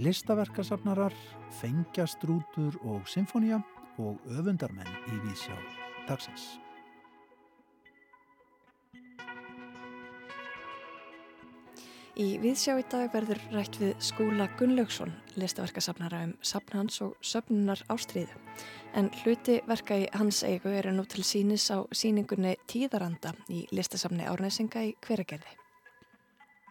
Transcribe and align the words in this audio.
Listaverkasafnarar, 0.00 1.12
fengjastrútur 1.60 2.78
og 2.88 3.04
symfónía 3.04 3.60
og 4.00 4.16
öfundarmenn 4.32 4.88
í 5.12 5.20
vísjá 5.26 5.58
dagsins. 6.08 6.56
Í 12.20 12.34
viðsjá 12.36 12.74
í 12.76 12.82
dag 12.92 13.06
verður 13.14 13.38
rætt 13.54 13.78
við 13.80 13.94
Skúla 14.04 14.44
Gunnlaugsson, 14.58 15.12
listaverkasafnara 15.40 16.18
um 16.26 16.34
safnhans 16.44 16.98
og 17.00 17.14
söfnunar 17.24 17.80
ástriðu. 17.88 18.34
En 18.92 19.08
hluti 19.22 19.56
verka 19.64 19.96
í 19.96 20.08
hans 20.12 20.42
eigu 20.44 20.68
eru 20.68 20.92
nú 20.92 21.06
til 21.08 21.24
sínis 21.24 21.70
á 21.72 21.80
síningunni 21.96 22.58
Tíðaranda 22.68 23.32
í 23.48 23.62
listasafni 23.72 24.28
Árnesinga 24.28 24.84
í 24.90 24.92
hveragerði. 25.06 25.56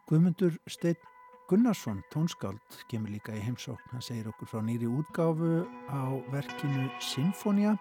Guðmundur 0.05 0.59
Steinn 0.69 1.01
Gunnarsson, 1.49 2.03
tónskáld, 2.13 2.61
kemur 2.91 3.09
líka 3.09 3.33
í 3.33 3.41
heimsókn. 3.41 3.89
Hann 3.89 4.05
segir 4.05 4.29
okkur 4.29 4.53
frá 4.53 4.61
nýri 4.61 4.85
útgáfu 4.85 5.65
á 5.89 6.13
verkinu 6.29 6.91
Sinfonia, 7.01 7.73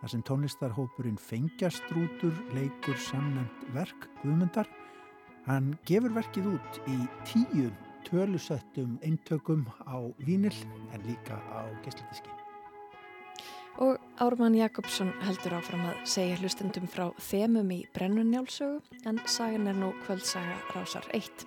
þar 0.00 0.16
sem 0.16 0.26
tónlistarhópurinn 0.26 1.22
Fengjastrútur 1.22 2.34
leikur 2.50 2.98
samnend 2.98 3.68
verk 3.78 4.10
Guðmundar. 4.24 4.66
Hann 5.46 5.72
gefur 5.88 6.12
verkið 6.14 6.52
út 6.52 6.78
í 6.86 6.98
tíu 7.26 7.70
tölusettum 8.06 8.94
eintökum 9.02 9.64
á 9.82 9.98
vínil 10.22 10.54
en 10.94 11.02
líka 11.06 11.38
á 11.50 11.66
gessletiski. 11.82 12.30
Og 13.80 13.96
Ármann 14.20 14.54
Jakobsson 14.54 15.14
heldur 15.24 15.56
áfram 15.56 15.86
að 15.88 16.02
segja 16.14 16.36
hlustendum 16.38 16.86
frá 16.92 17.06
þemum 17.16 17.72
í 17.72 17.80
Brennunjálsögu 17.96 19.00
en 19.08 19.20
sagan 19.24 19.66
er 19.66 19.78
nú 19.80 19.94
kvöldsaga 20.04 20.58
Rásar 20.76 21.08
1. 21.16 21.46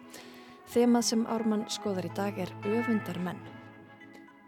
Þemað 0.74 1.08
sem 1.12 1.26
Ármann 1.30 1.68
skoðar 1.70 2.10
í 2.10 2.14
dag 2.18 2.40
er 2.42 2.52
öfundar 2.66 3.22
menn. 3.22 3.42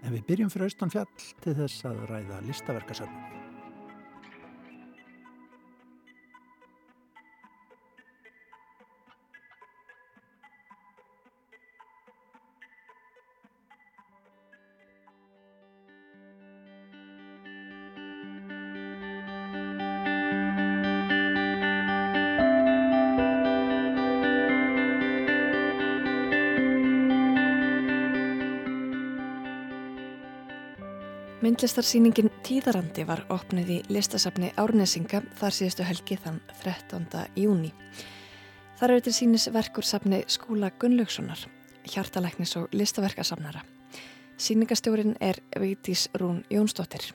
En 0.01 0.11
við 0.11 0.25
byrjum 0.31 0.51
fyrir 0.51 0.71
austan 0.71 0.93
fjall 0.93 1.09
til 1.43 1.55
þess 1.61 1.85
að 1.85 2.07
ræða 2.09 2.41
listaverkasöfnum. 2.49 3.36
Myndlistarsýningin 31.47 32.27
Tíðarandi 32.43 33.05
var 33.07 33.21
opnið 33.31 33.69
í 33.71 33.75
listasafni 33.95 34.49
Árnesinga 34.59 35.21
þar 35.39 35.53
síðustu 35.55 35.85
helgi 35.87 36.17
þann 36.19 36.41
13. 36.59 37.05
júni. 37.39 37.69
Þar 38.75 38.93
eru 38.97 39.03
til 39.05 39.13
sínis 39.15 39.45
verkur 39.55 39.87
safni 39.87 40.19
Skúla 40.27 40.73
Gunnlaugssonar, 40.75 41.45
hjartalæknis 41.87 42.57
og 42.59 42.75
listaverkasafnara. 42.75 43.61
Sýningastjórin 44.35 45.15
er 45.23 45.39
Vigdís 45.55 46.09
Rún 46.19 46.43
Jónsdóttir. 46.51 47.13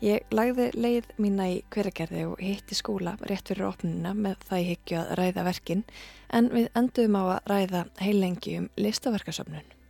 Ég 0.00 0.32
lagði 0.32 0.70
leið 0.72 1.12
mína 1.20 1.50
í 1.52 1.60
hveragerði 1.68 2.24
og 2.30 2.40
hitti 2.40 2.80
skúla 2.80 3.18
rétt 3.28 3.52
fyrir 3.52 3.68
opnina 3.68 4.14
með 4.16 4.40
það 4.48 4.64
ég 4.64 4.72
higgju 4.72 5.02
að 5.02 5.14
ræða 5.20 5.46
verkin 5.52 5.84
en 6.32 6.48
við 6.56 6.72
enduðum 6.80 7.20
á 7.20 7.24
að 7.28 7.54
ræða 7.54 7.86
heilengi 8.00 8.58
um 8.62 8.72
listaverkasafnun. 8.80 9.81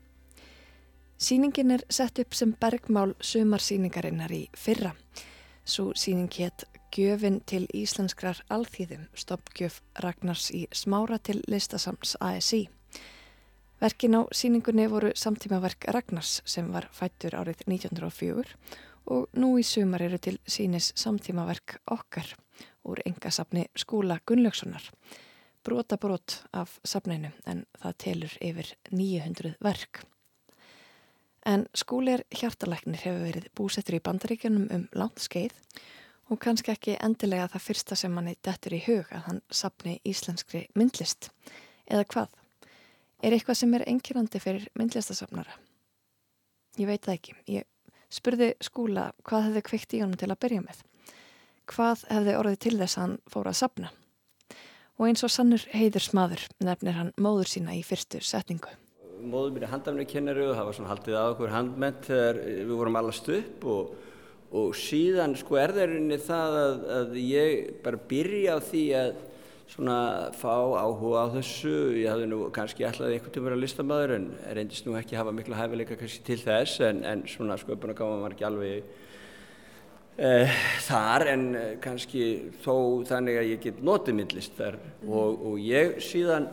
Sýningin 1.23 1.71
er 1.71 1.83
sett 1.91 2.19
upp 2.19 2.35
sem 2.35 2.51
bergmál 2.59 3.13
sumarsýningarinnar 3.23 4.33
í 4.35 4.41
fyrra. 4.59 4.91
Svo 5.63 5.93
sýning 5.95 6.33
hétt 6.35 6.65
Gjöfin 6.91 7.37
til 7.47 7.69
íslenskrar 7.71 8.41
alþýðum, 8.51 9.05
stoppgjöf 9.15 9.77
Ragnars 10.03 10.49
í 10.51 10.65
smára 10.75 11.21
til 11.23 11.39
listasams 11.47 12.17
ASI. 12.19 12.65
Verkin 13.79 14.19
á 14.19 14.27
sýningunni 14.35 14.89
voru 14.91 15.15
samtímaverk 15.15 15.87
Ragnars 15.95 16.41
sem 16.45 16.73
var 16.75 16.91
fættur 16.91 17.39
árið 17.39 17.63
1904 17.71 18.59
og 19.15 19.31
nú 19.39 19.55
í 19.63 19.63
sumar 19.63 20.03
eru 20.03 20.19
til 20.19 20.41
sínis 20.43 20.91
samtímaverk 20.99 21.79
okkar 21.87 22.35
úr 22.83 22.99
engasafni 23.07 23.69
skúla 23.79 24.19
Gunnlaugssonar. 24.27 24.91
Brota 25.63 25.97
brot 26.03 26.43
af 26.51 26.81
safninu 26.83 27.31
en 27.47 27.63
það 27.79 28.01
telur 28.07 28.41
yfir 28.43 28.75
900 28.91 29.61
verk. 29.63 30.09
En 31.43 31.65
skúlir 31.75 32.23
hjartalæknir 32.31 33.03
hefur 33.03 33.25
verið 33.27 33.49
búsettur 33.59 33.97
í 33.99 34.05
bandaríkjunum 34.05 34.69
um 34.71 34.85
langt 34.95 35.23
skeið 35.25 35.57
og 36.31 36.39
kannski 36.43 36.71
ekki 36.71 36.95
endilega 37.03 37.49
það 37.51 37.65
fyrsta 37.65 37.99
sem 37.99 38.13
manni 38.15 38.37
dettur 38.47 38.77
í 38.77 38.83
hug 38.85 39.11
að 39.11 39.25
hann 39.27 39.41
sapni 39.51 39.97
íslenskri 40.07 40.69
myndlist. 40.79 41.33
Eða 41.91 42.07
hvað? 42.15 42.37
Er 43.23 43.35
eitthvað 43.35 43.59
sem 43.59 43.75
er 43.75 43.87
enkirandi 43.91 44.41
fyrir 44.43 44.69
myndlistasapnara? 44.79 45.57
Ég 46.79 46.89
veit 46.89 47.03
það 47.03 47.19
ekki. 47.19 47.35
Ég 47.59 47.67
spurði 48.13 48.53
skúla 48.63 49.11
hvað 49.27 49.49
hefði 49.49 49.65
kvikt 49.67 49.97
í 49.99 50.03
honum 50.05 50.21
til 50.21 50.31
að 50.31 50.41
byrja 50.47 50.63
með. 50.63 50.85
Hvað 51.73 52.07
hefði 52.11 52.39
orðið 52.39 52.63
til 52.63 52.77
þess 52.79 52.99
að 52.99 53.05
hann 53.05 53.19
fóra 53.35 53.51
að 53.51 53.61
sapna? 53.65 53.93
Og 55.01 55.09
eins 55.09 55.27
og 55.27 55.35
sannur 55.35 55.67
heiður 55.75 56.07
smaður 56.07 56.47
nefnir 56.63 56.99
hann 57.01 57.13
móður 57.19 57.51
sína 57.51 57.75
í 57.75 57.83
fyrstu 57.87 58.23
setningu 58.23 58.71
móður 59.23 59.57
mér 59.57 59.67
er 59.67 59.73
handafnarkennari 59.73 60.47
og 60.47 60.57
það 60.57 60.69
var 60.69 60.79
svona 60.79 60.93
haldið 60.93 61.19
á 61.19 61.25
okkur 61.25 61.53
handment 61.55 62.09
þegar 62.09 62.41
við 62.47 62.73
vorum 62.79 62.99
allast 63.01 63.29
upp 63.33 63.67
og, 63.73 63.93
og 64.63 64.73
síðan 64.79 65.37
sko 65.41 65.59
er 65.61 65.75
það 65.77 65.93
rauninni 65.93 66.19
það 66.23 66.57
að, 66.63 66.81
að 66.99 67.21
ég 67.23 67.77
bara 67.85 68.03
byrja 68.13 68.57
á 68.57 68.59
því 68.71 68.87
að 69.01 69.13
svona 69.73 69.99
fá 70.37 70.53
áhuga 70.53 71.23
á 71.25 71.27
þessu, 71.33 71.77
ég 71.97 72.11
hafði 72.11 72.27
nú 72.29 72.41
kannski 72.53 72.85
ætlaði 72.85 73.17
einhvern 73.17 73.33
tíma 73.33 73.47
að 73.47 73.51
vera 73.51 73.61
listamæður 73.63 74.15
en 74.19 74.27
reyndist 74.59 74.89
nú 74.89 74.97
ekki 74.99 75.17
að 75.17 75.23
hafa 75.23 75.37
miklu 75.37 75.57
hæfileika 75.57 75.97
kannski 76.01 76.27
til 76.27 76.41
þess 76.43 76.83
en, 76.85 77.01
en 77.09 77.25
svona 77.31 77.57
að 77.57 77.95
gáma 77.97 78.19
var 78.21 78.35
ekki 78.35 78.47
alveg 78.49 78.91
uh, 80.19 80.59
þar 80.89 81.27
en 81.33 81.47
uh, 81.55 81.63
kannski 81.85 82.27
þó 82.65 82.75
þannig 83.09 83.41
að 83.41 83.49
ég 83.55 83.65
get 83.65 83.81
notið 83.87 84.19
myndlistar 84.19 84.77
mm. 84.77 85.09
og, 85.09 85.47
og 85.53 85.57
ég 85.63 85.97
síðan 86.05 86.51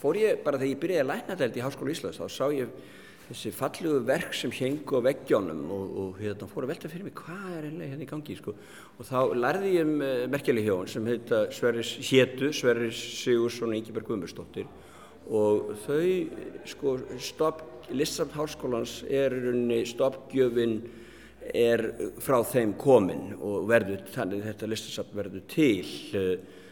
fór 0.00 0.18
ég 0.18 0.42
bara 0.44 0.60
þegar 0.60 0.72
ég 0.72 0.82
byrjaði 0.82 1.04
að 1.04 1.10
lækna 1.10 1.38
þetta 1.40 1.60
í 1.60 1.64
Háskóla 1.64 1.94
Íslands 1.94 2.20
þá 2.20 2.26
sá 2.32 2.46
ég 2.54 2.70
þessi 3.24 3.52
fallugu 3.56 4.00
verk 4.04 4.34
sem 4.36 4.52
hengu 4.52 5.00
á 5.00 5.06
veggjónum 5.06 5.62
og, 5.72 5.92
og 6.00 6.18
hérna 6.20 6.48
fór 6.50 6.66
að 6.66 6.74
velta 6.74 6.90
fyrir 6.92 7.06
mig 7.06 7.16
hvað 7.16 7.44
er 7.58 7.68
einlega 7.68 7.92
hérna 7.92 8.04
í 8.04 8.10
gangi 8.10 8.36
sko. 8.36 8.54
og 8.98 9.08
þá 9.08 9.20
lærði 9.38 9.70
ég 9.74 9.86
um 9.86 9.94
uh, 10.04 10.24
merkjali 10.32 10.64
hjón 10.66 10.90
sem 10.92 11.06
heita 11.08 11.44
Sverris 11.54 11.94
Hétu, 12.10 12.50
Sverris 12.52 13.00
Sigursson 13.22 13.72
og 13.72 13.78
Ingeberg 13.78 14.10
Guðmursdóttir 14.10 14.68
og 15.24 15.72
þau 15.86 16.66
sko 16.68 16.98
stopp, 17.16 17.64
Lissabn 17.92 18.36
Háskólans 18.36 18.98
er 19.08 19.32
stoppgjöfin 19.88 20.78
er 21.54 21.82
frá 22.24 22.38
þeim 22.48 22.72
komin 22.80 23.34
og 23.36 23.66
verður, 23.68 24.04
þannig 24.12 24.44
þetta 24.46 24.68
listasafn 24.68 25.16
verður 25.16 25.48
til 25.52 25.88
Eh, 26.14 26.62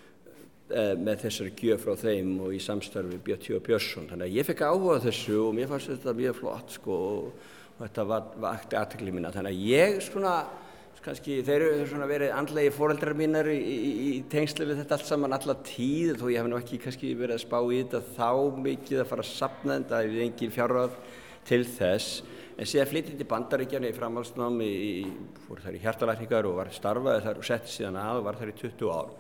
með 0.99 1.25
þessari 1.27 1.53
gjöf 1.59 1.85
frá 1.85 1.95
þeim 2.01 2.33
og 2.47 2.57
í 2.57 2.61
samstarfi 2.63 3.21
Björn 3.25 3.63
Björnsson. 3.67 4.09
Þannig 4.11 4.29
að 4.29 4.37
ég 4.39 4.49
fekk 4.49 4.65
áhuga 4.67 4.99
þessu 5.07 5.39
og 5.45 5.55
mér 5.57 5.71
fannst 5.71 5.93
þetta 5.93 6.17
mjög 6.19 6.37
flott 6.41 6.75
sko 6.77 6.99
og, 7.07 7.47
og 7.77 7.81
þetta 7.85 8.05
vakti 8.47 8.79
aðtækli 8.81 9.15
mína. 9.15 9.33
Þannig 9.35 9.55
að 9.55 9.65
ég 9.69 9.99
svona, 10.07 10.35
kannski 11.03 11.41
þeir 11.43 11.67
eru 11.67 11.87
svona 11.91 12.07
verið 12.11 12.35
andlegi 12.37 12.75
fóreldrar 12.77 13.17
mínar 13.19 13.49
í, 13.51 13.59
í, 13.59 13.89
í 14.07 14.13
tengslu 14.31 14.69
við 14.69 14.83
þetta 14.83 14.99
allt 14.99 15.09
saman 15.09 15.35
alla 15.35 15.57
tíð 15.67 16.15
þó 16.21 16.29
ég 16.31 16.39
hef 16.39 16.51
nú 16.53 16.61
ekki 16.61 16.79
kannski 16.85 17.17
verið 17.19 17.41
að 17.41 17.43
spá 17.43 17.59
í 17.59 17.81
þetta 17.81 18.03
þá 18.15 18.61
mikið 18.69 19.03
að 19.03 19.11
fara 19.11 19.27
að 19.27 19.33
sapna 19.33 19.81
þetta 19.81 20.05
ef 20.07 20.15
ég 20.15 20.29
engin 20.29 20.55
fjárrað 20.55 20.95
til 21.49 21.65
þess. 21.67 22.23
En 22.53 22.69
síðan 22.69 22.91
flyttið 22.91 23.19
til 23.19 23.27
bandaríkjarni 23.31 23.91
í 23.91 23.97
framhalsnámi, 23.97 24.71
fór 25.47 25.63
þar 25.65 25.77
í 25.79 25.83
hjartalækningar 25.83 26.47
og 26.47 26.59
var 26.61 26.71
starfaði 26.77 27.25
þar 27.25 27.41
og 27.41 27.47
setti 27.49 27.73
síðan 27.73 27.99
að 28.03 28.21
og 28.21 28.27
var 28.29 28.39
þar 28.39 28.53
í 28.53 28.57
20 28.61 28.93
ár. 28.93 29.15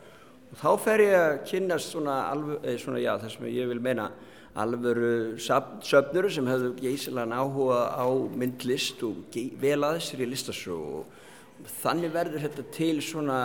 Þá 0.60 0.68
fer 0.84 1.00
ég 1.00 1.14
að 1.16 1.38
kynast 1.48 1.94
svona, 1.94 2.18
alveg, 2.28 2.66
svona 2.82 3.00
já, 3.00 3.14
það 3.22 3.34
sem 3.34 3.48
ég 3.54 3.70
vil 3.70 3.80
meina 3.80 4.10
alvöru 4.52 5.38
söfnuru 5.40 6.28
sem 6.32 6.48
hefðu 6.50 6.74
geysilegan 6.76 7.32
áhuga 7.32 7.86
á 7.96 8.04
myndlist 8.36 9.00
og 9.06 9.38
vel 9.62 9.78
aðeins 9.80 10.10
í 10.12 10.28
listasögu 10.28 10.98
og 10.98 11.70
þannig 11.80 12.12
verður 12.12 12.44
þetta 12.44 12.66
til 12.76 13.00
svona, 13.00 13.38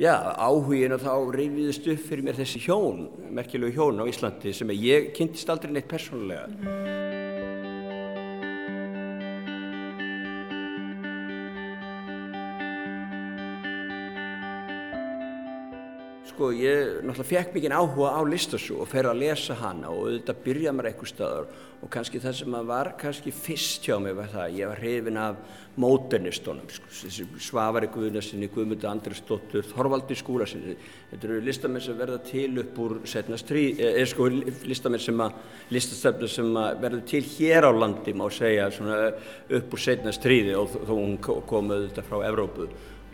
já, 0.00 0.16
áhugin 0.34 0.96
og 0.96 1.06
þá 1.06 1.14
reyfiðist 1.38 1.86
upp 1.94 2.04
fyrir 2.08 2.26
mér 2.26 2.42
þessi 2.42 2.64
hjón, 2.66 3.06
merkjulegu 3.30 3.78
hjón 3.78 4.02
á 4.02 4.10
Íslandi 4.10 4.56
sem 4.56 4.74
ég 4.74 5.12
kynntist 5.14 5.52
aldrei 5.52 5.76
neitt 5.76 5.90
persónulega. 5.90 7.19
Sko, 16.40 16.54
ég 16.56 17.02
náttúrulega 17.04 17.28
fekk 17.28 17.50
mikið 17.52 17.74
áhuga 17.76 18.16
á 18.16 18.20
listasú 18.24 18.78
og 18.80 18.88
fer 18.88 19.04
að 19.10 19.20
lesa 19.20 19.58
hana 19.60 19.90
og 19.92 20.06
auðvitað 20.06 20.38
byrja 20.46 20.72
mér 20.72 20.86
eitthvað 20.88 21.10
staður 21.10 21.48
og 21.80 21.88
kannski 21.92 22.20
það 22.20 22.36
sem 22.38 22.54
var 22.68 22.88
kannski 23.00 23.32
fyrst 23.32 23.84
hjá 23.84 23.98
mig 24.00 24.14
var 24.16 24.30
það 24.32 24.56
ég 24.56 24.70
var 24.70 24.80
hrifin 24.80 25.18
af 25.20 25.42
móternistónum 25.80 26.70
sko, 26.72 27.10
Svavari 27.40 27.90
Guðnarsinni, 27.92 28.48
Guðmundur 28.52 28.88
Andrisdóttur, 28.88 29.66
Þorvaldi 29.68 30.16
Skúlasinni 30.16 30.76
þetta 31.10 31.28
eru 31.28 31.40
listamenn 31.44 31.84
sem 31.84 31.98
verða 31.98 32.20
til 32.24 32.48
upp 32.64 32.80
úr 32.84 32.94
setnastrí, 33.08 33.64
eða 33.76 34.00
eh, 34.00 34.08
sko 34.08 34.28
listamenn 34.68 35.04
sem 35.04 35.20
að, 35.24 35.36
listastöfnur 35.76 36.32
sem 36.32 36.56
að 36.62 36.80
verða 36.86 37.02
til 37.12 37.22
hér 37.34 37.68
á 37.68 37.72
landi 37.76 38.16
má 38.16 38.24
segja 38.32 38.70
svona 38.72 39.12
upp 39.60 39.76
úr 39.76 39.84
setnastríði 39.84 40.56
og 40.56 40.72
þó 40.88 40.94
hún 40.94 41.20
kom 41.20 41.68
auðvitað 41.76 42.08
frá 42.08 42.24
Evrópu 42.30 42.70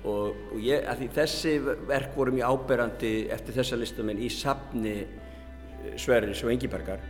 og, 0.07 0.39
og 0.55 0.63
ég, 0.63 0.87
að 0.87 1.03
því 1.03 1.11
þessi 1.17 1.53
verk 1.89 2.17
voru 2.17 2.35
mjög 2.37 2.55
áberandi 2.55 3.13
eftir 3.35 3.59
þessa 3.59 3.79
listamenn 3.81 4.23
í 4.23 4.31
safni 4.33 4.97
eh, 5.03 5.95
Sverris 5.99 6.43
og 6.47 6.53
Engibergar. 6.55 7.03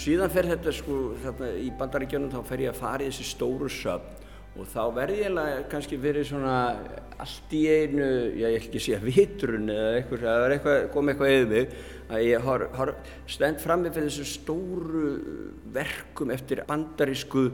Síðan 0.00 0.30
fer 0.32 0.46
þetta 0.52 0.72
sko, 0.72 0.96
þarna 1.20 1.52
í 1.58 1.70
bandaríkjónum 1.76 2.32
þá 2.32 2.40
fer 2.46 2.66
ég 2.66 2.74
að 2.74 2.78
fara 2.80 3.04
í 3.04 3.10
þessi 3.10 3.26
stóru 3.32 3.70
söfn 3.72 4.28
og 4.58 4.66
þá 4.66 4.80
verði 4.96 5.20
ég 5.22 5.66
kannski 5.70 5.96
verið 6.00 6.26
svona 6.30 6.54
allt 7.20 7.52
í 7.54 7.60
einu, 7.70 8.06
ég 8.40 8.56
ekki 8.58 8.80
sé 8.82 8.96
að 8.96 9.06
vitrun 9.10 9.70
eða 9.70 9.90
eitthvað, 9.98 10.24
það 10.24 10.44
er 10.46 10.54
eitthvað, 10.56 10.78
kom 10.94 11.10
eitthvað 11.12 11.34
yfir 11.34 11.50
mig 11.52 11.74
að 12.10 12.24
ég 12.26 12.46
har, 12.48 12.64
har 12.74 12.92
stend 13.30 13.60
fram 13.62 13.84
með 13.84 14.00
þessu 14.00 14.26
stóru 14.26 15.12
verkum 15.74 16.32
eftir 16.34 16.64
bandarísku 16.66 17.44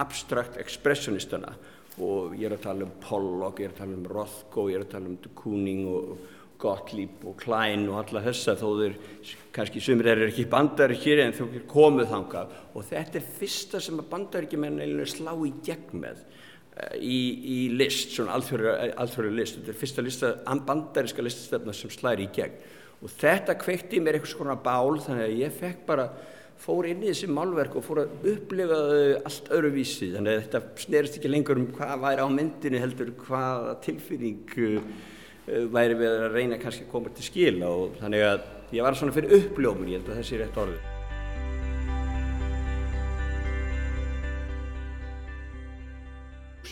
abstrakt 0.00 0.58
expressionistana. 0.62 1.54
Og 2.02 2.34
ég 2.34 2.48
er 2.48 2.56
að 2.56 2.64
tala 2.64 2.86
um 2.88 2.94
Pollock, 3.02 3.60
ég 3.62 3.68
er 3.68 3.74
að 3.74 3.82
tala 3.84 3.98
um 3.98 4.08
Rothko, 4.10 4.68
ég 4.70 4.80
er 4.80 4.86
að 4.86 4.94
tala 4.96 5.10
um 5.10 5.18
de 5.22 5.30
Kooning 5.38 5.84
og 5.86 6.24
Gottlieb 6.64 7.24
og 7.28 7.36
Klein 7.38 7.84
og 7.90 8.00
alla 8.00 8.22
þessa 8.24 8.54
þó 8.58 8.66
þeir 8.78 8.96
kannski 9.54 9.82
sumir 9.82 10.10
er 10.12 10.24
ekki 10.28 10.46
bandaríkir 10.50 11.22
en 11.24 11.34
þau 11.36 11.46
komuð 11.70 12.10
þangað. 12.12 12.54
Og 12.74 12.86
þetta 12.88 13.20
er 13.20 13.32
fyrsta 13.38 13.82
sem 13.82 14.00
að 14.00 14.10
bandaríkjumenn 14.12 15.04
slá 15.10 15.32
í 15.34 15.52
gegn 15.66 16.02
með 16.02 16.22
uh, 16.24 16.94
í, 16.98 17.18
í 17.56 17.58
list, 17.74 18.14
svona 18.16 18.38
alþjóðlega 18.38 19.34
list, 19.38 19.60
þetta 19.60 19.74
er 19.74 19.80
fyrsta 19.82 20.06
lista, 20.06 20.32
bandaríska 20.70 21.26
listastefna 21.26 21.76
sem 21.76 21.92
slæri 21.94 22.28
í 22.28 22.32
gegn. 22.34 22.62
Og 23.04 23.12
þetta 23.12 23.58
kveitti 23.60 24.00
mér 24.00 24.18
eitthvað 24.18 24.36
svona 24.36 24.56
bál 24.64 24.96
þannig 25.02 25.26
að 25.26 25.42
ég 25.42 25.58
fekk 25.58 25.84
bara 25.86 26.08
fór 26.64 26.86
inn 26.88 27.02
í 27.04 27.10
þessi 27.10 27.28
málverk 27.28 27.74
og 27.76 27.84
fór 27.84 27.98
að 28.04 28.28
upplifa 28.30 28.76
þau 28.88 29.16
allt 29.28 29.50
öruvísi 29.52 30.06
þannig 30.14 30.32
að 30.32 30.38
þetta 30.46 30.60
snerist 30.80 31.18
ekki 31.18 31.32
lengur 31.32 31.60
um 31.60 31.66
hvað 31.76 31.98
væri 32.00 32.24
á 32.24 32.28
myndinu 32.32 32.80
heldur 32.80 33.10
hvaða 33.20 33.74
tilfinning 33.84 34.54
uh, 34.56 34.78
væri 35.74 35.98
við 36.00 36.14
að 36.14 36.32
reyna 36.32 36.56
kannski 36.62 36.86
að 36.86 36.92
koma 36.94 37.12
til 37.12 37.26
skila. 37.26 37.68
Og 37.68 37.98
þannig 38.00 38.24
að 38.24 38.38
ég 38.72 38.86
var 38.86 38.96
svona 38.96 39.16
fyrir 39.16 39.36
uppljómun 39.42 39.90
ég 39.92 40.00
held 40.00 40.08
að 40.08 40.20
þessi 40.22 40.38
er 40.38 40.42
rétt 40.46 40.60
orðið. 40.64 40.90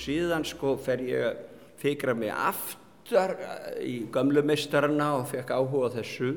Síðan 0.02 0.48
sko 0.48 0.72
fer 0.82 1.04
ég 1.04 1.28
að 1.28 1.44
fikra 1.82 2.16
mig 2.16 2.32
aftar 2.32 3.36
í 3.84 4.08
gamlu 4.14 4.40
meistarana 4.46 5.12
og 5.20 5.28
fekk 5.30 5.52
áhuga 5.52 5.92
þessu 5.98 6.32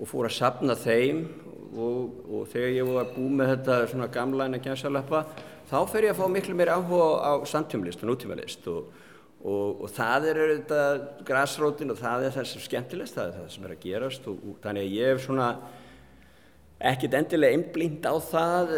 og 0.00 0.08
fór 0.08 0.30
að 0.30 0.38
sapna 0.40 0.74
þeim 0.80 1.26
og, 1.76 2.16
og 2.26 2.48
þegar 2.50 2.72
ég 2.74 2.90
var 2.90 3.12
búið 3.14 3.36
með 3.38 3.52
þetta 3.54 3.78
svona 3.90 4.08
að 4.10 4.64
gæmsalappa 4.64 5.22
þá 5.70 5.78
fer 5.90 6.08
ég 6.08 6.14
að 6.14 6.22
fá 6.22 6.32
miklu 6.32 6.56
meir 6.58 6.72
áhuga 6.74 7.10
á 7.22 7.32
samtímalist 7.46 8.02
og 8.02 8.10
nútímalist 8.10 8.66
og, 8.70 8.88
og, 9.42 9.84
og 9.84 9.92
það 9.94 10.30
er 10.32 10.40
þetta 10.54 10.80
græsrótin 11.26 11.94
og 11.94 12.00
það 12.00 12.26
er 12.26 12.34
það 12.38 12.48
sem 12.52 12.64
skemmtilegst, 12.66 13.18
það 13.18 13.28
er 13.28 13.38
það 13.38 13.52
sem 13.54 13.68
er 13.68 13.76
að 13.76 13.84
gerast 13.84 14.26
og 14.30 14.42
þannig 14.64 14.88
að 14.88 14.98
ég 14.98 15.14
hef 15.14 15.24
svona 15.26 15.50
ekkert 16.90 17.16
endilega 17.18 17.56
einblínt 17.58 18.06
á 18.08 18.14
það 18.24 18.70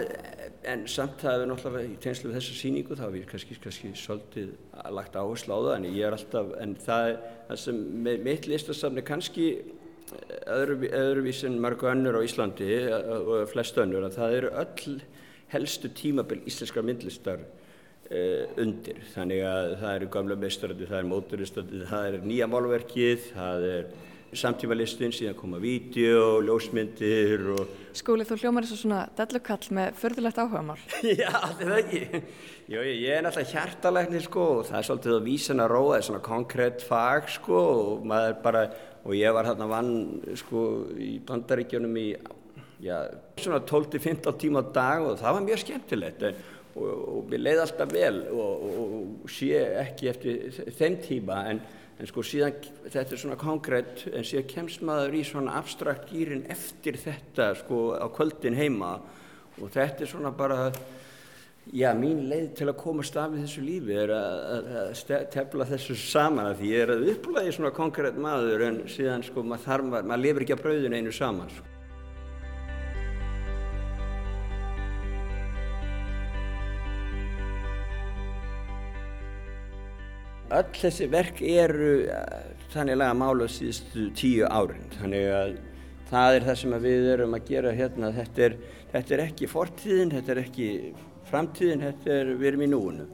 en 0.68 0.84
samt 0.90 1.22
það 1.22 1.44
er 1.44 1.50
náttúrulega 1.50 1.90
í 1.90 1.98
tegnslu 2.02 2.30
við 2.30 2.38
þessa 2.38 2.56
síningu 2.58 2.96
þá 2.98 3.04
er 3.08 3.20
ég 3.20 3.28
kannski, 3.30 3.58
kannski 3.62 3.92
svolítið 3.98 4.50
lagt 4.94 5.16
áherslu 5.18 5.54
á 5.54 5.60
það 5.64 5.76
en 5.76 5.86
ég 5.90 6.06
er 6.06 6.16
alltaf, 6.16 6.50
en 6.62 6.74
það, 6.82 7.12
það 7.48 7.62
sem 7.64 7.78
með 8.04 8.26
mitt 8.26 8.48
listasafni 8.50 9.04
kannski 9.06 9.46
öðru, 10.52 10.78
öðruvís 10.88 11.42
en 11.48 11.58
margu 11.62 11.88
önnur 11.90 12.18
á 12.18 12.26
Íslandi 12.26 12.68
og 12.92 13.48
flest 13.50 13.78
önnur 13.80 14.06
að 14.08 14.20
það 14.20 14.38
eru 14.38 14.52
öll 14.62 15.00
helstu 15.52 15.90
tímabill 15.92 16.40
íslenskar 16.48 16.86
myndlistar 16.86 17.42
uh, 17.42 18.46
undir 18.60 19.02
þannig 19.14 19.44
að 19.48 19.74
það 19.82 19.98
eru 19.98 20.12
gamla 20.16 20.38
meistaröndi, 20.40 20.88
það 20.88 21.02
er 21.02 21.10
móturistöndi, 21.10 21.82
það 21.90 22.08
er 22.08 22.24
nýja 22.26 22.48
málverkið, 22.50 23.28
það 23.34 23.68
er 23.72 23.92
samtímalistin, 24.32 25.12
síðan 25.12 25.36
koma 25.36 25.58
vídeo, 25.60 26.40
ljósmyndir 26.46 27.42
og... 27.52 27.72
Skúli, 27.96 28.24
þú 28.24 28.38
hljómar 28.40 28.64
þessu 28.64 28.86
svona 28.86 29.02
dellukall 29.18 29.66
með 29.76 29.98
förðulegt 30.00 30.40
áhugamál. 30.40 30.78
Já, 31.20 31.28
þetta 31.50 31.66
er 31.66 31.74
ekki. 31.82 32.22
Jó, 32.72 32.78
ég 32.80 33.10
er 33.12 33.26
náttúrulega 33.26 33.52
hjartalegni 33.52 34.22
sko 34.24 34.46
og 34.54 34.62
það 34.70 34.78
er 34.78 34.88
svolítið 34.88 35.16
að 35.18 35.26
vísa 35.26 35.52
hana 35.52 35.68
róa, 35.68 35.90
það 35.90 35.98
er 35.98 36.06
svona 36.08 36.22
konkrétt 36.24 36.86
fag 36.88 37.28
sko 37.34 37.60
og 37.74 38.08
maður 38.08 38.38
bara 38.46 38.64
og 39.02 39.14
ég 39.18 39.34
var 39.34 39.48
hérna 39.48 39.66
vann 39.70 39.92
sko 40.38 40.62
í 40.94 41.16
bandaríkjunum 41.26 41.98
í 41.98 42.06
já, 42.82 42.96
svona 43.38 43.60
12-15 43.66 44.38
tíma 44.38 44.62
á 44.62 44.64
dag 44.74 45.06
og 45.06 45.20
það 45.20 45.36
var 45.36 45.46
mjög 45.46 45.62
skemmtilegt. 45.62 46.24
Og, 46.26 46.42
og, 46.72 47.04
og 47.16 47.30
mér 47.30 47.44
leiði 47.44 47.62
alltaf 47.64 47.92
vel 47.92 48.18
og, 48.32 48.66
og 48.82 49.30
sé 49.30 49.62
ekki 49.82 50.10
eftir 50.12 50.60
þeim 50.78 50.98
tíma. 51.02 51.42
En, 51.50 51.62
en 51.98 52.10
sko 52.10 52.24
síðan 52.26 52.58
þetta 52.86 53.16
er 53.16 53.22
svona 53.24 53.40
konkrétt 53.40 54.06
en 54.12 54.26
síðan 54.26 54.48
kemst 54.54 54.86
maður 54.86 55.18
í 55.18 55.24
svona 55.26 55.58
abstrakt 55.60 56.10
gýrin 56.10 56.46
eftir 56.52 56.98
þetta 57.02 57.52
sko 57.62 57.84
á 57.98 58.06
kvöldin 58.14 58.58
heima. 58.58 58.96
Og 59.60 59.68
þetta 59.70 60.06
er 60.06 60.10
svona 60.10 60.32
bara 60.34 60.70
Já, 61.70 61.92
mín 61.94 62.24
leið 62.26 62.48
til 62.58 62.66
að 62.66 62.80
komast 62.80 63.14
af 63.16 63.36
í 63.36 63.40
þessu 63.44 63.62
lífi 63.62 63.94
er 63.94 64.10
að, 64.10 64.70
að 64.82 65.26
tefla 65.30 65.66
þessu 65.68 65.94
saman 65.94 66.48
að 66.50 66.56
því 66.58 66.70
ég 66.72 66.80
er 66.82 66.90
að 66.90 67.04
upplæði 67.12 67.52
svona 67.54 67.70
konkrétt 67.76 68.16
maður 68.18 68.64
en 68.66 68.80
síðan 68.90 69.22
sko 69.22 69.44
maður 69.46 69.62
þarf, 69.68 69.86
maður, 69.92 70.22
lifir 70.24 70.42
ekki 70.42 70.56
að 70.56 70.64
brauðinu 70.64 70.98
einu 70.98 71.12
saman 71.14 71.52
sko. 71.54 71.68
Öll 80.58 80.74
þessi 80.82 81.08
verk 81.14 81.44
eru 81.46 81.92
þannig 82.74 82.98
laga 82.98 83.14
mála 83.22 83.46
síðustu 83.48 84.08
tíu 84.18 84.50
árin 84.50 84.90
þannig 84.98 85.30
að 85.38 85.54
það 86.10 86.40
er 86.40 86.50
það 86.50 86.60
sem 86.64 86.76
við 86.82 87.08
erum 87.14 87.38
að 87.38 87.48
gera 87.54 87.72
hérna 87.78 88.12
þetta 88.18 88.46
er, 88.50 88.60
þetta 88.92 89.16
er 89.16 89.26
ekki 89.28 89.50
fortíðin, 89.54 90.14
þetta 90.18 90.34
er 90.34 90.42
ekki 90.42 90.68
framtíðin, 91.32 91.86
þetta 91.88 92.16
er, 92.20 92.32
við 92.38 92.52
erum 92.52 92.64
í 92.66 92.70
núinu. 92.72 93.08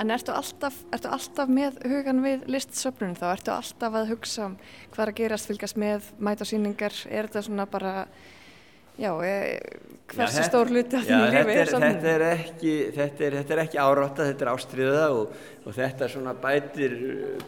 En 0.00 0.12
ertu 0.14 0.32
alltaf, 0.32 0.78
ertu 0.94 1.10
alltaf 1.12 1.50
með 1.52 1.80
hugan 1.90 2.22
við 2.24 2.46
listsöfnun 2.48 3.16
þá? 3.18 3.26
Ertu 3.34 3.52
alltaf 3.52 3.96
að 4.00 4.12
hugsa 4.14 4.46
um 4.48 4.58
hvað 4.94 5.02
er 5.04 5.12
að 5.12 5.18
gerast, 5.18 5.50
fylgast 5.50 5.80
með, 5.80 6.06
mæta 6.16 6.46
síningar? 6.48 6.96
Er 7.10 7.28
þetta 7.28 7.42
svona 7.44 7.66
bara, 7.68 7.92
já, 8.96 9.10
e, 9.28 9.34
hversu 10.14 10.40
já, 10.40 10.46
stór 10.48 10.72
hluti 10.72 10.96
á 10.96 11.04
þínu 11.04 11.28
lífi 11.34 11.58
er 11.58 11.72
söfnun? 11.74 12.00
Þetta 12.00 12.14
er 12.14 12.26
ekki, 12.30 12.74
þetta 12.96 13.30
þetta 13.36 13.60
ekki 13.66 13.82
árátta, 13.84 14.28
þetta 14.30 14.46
er 14.46 14.52
ástriða 14.54 15.06
og, 15.18 15.38
og 15.66 15.76
þetta 15.76 16.06
er 16.06 16.14
svona 16.16 16.36
bætir, 16.46 16.98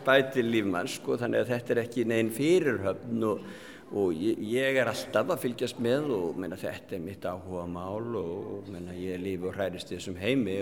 bætir 0.04 0.48
lífmann, 0.52 0.92
sko, 0.92 1.16
þannig 1.24 1.46
að 1.46 1.54
þetta 1.54 1.76
er 1.76 1.84
ekki 1.86 2.08
neinn 2.12 2.32
fyrirhöfn 2.36 3.28
og 3.32 3.46
og 3.92 4.16
ég, 4.16 4.40
ég 4.52 4.80
er 4.80 4.90
alltaf 4.90 5.30
að 5.34 5.44
fylgjast 5.46 5.80
með 5.82 6.10
og 6.16 6.40
menna, 6.40 6.58
þetta 6.60 6.96
er 6.96 7.04
mitt 7.04 7.24
áhuga 7.28 7.64
mál 7.68 8.18
og 8.18 8.68
menna, 8.72 8.96
ég 8.96 9.20
lífi 9.20 9.48
og 9.50 9.56
hærist 9.58 9.92
í 9.92 9.98
þessum 9.98 10.18
heimi. 10.20 10.58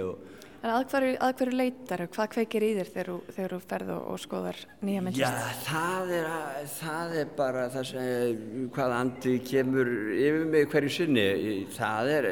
En 0.60 0.74
að 0.74 0.90
hverju, 0.92 1.12
að 1.24 1.34
hverju 1.38 1.56
leitar, 1.56 2.02
hvað 2.12 2.32
kveikir 2.34 2.64
í 2.66 2.70
þér 2.76 2.90
þegar, 2.92 3.54
þú 3.54 3.60
ferð 3.70 3.92
og, 3.94 4.02
og 4.12 4.20
skoðar 4.20 4.58
nýja 4.84 5.04
myndlist? 5.06 5.22
Já, 5.24 5.54
það 5.64 6.12
er, 6.18 6.28
það 6.74 7.14
er 7.22 7.30
bara 7.38 7.62
það 7.72 7.86
sem, 7.94 8.66
hvað 8.74 8.96
andi 8.98 9.36
kemur 9.46 9.92
yfir 10.18 10.44
mig 10.52 10.68
hverju 10.74 10.92
sinni, 10.98 11.28
það 11.78 12.12
er 12.18 12.28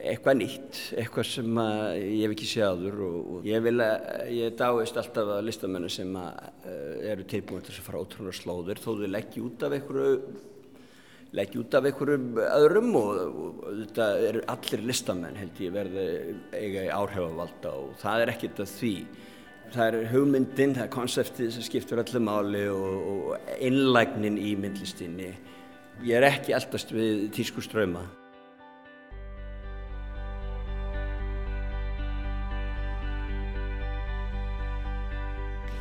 eitthvað 0.00 0.38
nýtt, 0.40 0.78
eitthvað 0.98 1.26
sem 1.28 1.58
ég 1.60 2.22
hef 2.24 2.34
ekki 2.34 2.48
séður 2.48 3.02
og, 3.06 3.18
og 3.34 3.48
ég 3.48 3.64
vil 3.64 3.76
að, 3.84 4.06
ég 4.34 4.54
dáist 4.58 5.00
alltaf 5.00 5.34
að 5.36 5.42
listamennu 5.48 5.90
sem 5.92 6.14
að, 6.20 6.46
uh, 6.64 6.94
eru 7.12 7.26
tilbúin 7.28 7.66
til 7.66 7.74
að 7.76 7.84
fara 7.88 8.00
ótrúlega 8.04 8.38
slóðir 8.38 8.80
þó 8.80 8.88
þau 8.90 9.10
leggja 9.10 9.44
út 9.46 9.66
af 9.66 9.76
einhverju 9.76 10.14
leggja 11.36 11.62
út 11.62 11.76
af 11.78 11.86
einhverjum 11.86 12.38
öðrum 12.42 12.94
og, 12.98 13.18
og 13.20 13.66
þetta 13.82 14.06
eru 14.28 14.44
allir 14.54 14.86
listamenn 14.88 15.38
held 15.38 15.60
ég 15.62 15.74
verði 15.74 16.06
eiga 16.56 16.86
í 16.86 16.94
áhrifavalda 16.94 17.74
og 17.82 17.92
það 18.00 18.24
er 18.24 18.34
ekkert 18.34 18.64
að 18.64 18.72
því. 18.78 18.94
Það 19.70 19.86
er 19.86 20.08
hugmyndin, 20.10 20.72
það 20.74 20.86
er 20.88 20.94
konseptið 20.96 21.52
sem 21.54 21.66
skiptur 21.68 22.02
öllu 22.02 22.22
máli 22.26 22.64
og, 22.74 22.96
og 23.12 23.52
innlægnin 23.62 24.40
í 24.42 24.56
myndlistinni. 24.58 25.30
Ég 26.02 26.18
er 26.18 26.26
ekki 26.32 26.56
eldast 26.56 26.90
við 26.96 27.28
tísku 27.36 27.62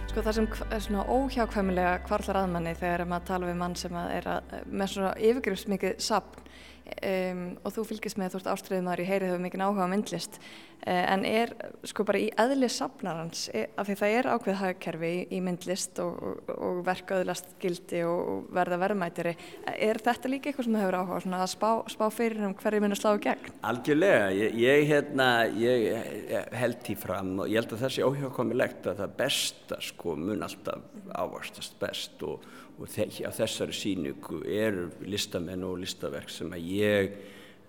Sko 0.09 0.23
það 0.25 0.33
sem 0.39 0.45
er 0.73 0.79
svona 0.81 1.03
óhjákvæmulega 1.13 1.89
kvarlar 2.07 2.39
aðmanni 2.39 2.71
þegar 2.79 3.03
maður 3.05 3.25
tala 3.27 3.49
við 3.51 3.57
mann 3.59 3.75
sem 3.77 3.97
er 4.01 4.25
að, 4.31 4.55
með 4.65 4.87
svona 4.95 5.11
yfirgrifsmikið 5.27 5.99
sapn 6.01 6.47
um, 6.89 7.43
og 7.63 7.75
þú 7.75 7.86
fylgist 7.91 8.19
með 8.19 8.34
þú 8.34 8.41
ert 8.41 8.50
ástriðumar 8.53 9.01
í 9.01 9.08
heyrið 9.08 9.31
hefur 9.31 9.43
mikið 9.46 9.63
áhuga 9.65 9.88
á 9.88 9.91
myndlist 9.91 10.38
uh, 10.39 11.05
en 11.13 11.25
er 11.27 11.53
sko 11.88 12.05
bara 12.08 12.22
í 12.22 12.29
eðli 12.39 12.69
sapnarans 12.72 13.48
e, 13.53 13.65
af 13.79 13.89
því 13.89 13.98
það 14.01 14.15
er 14.17 14.29
ákveð 14.34 14.60
hagkerfi 14.62 15.12
í, 15.12 15.22
í 15.38 15.41
myndlist 15.46 16.01
og, 16.03 16.19
og, 16.19 16.53
og 16.55 16.79
verkaðurlast 16.88 17.55
gildi 17.62 18.03
og, 18.08 18.48
verða 18.55 18.79
verðmætiri 18.84 19.36
er 19.75 20.01
þetta 20.03 20.31
líka 20.31 20.51
eitthvað 20.51 20.69
sem 20.69 20.79
hefur 20.81 21.00
áhuga 21.01 21.22
svona 21.25 21.41
að 21.46 21.51
spá, 21.53 21.69
spá 21.93 22.05
fyrir 22.13 22.48
um 22.48 22.55
hverju 22.60 22.84
minn 22.84 22.96
að 22.96 23.01
slá 23.01 23.12
gegn? 23.25 23.51
Algjörlega, 23.69 24.31
ég, 24.36 24.58
ég, 24.63 24.86
hérna, 24.89 25.29
ég 25.60 26.48
held 26.60 26.81
því 26.86 26.98
fram 27.00 27.36
og 27.43 27.51
ég 27.51 27.62
held 27.62 27.75
að 27.75 27.84
það 27.86 27.96
sé 27.96 28.08
óhjákomilegt 28.08 28.89
að 28.89 29.03
það 29.03 29.19
besta 29.19 29.84
sko 29.89 30.15
mun 30.19 30.48
alltaf 30.48 30.88
ávastast 31.10 31.77
best 31.81 32.24
og 32.25 32.43
og 32.79 32.88
á 32.88 33.31
þessari 33.36 33.75
síningu 33.75 34.39
eru 34.48 34.88
listamenn 35.03 35.65
og 35.67 35.81
listaverk 35.81 36.31
sem 36.31 36.51
að 36.55 36.67
ég 36.71 37.09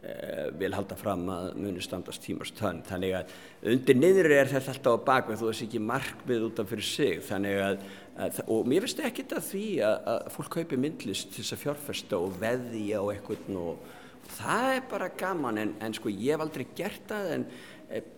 eh, 0.07 0.49
vil 0.61 0.71
halda 0.77 0.97
fram 0.99 1.25
að 1.35 1.49
muni 1.59 1.83
standast 1.83 2.23
tímast 2.23 2.59
þann 2.61 2.83
þannig 2.87 3.17
að 3.19 3.35
undir 3.73 3.99
niður 3.99 4.31
er 4.37 4.53
þetta 4.53 4.77
alltaf 4.77 5.01
á 5.03 5.07
bakveg 5.09 5.41
þú 5.41 5.49
veist 5.51 5.67
ekki 5.67 5.83
markmið 5.83 6.47
út 6.47 6.63
af 6.63 6.71
fyrir 6.71 6.87
sig. 6.87 7.23
Þannig 7.27 7.63
að, 7.67 7.87
að 8.27 8.43
og 8.47 8.71
mér 8.71 8.87
finnst 8.87 9.03
ekki 9.03 9.27
þetta 9.27 9.43
því 9.49 9.65
að, 9.89 9.97
að 10.15 10.31
fólk 10.37 10.53
kaupi 10.59 10.81
myndlist 10.81 11.35
til 11.35 11.43
þess 11.43 11.57
að 11.57 11.65
fjárfesta 11.65 12.23
og 12.23 12.39
veði 12.39 12.87
á 12.95 13.03
eitthvað 13.11 13.59
og 13.59 13.91
það 14.37 14.77
er 14.77 14.89
bara 14.91 15.11
gaman 15.19 15.59
en, 15.59 15.77
en 15.83 15.95
sko 15.97 16.13
ég 16.13 16.37
hef 16.37 16.45
aldrei 16.45 16.67
gert 16.79 17.03
það 17.11 17.35
en 17.35 17.47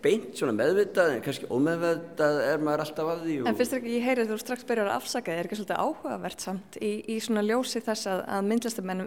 beint 0.03 0.37
svona 0.37 0.53
meðvitað 0.53 1.15
en 1.15 1.21
kannski 1.25 1.47
ómeðvitað 1.49 2.39
er 2.45 2.61
maður 2.61 2.83
alltaf 2.83 3.09
af 3.09 3.21
því. 3.23 3.37
En 3.49 3.57
finnst 3.57 3.73
þér 3.73 3.79
ekki, 3.79 3.93
ég 3.95 4.05
heyrið 4.05 4.29
þú 4.29 4.37
strax 4.43 4.67
byrjar 4.69 4.89
að 4.91 4.97
afsaka, 4.99 5.33
er 5.33 5.49
ekki 5.49 5.57
svolítið 5.57 5.81
áhugavert 5.81 6.45
samt 6.45 6.77
í, 6.77 6.91
í 7.09 7.17
svona 7.23 7.43
ljósi 7.47 7.81
þess 7.81 8.09
að, 8.11 8.21
að 8.35 8.47
myndlistamenn 8.51 9.03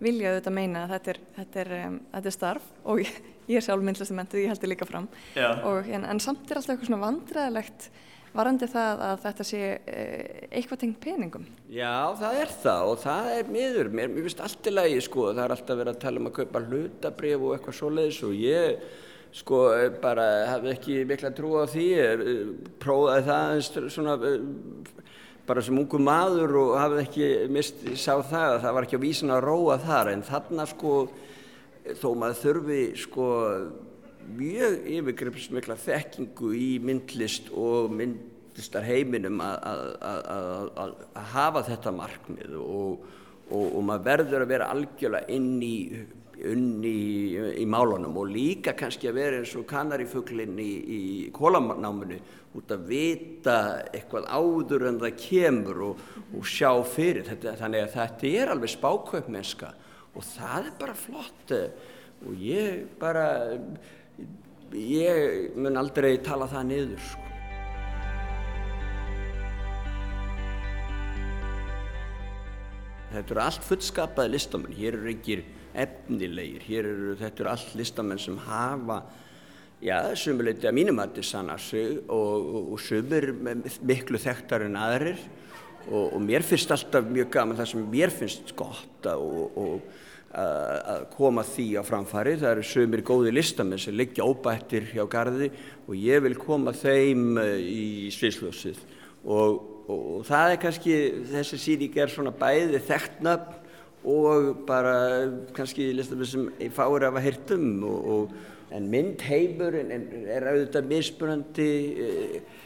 vilja 0.00 0.32
auðvitað 0.32 0.56
meina 0.56 0.86
að 0.86 0.94
þetta 0.94 1.12
er, 1.12 1.22
þetta 1.36 1.62
er, 1.64 1.72
um, 1.82 2.00
þetta 2.14 2.32
er 2.32 2.36
starf 2.38 2.72
og 2.84 3.04
ég, 3.04 3.22
ég 3.52 3.60
er 3.60 3.66
sjálf 3.68 3.86
myndlistamenn, 3.90 4.32
því 4.32 4.44
ég 4.46 4.52
held 4.54 4.64
þið 4.64 4.72
líka 4.72 4.88
fram 4.88 5.08
og, 5.36 5.94
en, 5.98 6.08
en 6.08 6.22
samt 6.24 6.48
er 6.48 6.62
alltaf 6.62 6.76
eitthvað 6.76 6.90
svona 6.90 7.04
vandræðilegt 7.04 7.90
varandi 8.36 8.68
það 8.68 9.02
að 9.06 9.22
þetta 9.22 9.44
sé 9.48 9.60
eitthvað 10.50 10.80
tengt 10.82 10.98
peningum. 11.00 11.46
Já, 11.72 12.12
það 12.20 12.40
er 12.42 12.54
það 12.64 12.90
og 12.90 12.98
það 13.00 13.30
er 13.32 13.50
miður, 13.52 13.90
mér, 13.96 14.10
mér 14.12 14.26
finnst 14.26 14.42
allt 14.44 14.68
í 14.68 14.74
lagi 14.74 15.02
sko, 15.04 15.30
það 15.30 15.42
er 15.44 15.54
alltaf 15.56 15.80
verið 15.80 15.92
að 15.94 16.02
tala 16.04 16.20
um 16.20 16.28
að 16.30 16.36
kaupa 16.40 16.62
hlutabrif 16.66 17.46
og 17.46 17.54
eitthvað 17.56 17.78
svoleiðis 17.80 18.22
og 18.26 18.34
ég 18.36 18.88
sko 19.36 19.62
bara 20.00 20.26
hafði 20.52 20.72
ekki 20.72 21.00
mikla 21.08 21.32
trú 21.36 21.56
á 21.60 21.64
því 21.68 21.86
eh, 22.00 22.22
prófaði 22.80 23.26
það 23.26 23.88
svona 23.92 24.16
eh, 24.24 24.38
bara 25.46 25.62
sem 25.62 25.78
ungu 25.78 26.00
maður 26.02 26.56
og 26.62 26.70
hafði 26.80 27.02
ekki 27.04 27.26
mist, 27.52 27.82
sá 27.94 28.16
það 28.16 28.56
að 28.56 28.62
það 28.64 28.76
var 28.76 28.86
ekki 28.86 28.98
á 28.98 29.04
vísin 29.04 29.34
að 29.34 29.44
róa 29.46 29.76
þar. 29.82 30.12
En 30.14 30.24
þarna 30.26 30.66
sko 30.70 30.94
þó 32.00 32.08
maður 32.18 32.40
þurfi 32.42 32.80
sko 32.98 33.28
mjög 34.36 34.88
yfirgripsmikla 34.96 35.76
þekkingu 35.78 36.50
í 36.58 36.70
myndlist 36.82 37.52
og 37.54 37.92
myndlistar 37.94 38.86
heiminum 38.88 39.38
að 39.44 40.96
hafa 41.30 41.62
þetta 41.68 41.92
markmið 41.94 42.56
og, 42.58 43.04
og, 43.52 43.66
og 43.68 43.82
maður 43.86 44.06
verður 44.08 44.46
að 44.46 44.54
vera 44.56 44.70
algjörlega 44.74 45.36
inn 45.36 45.52
í 45.62 45.76
unni 46.44 46.90
í, 46.92 47.36
í 47.62 47.66
málunum 47.68 48.16
og 48.20 48.28
líka 48.28 48.74
kannski 48.76 49.08
að 49.08 49.18
vera 49.20 49.40
eins 49.40 49.54
og 49.56 49.66
kanarifuglinn 49.70 50.58
í, 50.60 50.72
í 50.96 51.00
kólanáminu 51.34 52.18
út 52.56 52.72
að 52.72 52.86
vita 52.90 53.56
eitthvað 53.90 54.28
áður 54.28 54.88
en 54.90 55.00
það 55.00 55.18
kemur 55.22 55.82
og, 55.90 56.06
og 56.36 56.48
sjá 56.48 56.70
fyrir. 56.88 57.26
Þetta 57.28 57.56
þannig 57.60 57.86
að 57.86 57.94
þetta 57.96 58.32
er 58.32 58.52
alveg 58.54 58.74
spákaupmennska 58.76 59.72
og 60.16 60.26
það 60.32 60.70
er 60.70 60.74
bara 60.80 60.96
flott. 60.98 61.54
Og 62.26 62.40
ég 62.40 62.84
bara 63.00 63.28
ég 64.76 65.56
mun 65.56 65.78
aldrei 65.80 66.16
tala 66.24 66.48
það 66.50 66.68
niður 66.72 67.06
sko. 67.10 67.22
Þetta 73.16 73.32
eru 73.32 73.40
allt 73.40 73.64
fullskapaði 73.64 74.32
listamenn, 74.34 74.74
hér 74.76 74.96
eru 74.98 75.08
ekki 75.12 75.36
efnilegir. 75.82 76.66
Eru, 76.80 77.14
þetta 77.20 77.44
eru 77.44 77.52
allt 77.52 77.74
listamenn 77.78 78.22
sem 78.22 78.38
hafa, 78.46 79.02
já, 79.84 79.98
sumuleiti 80.18 80.68
að 80.68 80.78
mínum 80.78 81.02
að 81.02 81.12
þetta 81.14 81.28
sanna 81.30 81.58
sig 81.60 82.00
og, 82.06 82.48
og, 82.48 82.72
og 82.76 82.82
sumir 82.82 83.30
miklu 83.86 84.20
þekktar 84.20 84.66
en 84.66 84.80
aðrir 84.80 85.20
og, 85.86 86.16
og 86.16 86.18
mér 86.24 86.46
finnst 86.46 86.72
alltaf 86.74 87.06
mjög 87.06 87.30
gaman 87.36 87.60
það 87.60 87.72
sem 87.72 87.86
mér 87.92 88.14
finnst 88.14 88.56
gott 88.58 89.10
og 89.12 89.80
að 90.36 91.06
koma 91.14 91.44
því 91.46 91.66
á 91.80 91.82
framfari. 91.86 92.34
Það 92.36 92.50
eru 92.50 92.64
sumir 92.66 93.02
góði 93.06 93.32
listamenn 93.32 93.80
sem 93.80 93.94
liggja 93.96 94.26
óbættir 94.26 94.90
hjá 94.92 95.06
gardi 95.08 95.48
og 95.86 95.94
ég 95.96 96.24
vil 96.26 96.36
koma 96.36 96.74
þeim 96.76 97.38
eh, 97.40 97.56
í 97.60 97.86
sviðsljósið 98.14 98.82
og, 99.24 99.62
og 99.90 100.26
það 100.28 100.52
er 100.52 100.60
kannski, 100.62 100.96
þessi 101.30 101.60
síning 101.62 101.96
er 101.98 102.12
svona 102.12 102.34
bæði 102.36 102.82
þekktnafn 102.84 103.62
og 104.06 104.62
bara 104.68 104.96
kannski 105.56 105.90
listamenn 105.96 106.30
sem 106.30 106.46
fáir 106.74 107.08
af 107.08 107.18
að 107.18 107.26
hirtum 107.26 107.66
og, 107.88 108.12
og, 108.16 108.36
en 108.76 108.88
myndheimur 108.90 109.76
er 109.78 110.46
auðvitað 110.50 110.88
mismunandi 110.90 111.68
uh, 112.02 112.56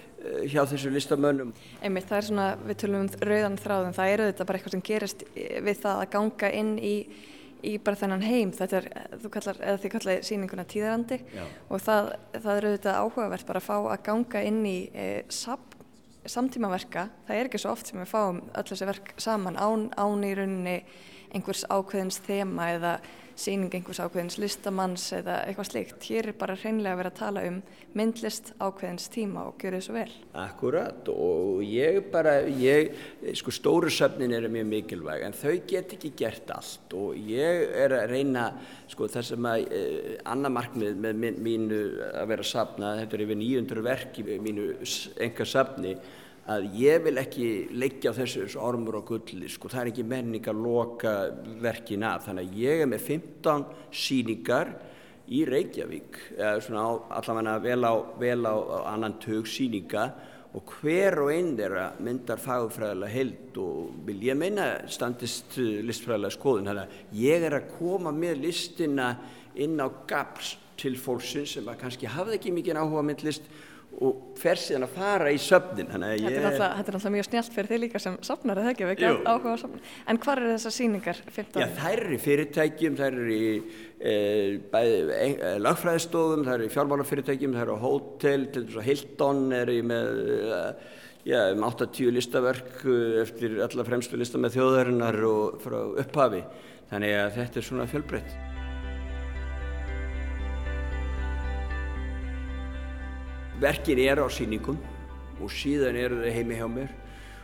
hjá 0.48 0.62
þessu 0.68 0.92
listamönnum. 0.92 1.52
Einmitt, 1.84 2.06
það 2.08 2.18
er 2.18 2.26
svona, 2.28 2.46
við 2.64 2.78
tölum 2.82 3.04
um 3.04 3.10
rauðan 3.28 3.58
þráðum, 3.60 3.96
það 3.96 4.12
er 4.12 4.22
auðvitað 4.24 4.48
bara 4.48 4.60
eitthvað 4.60 4.74
sem 4.76 4.86
gerist 4.88 5.26
við 5.36 5.82
það 5.82 6.00
að 6.00 6.10
ganga 6.16 6.50
inn 6.60 6.72
í 6.80 6.94
í 7.66 7.76
bara 7.82 7.98
þennan 7.98 8.24
heim, 8.24 8.52
þetta 8.56 8.78
er, 8.80 8.88
þú 9.20 9.30
kallar, 9.34 9.58
eða 9.60 9.80
þið 9.82 9.92
kallar 9.94 10.22
síninguna 10.26 10.64
tíðarandi 10.68 11.18
Já. 11.34 11.42
og 11.68 11.82
það, 11.84 12.10
það 12.36 12.52
er 12.54 12.68
auðvitað 12.68 13.00
áhugavert 13.02 13.48
bara 13.48 13.62
að 13.62 13.66
fá 13.66 13.76
að 13.78 14.02
ganga 14.08 14.42
inn 14.48 14.60
í 14.68 14.76
e, 14.94 15.06
sap, 15.32 15.76
samtímaverka, 16.24 17.06
það 17.28 17.36
er 17.36 17.50
ekki 17.50 17.62
svo 17.62 17.74
oft 17.74 17.90
sem 17.90 18.00
við 18.00 18.10
fáum 18.12 18.42
öll 18.48 18.66
þessi 18.70 18.90
verk 18.90 19.14
saman 19.20 19.58
án, 19.60 19.88
án 20.00 20.26
í 20.26 20.32
rauninni 20.38 20.76
einhvers 21.34 21.64
ákveðins 21.70 22.20
þema 22.26 22.70
eða 22.76 22.94
síning 23.40 23.72
einhvers 23.72 24.00
ákveðins 24.02 24.36
listamanns 24.40 25.06
eða 25.16 25.40
eitthvað 25.46 25.68
slikt. 25.70 26.06
Hér 26.10 26.30
er 26.30 26.36
bara 26.36 26.56
hreinlega 26.60 26.92
að 26.92 27.00
vera 27.00 27.12
að 27.12 27.20
tala 27.20 27.44
um 27.48 27.60
myndlist 27.96 28.52
ákveðins 28.60 29.08
tíma 29.12 29.46
og 29.48 29.56
gera 29.60 29.80
þessu 29.80 29.94
vel. 29.96 30.12
Akkurat 30.42 31.08
og 31.12 31.62
ég 31.64 32.10
bara, 32.12 32.36
ég, 32.60 32.92
sko 33.38 33.54
stóru 33.54 33.92
söfnin 33.92 34.34
eru 34.36 34.50
mjög 34.52 34.68
mikilvæg 34.74 35.24
en 35.26 35.36
þau 35.36 35.56
get 35.70 35.96
ekki 35.96 36.12
gert 36.20 36.52
allt 36.54 36.96
og 36.96 37.16
ég 37.30 37.74
er 37.80 37.96
að 37.96 38.12
reyna, 38.12 38.46
sko 38.90 39.08
það 39.10 39.28
sem 39.32 39.50
að 39.50 39.66
eh, 39.80 40.14
annar 40.28 40.54
markmið 40.54 41.00
með 41.00 41.40
mínu 41.40 41.82
að 42.12 42.32
vera 42.34 42.46
að 42.46 42.52
sapna, 42.52 42.96
þetta 43.00 43.16
er 43.16 43.26
yfir 43.26 43.40
900 43.46 43.86
verk 43.88 44.20
í 44.20 44.40
mínu 44.48 44.72
enga 45.28 45.48
sapni 45.48 45.96
að 46.50 46.66
ég 46.80 47.02
vil 47.04 47.18
ekki 47.20 47.48
leggja 47.78 48.10
á 48.10 48.18
þessu 48.18 48.46
ormur 48.58 49.00
og 49.00 49.12
gulli, 49.12 49.48
sko, 49.50 49.70
það 49.70 49.82
er 49.82 49.90
ekki 49.92 50.06
menning 50.10 50.48
að 50.50 50.62
loka 50.64 51.12
verkin 51.62 52.06
af, 52.06 52.26
þannig 52.26 52.48
að 52.48 52.58
ég 52.64 52.82
er 52.82 52.90
með 52.90 53.04
15 53.06 53.66
síningar 53.94 54.72
í 55.30 55.44
Reykjavík, 55.46 56.18
á, 56.40 56.88
allavega 57.20 57.56
vel 57.62 57.80
á, 57.86 57.94
vel 58.18 58.42
á 58.50 58.54
annan 58.90 59.18
tög 59.22 59.46
síninga 59.46 60.08
og 60.58 60.72
hver 60.80 61.20
og 61.22 61.28
einn 61.30 61.52
þeirra 61.54 61.84
myndar 62.02 62.40
fagfræðilega 62.42 63.14
held 63.14 63.60
og 63.62 63.92
vil 64.08 64.18
ég 64.26 64.38
meina 64.38 64.72
standist 64.90 65.54
listfræðilega 65.60 66.34
skoðun, 66.34 66.72
þannig 66.72 66.88
að 66.88 67.20
ég 67.20 67.46
er 67.46 67.60
að 67.60 67.70
koma 67.76 68.10
með 68.14 68.42
listina 68.48 69.12
inn 69.54 69.78
á 69.78 69.86
gaps 70.10 70.56
til 70.80 70.96
fólksins 70.98 71.54
sem 71.54 71.68
að 71.70 71.78
kannski 71.84 72.10
hafði 72.10 72.40
ekki 72.40 72.56
mikið 72.56 72.80
áhuga 72.80 73.06
myndlist 73.06 73.46
og 74.00 74.20
fer 74.40 74.56
síðan 74.56 74.86
að 74.86 74.94
fara 74.96 75.32
í 75.32 75.38
söfnin 75.40 75.90
Þetta 75.90 76.08
er 76.08 76.22
ég... 76.22 76.60
alltaf 76.64 77.06
mjög 77.12 77.26
snjált 77.26 77.52
fyrir 77.52 77.68
þig 77.68 77.80
líka 77.82 78.00
sem 78.00 78.16
sopnar 78.24 78.60
eða 78.62 78.72
ekki, 78.72 78.86
við 78.88 78.94
ekki 78.94 79.10
áhuga 79.28 79.52
á 79.52 79.58
sopnin 79.60 79.82
En 80.08 80.20
hvað 80.22 80.40
eru 80.40 80.54
þessar 80.54 80.74
síningar? 80.76 81.20
15? 81.26 81.60
Já, 81.60 81.68
þær 81.76 82.04
eru 82.06 82.16
í 82.16 82.20
fyrirtækjum, 82.24 82.96
þær 83.00 83.18
eru 83.18 83.34
í 83.34 83.50
e, 84.00 84.14
e, 84.80 85.52
lagfræðistofum, 85.60 86.46
þær 86.48 86.56
eru 86.56 86.70
í 86.70 86.72
fjármálafyrirtækjum, 86.76 87.58
þær 87.58 87.66
eru 87.66 87.76
á 87.76 87.84
hótel, 87.84 88.48
til 88.54 88.64
þess 88.64 88.80
að 88.80 88.88
Hildón 88.88 89.44
er 89.60 89.74
í 89.74 89.78
með 89.92 90.22
e, 90.30 90.62
já, 91.28 91.40
um 91.52 91.68
80 91.68 92.16
listaverk 92.16 92.84
e, 92.88 92.98
eftir 93.26 93.60
alla 93.68 93.88
fremstu 93.90 94.20
lista 94.20 94.40
með 94.40 94.56
þjóðarinnar 94.56 95.24
og 95.28 95.60
frá 95.66 95.80
upphafi 96.06 96.44
Þannig 96.90 97.12
að 97.20 97.36
þetta 97.36 97.60
er 97.60 97.66
svona 97.68 97.90
fjölbreytt 97.90 98.59
Verkin 103.60 103.98
eru 104.00 104.24
á 104.24 104.30
síningum 104.32 104.78
og 105.36 105.50
síðan 105.52 105.98
eru 106.00 106.22
þau 106.22 106.32
heimi 106.32 106.56
hjá 106.56 106.68
mér 106.72 106.92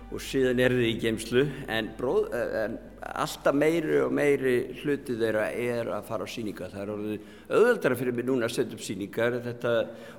og 0.06 0.22
síðan 0.22 0.62
er 0.64 0.72
þið 0.72 0.86
í 0.88 0.98
geimslu 1.02 1.42
en, 1.68 1.90
bróð, 1.98 2.30
en 2.32 2.76
alltaf 3.20 3.54
meiri 3.58 3.98
og 4.00 4.14
meiri 4.14 4.54
hluti 4.80 5.16
þeirra 5.18 5.50
er 5.52 5.90
að 5.92 6.06
fara 6.08 6.24
á 6.24 6.28
síninga 6.30 6.70
það 6.72 6.82
er 6.82 6.92
orðið 6.94 7.28
auðvöldara 7.50 7.98
fyrir 8.00 8.16
mig 8.16 8.26
núna 8.30 8.48
að 8.48 8.54
setja 8.54 8.78
upp 8.78 8.84
síningar 8.86 9.38
þetta, 9.44 9.72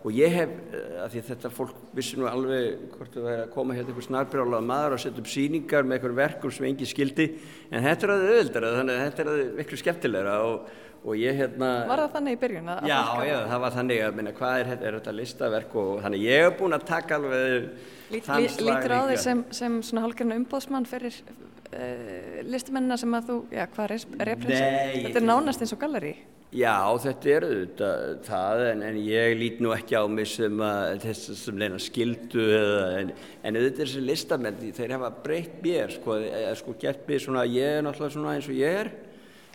og 0.03 0.15
ég 0.15 0.35
hef, 0.37 0.55
eh, 0.69 0.97
af 1.03 1.13
því 1.15 1.23
þetta 1.31 1.51
fólk 1.57 1.79
vissi 1.97 2.19
nú 2.19 2.27
alveg 2.29 2.91
hvort 2.93 3.15
það 3.15 3.29
væri 3.31 3.45
að 3.47 3.53
koma 3.55 3.77
hérna 3.77 3.93
einhver 3.93 4.07
snarbrjálað 4.07 4.67
maður 4.69 4.97
að 4.97 5.03
setja 5.07 5.23
upp 5.23 5.31
síningar 5.33 5.87
með 5.87 5.97
einhver 5.97 6.17
verkum 6.21 6.53
sem 6.53 6.67
engi 6.69 6.87
skildi. 6.87 7.27
En 7.71 7.83
þetta 7.83 8.05
er 8.05 8.13
orðið 8.17 8.35
auðvöldara 8.35 8.75
þannig 8.77 8.99
að 8.99 9.05
þetta 9.07 9.23
er 9.23 9.31
orðið 9.33 9.57
miklu 9.61 9.81
skemmtilegra 9.81 10.37
og 10.45 10.69
og 11.07 11.19
ég 11.19 11.37
hérna 11.39 11.71
Var 11.87 12.03
það 12.03 12.15
þannig 12.17 12.37
í 12.37 12.39
byrjun? 12.43 12.71
Að 12.73 12.87
já, 12.91 13.01
já, 13.29 13.35
það 13.47 13.63
var 13.63 13.75
þannig 13.77 14.05
að 14.05 14.15
minna 14.19 14.33
hvað 14.37 14.61
er, 14.61 14.71
er 14.77 14.97
þetta 14.99 15.15
listaverk 15.15 15.75
og 15.81 15.91
þannig 16.05 16.25
ég 16.27 16.45
hef 16.45 16.55
búin 16.59 16.77
að 16.77 16.87
taka 16.91 17.19
alveg 17.19 17.67
Lít, 18.11 18.23
þann 18.27 18.47
slag 18.53 18.81
Lítur 18.81 18.95
á 18.95 19.01
þig 19.11 19.21
sem, 19.23 19.43
sem 19.55 19.77
svona 19.89 20.05
hálfgerðinu 20.05 20.41
umbóðsmann 20.43 20.87
fyrir 20.87 21.19
uh, 21.27 22.41
listamennina 22.47 22.97
sem 22.99 23.19
að 23.19 23.29
þú, 23.31 23.37
já, 23.55 23.67
hvað 23.75 23.93
er 23.97 24.27
represent? 24.31 24.97
Þetta 25.07 25.21
er 25.21 25.29
nánast 25.31 25.63
eins 25.63 25.75
og 25.75 25.81
galleri 25.83 26.17
Já, 26.55 26.79
þetta 27.03 27.27
er 27.27 27.43
auðvitað 27.43 28.03
það 28.23 28.61
en, 28.69 28.83
en 28.87 28.99
ég 29.03 29.33
lít 29.35 29.57
nú 29.59 29.73
ekki 29.75 29.97
á 29.99 30.07
mig 30.07 30.29
sem 30.31 30.61
að 30.63 31.09
sem 31.19 31.57
leina 31.59 31.79
skildu 31.83 32.45
eða, 32.55 32.85
en, 33.01 33.11
en 33.43 33.59
auðvitað 33.59 33.81
þessi 33.81 34.03
listamenn 34.05 34.61
þeir 34.77 34.93
hafa 34.95 35.09
breytt 35.25 35.57
mér 35.65 35.91
sko, 35.91 36.15
eða 36.23 36.53
sko 36.55 36.77
gert 36.79 37.03
mér 37.09 37.25
svona, 37.25 37.43
ég 37.51 37.81
er 37.81 37.83
náttúrulega 37.83 38.15
svona 38.15 38.37
eins 38.37 38.47
og 38.47 38.55
ég 38.55 38.79
er 38.85 38.93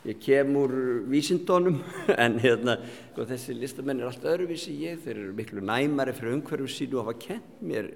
ég 0.08 0.18
kem 0.22 0.56
úr 0.58 0.72
vísindónum 1.10 1.78
en 2.24 2.38
hérna, 2.42 2.78
sko, 3.12 3.26
þessi 3.28 3.56
listamenn 3.58 4.02
er 4.02 4.10
allt 4.10 4.26
öðruvísi 4.26 4.74
ég, 4.82 5.00
þeir 5.04 5.16
eru 5.16 5.36
miklu 5.38 5.64
næmari 5.64 6.14
fyrir 6.16 6.38
umhverfum 6.38 6.72
sínu 6.72 7.00
og 7.00 7.10
hafa 7.10 7.20
kent 7.28 7.62
mér 7.62 7.92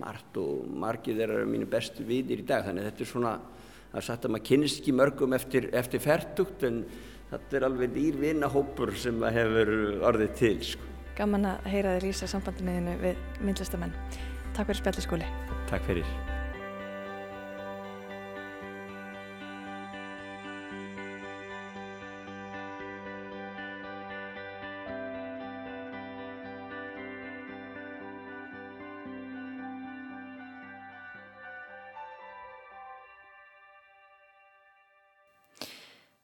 margt 0.00 0.40
og 0.40 0.64
margir 0.80 1.18
þeirra 1.18 1.40
eru 1.40 1.50
mínu 1.50 1.68
bestu 1.70 2.06
viðir 2.06 2.40
í 2.40 2.46
dag. 2.48 2.64
Þannig 2.64 2.86
að 2.86 2.90
þetta 2.90 3.04
er 3.04 3.10
svona, 3.12 3.34
það 3.90 4.00
er 4.00 4.08
sagt 4.08 4.26
að 4.26 4.34
maður 4.34 4.46
kynist 4.48 4.80
ekki 4.80 4.96
mörgum 4.96 5.36
eftir, 5.36 5.68
eftir 5.76 6.04
færtugt 6.04 6.66
en 6.68 6.82
þetta 7.30 7.58
er 7.58 7.68
alveg 7.68 7.94
dýrvinna 7.98 8.50
hópur 8.54 8.94
sem 8.96 9.20
hefur 9.36 9.74
orðið 10.10 10.34
til 10.40 10.56
sko. 10.72 10.90
Gaman 11.20 11.48
að 11.52 11.70
heyra 11.74 11.96
þið 11.98 12.08
lýsa 12.08 12.30
sambandinniðinu 12.32 12.98
við 13.04 13.24
myndlistamenn. 13.44 13.96
Takk 14.56 14.70
fyrir 14.70 14.82
spjalliskóli 14.82 15.32
Takk 15.70 15.86
fyrir 15.86 16.39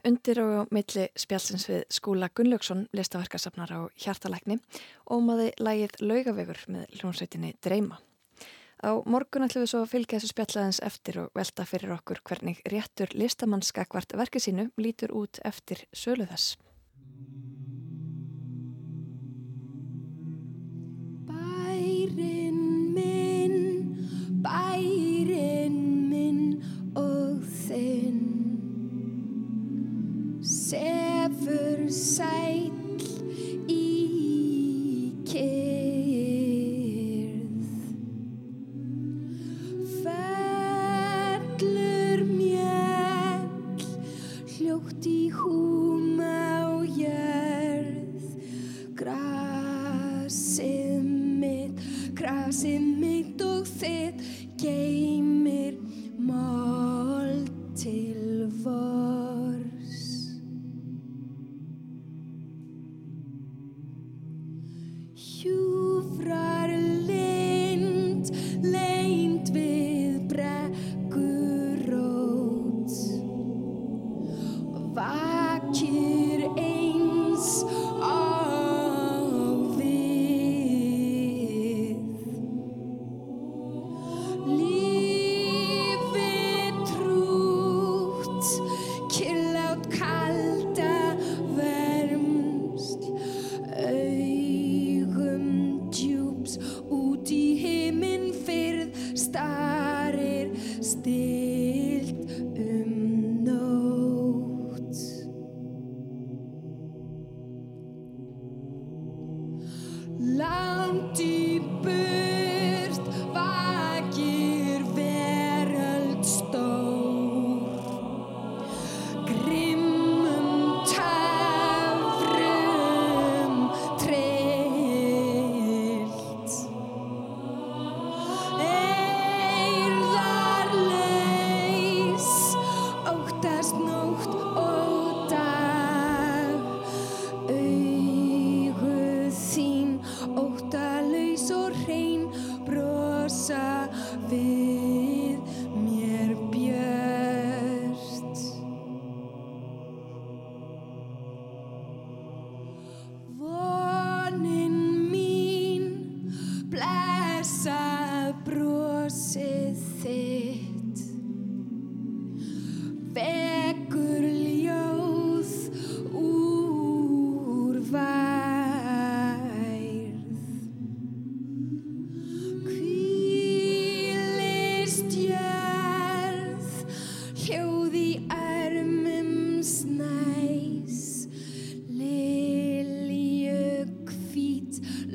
Undir 0.07 0.39
og 0.39 0.69
milli 0.71 1.09
spjálsins 1.19 1.65
við 1.67 1.81
skúla 1.91 2.29
Gunnlaugsson, 2.31 2.85
listaverkarsafnar 2.95 3.73
á 3.75 3.81
hjartalækni, 3.99 4.61
ómaði 5.11 5.49
lægið 5.59 5.97
Laugavegur 5.99 6.61
með 6.71 6.93
hljónsveitinni 7.01 7.51
Dreima. 7.59 7.99
Á 8.87 9.03
morgun 9.03 9.49
ætlum 9.49 9.65
við 9.65 9.73
svo 9.73 9.81
að 9.83 9.91
fylgja 9.97 10.21
þessu 10.21 10.31
spjallaðins 10.31 10.79
eftir 10.87 11.19
og 11.25 11.35
velta 11.35 11.67
fyrir 11.67 11.97
okkur 11.97 12.23
hvernig 12.23 12.63
réttur 12.71 13.11
listamannskakvart 13.19 14.15
verkið 14.21 14.47
sínu 14.47 14.69
lítur 14.79 15.17
út 15.17 15.41
eftir 15.43 15.83
sölu 15.91 16.29
þess. 16.31 16.55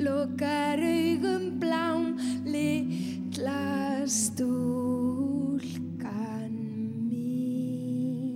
lokar 0.04 0.80
augum 0.82 1.44
blám 1.60 2.04
litla 2.44 4.02
stúlkan 4.06 5.62
mín 7.08 8.34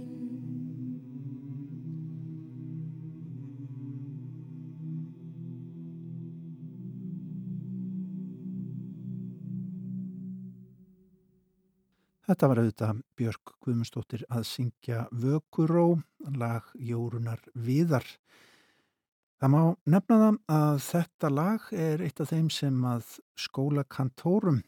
Þetta 12.26 12.48
var 12.50 12.58
auðvitað 12.62 13.02
Björg 13.18 13.44
Guðmundsdóttir 13.62 14.22
að 14.30 14.42
syngja 14.50 15.06
Vökuró 15.10 15.98
lag 16.34 16.62
Jórunar 16.74 17.42
Viðar. 17.54 18.06
Það 19.36 19.50
má 19.52 19.62
nefna 19.92 20.16
það 20.16 20.36
að 20.56 20.78
þetta 20.86 21.28
lag 21.28 21.64
er 21.76 22.02
eitt 22.06 22.20
af 22.24 22.30
þeim 22.30 22.46
sem 22.48 22.76
að 22.88 23.08
skólakantórum 23.36 24.62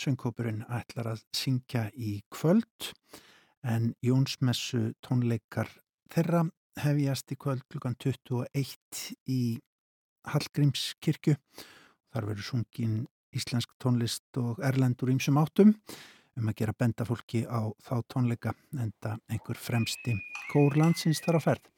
söngkópurinn 0.00 0.62
ætlar 0.72 1.10
að 1.10 1.24
syngja 1.36 1.82
í 1.92 2.14
kvöld 2.32 2.88
en 3.68 3.90
Jónsmessu 4.00 4.94
tónleikar 5.04 5.68
þeirra 6.14 6.46
hefjast 6.80 7.34
í 7.34 7.36
kvöld 7.36 7.66
klukkan 7.68 7.98
21 8.00 9.02
í 9.28 9.40
Hallgrímskirkju. 10.32 11.34
Þar 12.08 12.28
verður 12.30 12.48
sungin 12.48 12.94
íslensk 13.36 13.74
tónlist 13.82 14.40
og 14.40 14.62
erlendur 14.64 15.12
ímsum 15.12 15.36
áttum 15.42 15.74
um 16.34 16.48
að 16.48 16.62
gera 16.62 16.76
benda 16.80 17.04
fólki 17.04 17.44
á 17.44 17.68
þá 17.84 18.00
tónleika 18.08 18.54
enda 18.72 19.18
einhver 19.28 19.60
fremsti 19.60 20.16
kórlandsins 20.48 21.20
þar 21.20 21.38
á 21.38 21.46
ferð. 21.50 21.68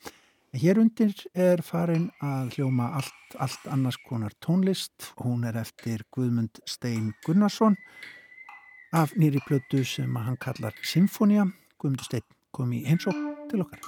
Hér 0.57 0.79
undir 0.81 1.13
er 1.37 1.61
farin 1.61 2.07
að 2.25 2.55
hljóma 2.55 2.87
allt, 2.97 3.35
allt 3.37 3.67
annars 3.69 3.99
konar 4.09 4.33
tónlist. 4.41 5.11
Hún 5.21 5.45
er 5.45 5.59
eftir 5.61 6.07
Guðmund 6.17 6.63
Stein 6.65 7.11
Gunnarsson 7.27 7.77
af 8.97 9.13
nýri 9.21 9.43
plötu 9.45 9.85
sem 9.85 10.17
hann 10.17 10.41
kallar 10.41 10.73
Sinfonia. 10.81 11.45
Guðmund 11.77 12.09
Stein 12.09 12.25
kom 12.57 12.73
í 12.73 12.87
heimsók 12.89 13.21
til 13.51 13.67
okkar. 13.67 13.85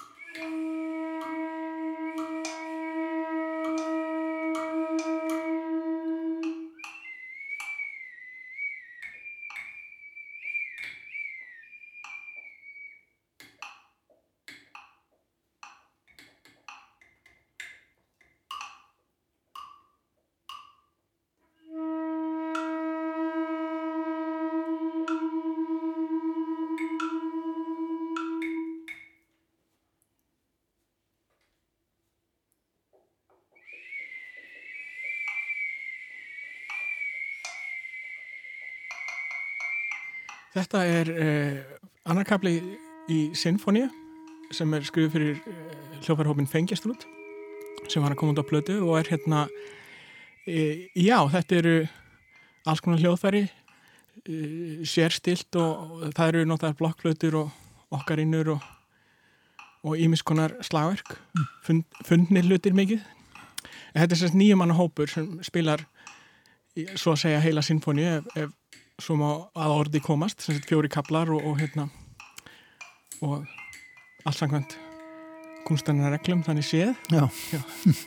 Þetta 40.55 40.85
er 40.89 41.11
eh, 41.13 41.59
annarkabli 42.09 42.57
í 43.13 43.19
Sinfonia 43.37 43.91
sem 44.55 44.73
er 44.75 44.87
skrifið 44.87 45.15
fyrir 45.15 45.37
eh, 45.39 45.77
hljófarhópin 46.07 46.49
Fengjastrút 46.49 47.07
sem 47.89 48.05
var 48.05 48.13
að 48.13 48.21
koma 48.21 48.35
út 48.35 48.43
á 48.43 48.51
plötu 48.51 48.79
og 48.85 48.99
er 48.99 49.09
hérna 49.09 49.47
e, 50.45 50.89
já, 50.99 51.17
þetta 51.33 51.57
eru 51.57 51.77
alls 52.69 52.83
konar 52.85 53.01
hljóðfæri 53.01 53.47
e, 53.47 54.41
sérstilt 54.85 55.57
og, 55.57 55.95
og 56.03 56.11
það 56.17 56.33
eru 56.33 56.43
notaðar 56.51 56.77
blokkplötur 56.81 57.39
og 57.41 57.95
okkarinnur 57.97 58.53
og 58.57 58.67
og 59.83 59.99
ímiskonar 59.99 60.57
slagverk. 60.65 61.17
Fund, 61.63 61.85
fundnir 62.05 62.47
hlutir 62.47 62.75
mikið. 62.77 63.03
En 63.95 64.03
þetta 64.03 64.15
er 64.15 64.21
sérst 64.23 64.39
nýjumanna 64.39 64.77
hópur 64.79 65.11
sem 65.11 65.39
spilar 65.47 65.85
svo 66.99 67.15
að 67.15 67.23
segja 67.25 67.43
heila 67.43 67.65
sinfóni 67.65 68.05
ef, 68.07 68.27
ef 68.39 68.83
svo 69.03 69.17
má 69.21 69.29
að 69.55 69.75
orði 69.79 70.01
komast 70.05 70.43
sem 70.43 70.57
sagt 70.59 70.69
fjóri 70.71 70.91
kaplar 70.93 71.31
og, 71.35 71.45
og 71.47 71.59
hérna 71.61 71.89
og 73.23 73.45
allt 74.27 74.39
samkvæmt 74.41 74.75
kunstanina 75.69 76.11
reglum 76.15 76.43
þannig 76.47 76.67
séð 76.67 76.95
Já. 77.13 77.27
Já. 77.53 77.61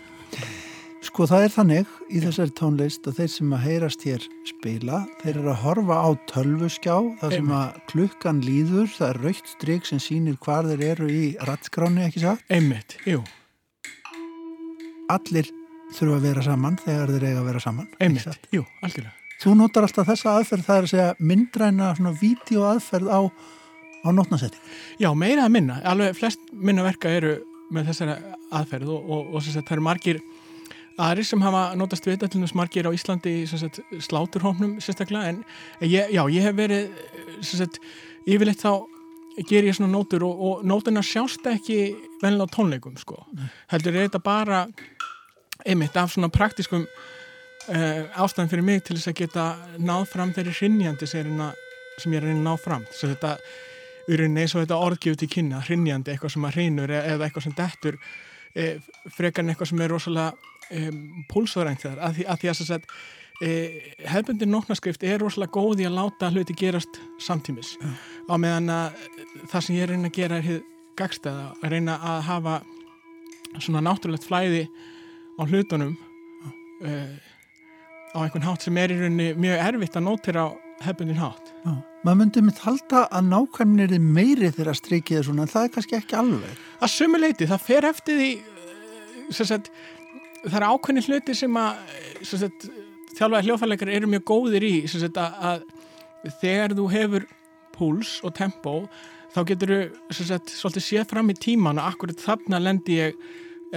Sko 1.01 1.25
það 1.27 1.43
er 1.47 1.51
þannig 1.55 1.93
í 2.13 2.19
þessari 2.21 2.53
tónlist 2.55 3.07
að 3.09 3.17
þeir 3.17 3.31
sem 3.33 3.53
að 3.57 3.63
heyrast 3.65 4.03
hér 4.05 4.25
spila, 4.47 4.99
þeir 5.23 5.39
eru 5.41 5.49
að 5.51 5.63
horfa 5.63 5.97
á 5.97 6.09
tölvuskjá, 6.29 6.93
það 7.23 7.33
sem 7.35 7.49
að 7.57 7.79
klukkan 7.89 8.41
líður, 8.45 8.85
það 8.93 9.07
er 9.09 9.19
raukt 9.25 9.49
stryk 9.55 9.89
sem 9.89 9.99
sýnir 10.03 10.37
hvar 10.45 10.69
þeir 10.69 10.83
eru 10.91 11.09
í 11.11 11.23
rattskráni 11.49 12.05
ekki 12.05 12.21
satt. 12.23 12.45
einmitt, 12.53 12.95
jú, 13.09 13.23
Allir 15.11 15.49
þurfa 15.97 16.19
að 16.21 16.27
vera 16.29 16.45
saman 16.45 16.77
þegar 16.85 17.11
þeir 17.17 17.25
eiga 17.31 17.41
að 17.41 17.49
vera 17.49 17.63
saman. 17.65 17.89
einmitt, 17.99 18.47
jú, 18.55 18.63
algjörlega 18.85 19.20
Þú 19.41 19.55
notar 19.57 19.87
alltaf 19.87 20.05
þessa 20.05 20.35
aðferð, 20.37 20.65
það 20.67 20.77
er 20.77 20.85
að 20.85 20.91
segja 20.91 21.07
myndræna 21.31 21.93
svona 21.97 22.11
vídeo 22.19 22.65
aðferð 22.69 23.09
á, 23.09 23.19
á 24.05 24.09
nótnasetti. 24.13 24.59
Já, 25.01 25.09
meira 25.17 25.47
að 25.47 25.55
minna, 25.55 25.79
alveg 25.87 26.19
flest 26.19 26.51
minna 26.53 26.85
verka 26.85 27.09
eru 27.09 27.39
með 27.73 27.89
þessari 27.89 28.17
aðferð 28.53 28.91
og, 28.93 29.09
og, 29.09 29.33
og 29.33 29.45
sagt, 29.45 29.65
það 29.65 29.77
eru 29.77 29.85
margir 29.87 30.21
aðri 31.01 31.25
sem 31.25 31.41
hafa 31.41 31.63
notast 31.79 32.05
við 32.05 32.17
þetta 32.17 32.29
til 32.33 32.41
þess 32.43 32.57
margir 32.59 32.89
á 32.89 32.91
Íslandi 32.93 33.33
í 33.41 33.45
sagt, 33.49 33.79
sláturhófnum 34.03 34.75
sérstaklega 34.83 35.31
en 35.31 35.41
ég, 35.87 36.11
já, 36.13 36.21
ég 36.29 36.45
hef 36.45 36.57
verið 36.57 36.91
sagt, 37.47 37.79
yfirleitt 38.27 38.61
þá 38.61 38.83
ger 39.47 39.65
ég 39.65 39.77
svona 39.77 39.93
nótur 39.93 40.25
og, 40.27 40.41
og 40.47 40.65
nótuna 40.67 41.03
sjást 41.05 41.45
ekki 41.49 41.79
vennilega 42.21 42.51
á 42.51 42.53
tónleikum 42.53 42.97
sko. 42.99 43.23
heldur 43.71 43.95
er 43.95 44.09
þetta 44.09 44.21
bara 44.21 44.65
einmitt 45.65 45.97
af 45.97 46.13
svona 46.13 46.29
praktiskum 46.33 46.85
ástæðan 47.71 48.49
fyrir 48.51 48.65
mig 48.67 48.81
til 48.83 48.97
þess 48.97 49.11
að 49.11 49.19
geta 49.21 49.45
náð 49.79 50.07
fram 50.11 50.33
þeirri 50.35 50.55
hrinnjandi 50.57 51.07
sem 51.07 51.21
ég 51.21 51.29
er 51.29 51.45
að 51.47 51.59
að 52.17 52.25
reyna 52.25 52.39
að 52.39 52.45
ná 52.47 52.59
fram. 52.59 52.83
Svo 52.95 53.11
þetta, 53.11 53.37
í 54.07 54.17
rauninni 54.19 54.43
eins 54.43 54.55
og 54.55 54.63
þetta 54.63 54.81
orðgjöf 54.87 55.17
til 55.21 55.29
kynna 55.31 55.61
hrinnjandi, 55.67 56.13
eitthvað 56.13 56.35
sem 56.35 56.47
að 56.47 56.57
hrinur 56.57 56.93
eða 56.97 57.27
eitthvað 57.27 57.45
sem 57.47 57.55
dettur 57.57 57.99
e, 58.55 58.67
frekar 59.15 59.45
en 59.45 59.53
eitthvað 59.53 59.71
sem 59.71 59.83
er 59.85 59.93
rosalega 59.93 60.51
e, 60.69 60.91
púlsvarænt 61.31 61.85
þar, 61.85 61.97
að 62.07 62.19
því 62.19 62.27
að, 62.27 62.41
því 62.41 62.51
að 62.51 62.61
sagt, 62.71 62.91
e, 63.41 63.53
hefbundin 64.11 64.53
nótnaskrift 64.53 65.05
er 65.07 65.21
rosalega 65.21 65.55
góð 65.55 65.85
í 65.85 65.87
að 65.89 65.97
láta 65.99 66.31
hluti 66.33 66.57
gerast 66.57 67.01
samtímis. 67.21 67.75
Ja. 67.81 67.95
á 68.31 68.35
meðan 68.41 68.75
að 68.75 69.01
það 69.53 69.65
sem 69.65 69.77
ég 69.77 69.85
er 69.85 69.89
að 69.89 69.95
reyna 69.95 70.11
að 70.11 70.19
gera 70.19 70.41
er 70.41 70.61
gagstæða, 70.99 71.49
að 71.61 71.75
reyna 71.75 71.97
að 72.13 72.23
hafa 72.27 72.61
svona 73.59 73.83
náttúrulegt 73.83 74.27
flæði 74.27 74.65
á 75.39 75.41
hlutunum 75.47 75.95
e, 76.83 76.95
á 78.11 78.17
einhvern 78.21 78.45
hátt 78.45 78.65
sem 78.65 78.77
er 78.77 78.91
í 78.93 78.99
rauninni 78.99 79.31
mjög 79.39 79.63
erfitt 79.67 79.97
að 79.97 80.05
nótira 80.07 80.45
á 80.47 80.49
hefbundin 80.85 81.21
hátt 81.21 81.51
Já. 81.63 81.73
Maður 82.01 82.17
myndi 82.17 82.41
mitt 82.41 82.59
halda 82.65 83.03
að 83.13 83.27
nákvæmnir 83.29 83.91
er 83.93 84.01
meiri 84.01 84.49
þegar 84.49 84.77
strikið 84.79 85.19
er 85.19 85.25
svona, 85.27 85.43
en 85.45 85.51
það 85.51 85.67
er 85.67 85.73
kannski 85.75 85.97
ekki 85.99 86.15
alveg. 86.17 86.61
að 86.81 86.93
sumu 86.95 87.19
leiti, 87.21 87.47
það 87.51 87.65
fer 87.67 87.87
eftir 87.91 88.17
því 88.17 88.29
eh, 88.31 89.19
sem 89.37 89.49
sagt, 89.51 89.69
það 90.47 90.57
er 90.57 90.65
ákveðni 90.65 91.03
hluti 91.05 91.35
sem 91.37 91.59
að 91.61 91.99
sagt, 92.25 92.65
þjálfaði 93.19 93.47
hljóðfæleikar 93.47 93.93
eru 93.93 94.09
mjög 94.09 94.25
góðir 94.31 94.65
í 94.65 94.73
sagt, 94.89 95.21
að, 95.21 95.37
að 95.51 96.35
þegar 96.41 96.75
þú 96.79 96.87
hefur 96.95 97.27
púls 97.77 98.17
og 98.25 98.33
tempó 98.37 98.75
þá 99.31 99.41
getur 99.51 99.75
þú 100.09 100.41
svolítið 100.49 100.87
séð 100.87 101.07
fram 101.13 101.29
í 101.29 101.37
tíman 101.37 101.79
og 101.79 101.93
akkurat 101.93 102.25
þarna 102.25 102.63
lendi 102.65 102.97
ég 102.97 103.21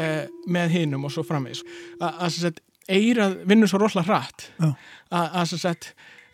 eh, 0.01 0.25
með 0.49 0.79
hinum 0.79 1.05
og 1.05 1.13
svo 1.13 1.27
framvegis 1.29 1.61
að, 2.01 2.09
að 2.09 2.39
sagt, 2.39 2.65
eirað 2.89 3.39
vinnur 3.49 3.71
svo 3.71 3.81
rosalega 3.83 4.13
hratt. 4.13 4.49
Að, 4.61 5.39
að 5.43 5.55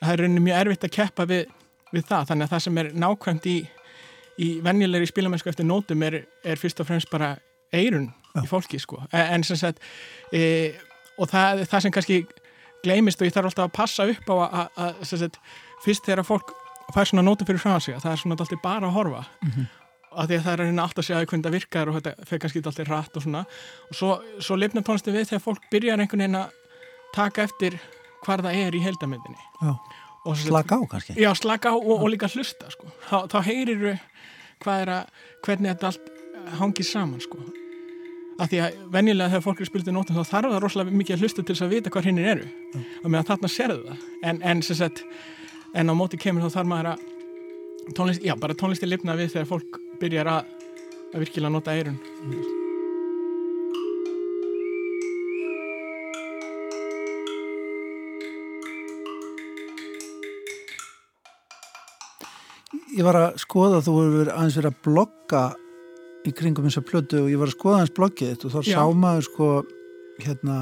það 0.00 0.12
er 0.12 0.22
rauninni 0.24 0.44
mjög 0.46 0.62
erfitt 0.64 0.86
að 0.88 0.94
keppa 0.96 1.26
við, 1.28 1.52
við 1.92 2.06
það, 2.08 2.26
þannig 2.30 2.46
að 2.46 2.54
það 2.54 2.64
sem 2.66 2.80
er 2.82 2.90
nákvæmt 3.04 3.50
í 3.50 3.58
í 4.40 4.50
venjulegri 4.64 5.08
spilamennsku 5.10 5.50
eftir 5.52 5.68
nótum 5.68 6.04
er, 6.06 6.22
er 6.44 6.60
fyrst 6.60 6.80
og 6.80 6.88
fremst 6.88 7.10
bara 7.12 7.34
eirun 7.74 8.08
Já. 8.34 8.44
í 8.44 8.46
fólki 8.48 8.80
sko. 8.80 9.02
En, 9.12 9.40
en 9.40 9.44
sagt 9.44 9.82
e, 10.32 10.42
og 11.20 11.30
það, 11.30 11.64
það 11.70 11.84
sem 11.84 11.94
kannski 11.96 12.20
gleymist 12.84 13.20
og 13.20 13.28
ég 13.28 13.34
þarf 13.34 13.50
alltaf 13.50 13.68
að 13.68 13.76
passa 13.76 14.06
upp 14.08 14.32
á 14.32 14.34
að, 14.36 14.70
að, 14.86 15.02
að 15.04 15.38
fyrst 15.84 16.08
þegar 16.08 16.26
fólk 16.28 16.54
fær 16.94 17.10
svona 17.10 17.26
nótum 17.26 17.48
fyrir 17.48 17.62
frá 17.62 17.76
sig 17.82 17.94
að 17.94 18.06
það 18.06 18.14
er 18.14 18.22
svona 18.22 18.38
alltaf 18.38 18.62
bara 18.64 18.88
að 18.88 18.96
horfa. 18.96 19.24
Mhm. 19.46 19.68
Af 20.10 20.26
því 20.28 20.36
að 20.38 20.44
það 20.44 20.52
er 20.52 20.60
að 20.62 20.66
reyna 20.70 20.82
allt 20.86 20.98
að 20.98 21.06
segja 21.06 21.26
hvernig 21.30 21.46
það 21.46 21.56
virkar 21.56 21.90
og 21.90 21.96
þetta 21.98 22.26
fer 22.28 22.42
kannski 22.42 22.62
alltaf 22.64 22.88
rætt 22.90 23.16
og 23.16 23.22
svona 23.24 23.42
og 23.90 23.94
svo, 23.96 24.10
svo 24.42 24.56
lifna 24.58 24.82
tónlistu 24.82 25.14
við 25.14 25.28
þegar 25.30 25.44
fólk 25.44 25.68
byrjar 25.70 26.02
einhvern 26.02 26.24
veginn 26.24 26.40
að 26.40 26.56
taka 27.14 27.46
eftir 27.46 27.78
hvar 28.24 28.42
það 28.44 28.58
er 28.66 28.76
í 28.76 28.82
Já. 29.60 29.72
Sagt- 30.20 30.48
Slaka 30.50 30.76
á 30.76 30.82
kannski. 30.90 31.14
Já, 31.16 31.30
slaka 31.34 31.70
á 31.72 31.76
og, 31.80 32.02
og 32.02 32.10
líka 32.12 32.28
hlusta 32.28 32.68
sko. 32.70 32.90
þá, 33.08 33.24
þá 33.32 33.38
heyrir 33.46 34.00
hvað 34.60 34.82
að 34.92 35.06
hvernig 35.46 35.70
þetta 35.72 35.86
allt 35.86 36.10
hangir 36.60 36.84
saman 36.84 37.20
sko. 37.24 37.38
af 38.40 38.48
því 38.48 38.60
að 38.64 38.76
venjulega 38.92 39.30
þegar 39.34 39.44
fólk 39.44 39.60
er 39.60 39.68
spiltið 39.68 39.92
nótum 39.96 40.16
þá 40.16 40.24
þarf 40.28 40.52
það 40.52 40.60
rosalega 40.64 40.96
mikið 40.96 41.16
að 41.16 41.22
hlusta 41.24 41.42
til 41.42 41.54
þess 41.54 41.64
að 41.64 41.72
vita 41.74 41.90
hvað 41.92 42.06
hinnir 42.08 42.28
eru 42.34 42.46
og 43.04 43.10
meðan 43.10 43.28
þarna 43.28 43.50
sérðu 43.52 43.82
það 43.88 44.04
en, 44.30 44.42
en, 44.42 44.62
sagt, 44.62 45.02
en 45.76 45.92
á 45.92 45.94
móti 45.96 46.20
kemur 46.20 46.46
þá 46.48 46.54
þarf 46.56 46.70
maður 46.72 46.88
að 46.94 47.02
tónlist, 47.96 48.24
já, 48.24 48.34
bara 48.40 48.56
tónlisti 48.56 48.88
lifna 48.88 49.16
við 49.18 49.34
þegar 49.34 49.50
fólk 49.50 49.79
byrjar 50.00 50.32
að, 50.38 50.56
að 51.12 51.22
virkilega 51.24 51.52
nota 51.52 51.76
eirun 51.76 52.00
ég 63.00 63.06
var 63.06 63.16
að 63.16 63.40
skoða, 63.40 63.80
þú 63.84 63.96
hefur 64.00 64.30
aðeins 64.34 64.56
verið 64.58 64.70
að 64.72 64.80
blogga 64.84 65.42
í 66.26 66.32
kringum 66.36 66.66
þessa 66.68 66.82
plötu 66.84 67.22
og 67.24 67.30
ég 67.32 67.40
var 67.40 67.50
að 67.50 67.56
skoða 67.56 67.78
aðeins 67.78 67.96
bloggið 67.96 68.46
og 68.46 68.54
þá 68.54 68.60
Já. 68.60 68.72
sá 68.74 68.82
maður 69.04 69.26
sko 69.28 69.48
hérna 70.20 70.56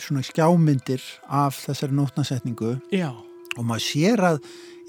svona 0.00 0.24
skjámyndir 0.24 1.02
af 1.28 1.58
þessari 1.66 1.96
nótnasetningu. 1.98 2.76
Já, 2.94 3.10
og 3.12 3.66
maður 3.68 3.84
sér 3.84 4.22
að 4.30 4.38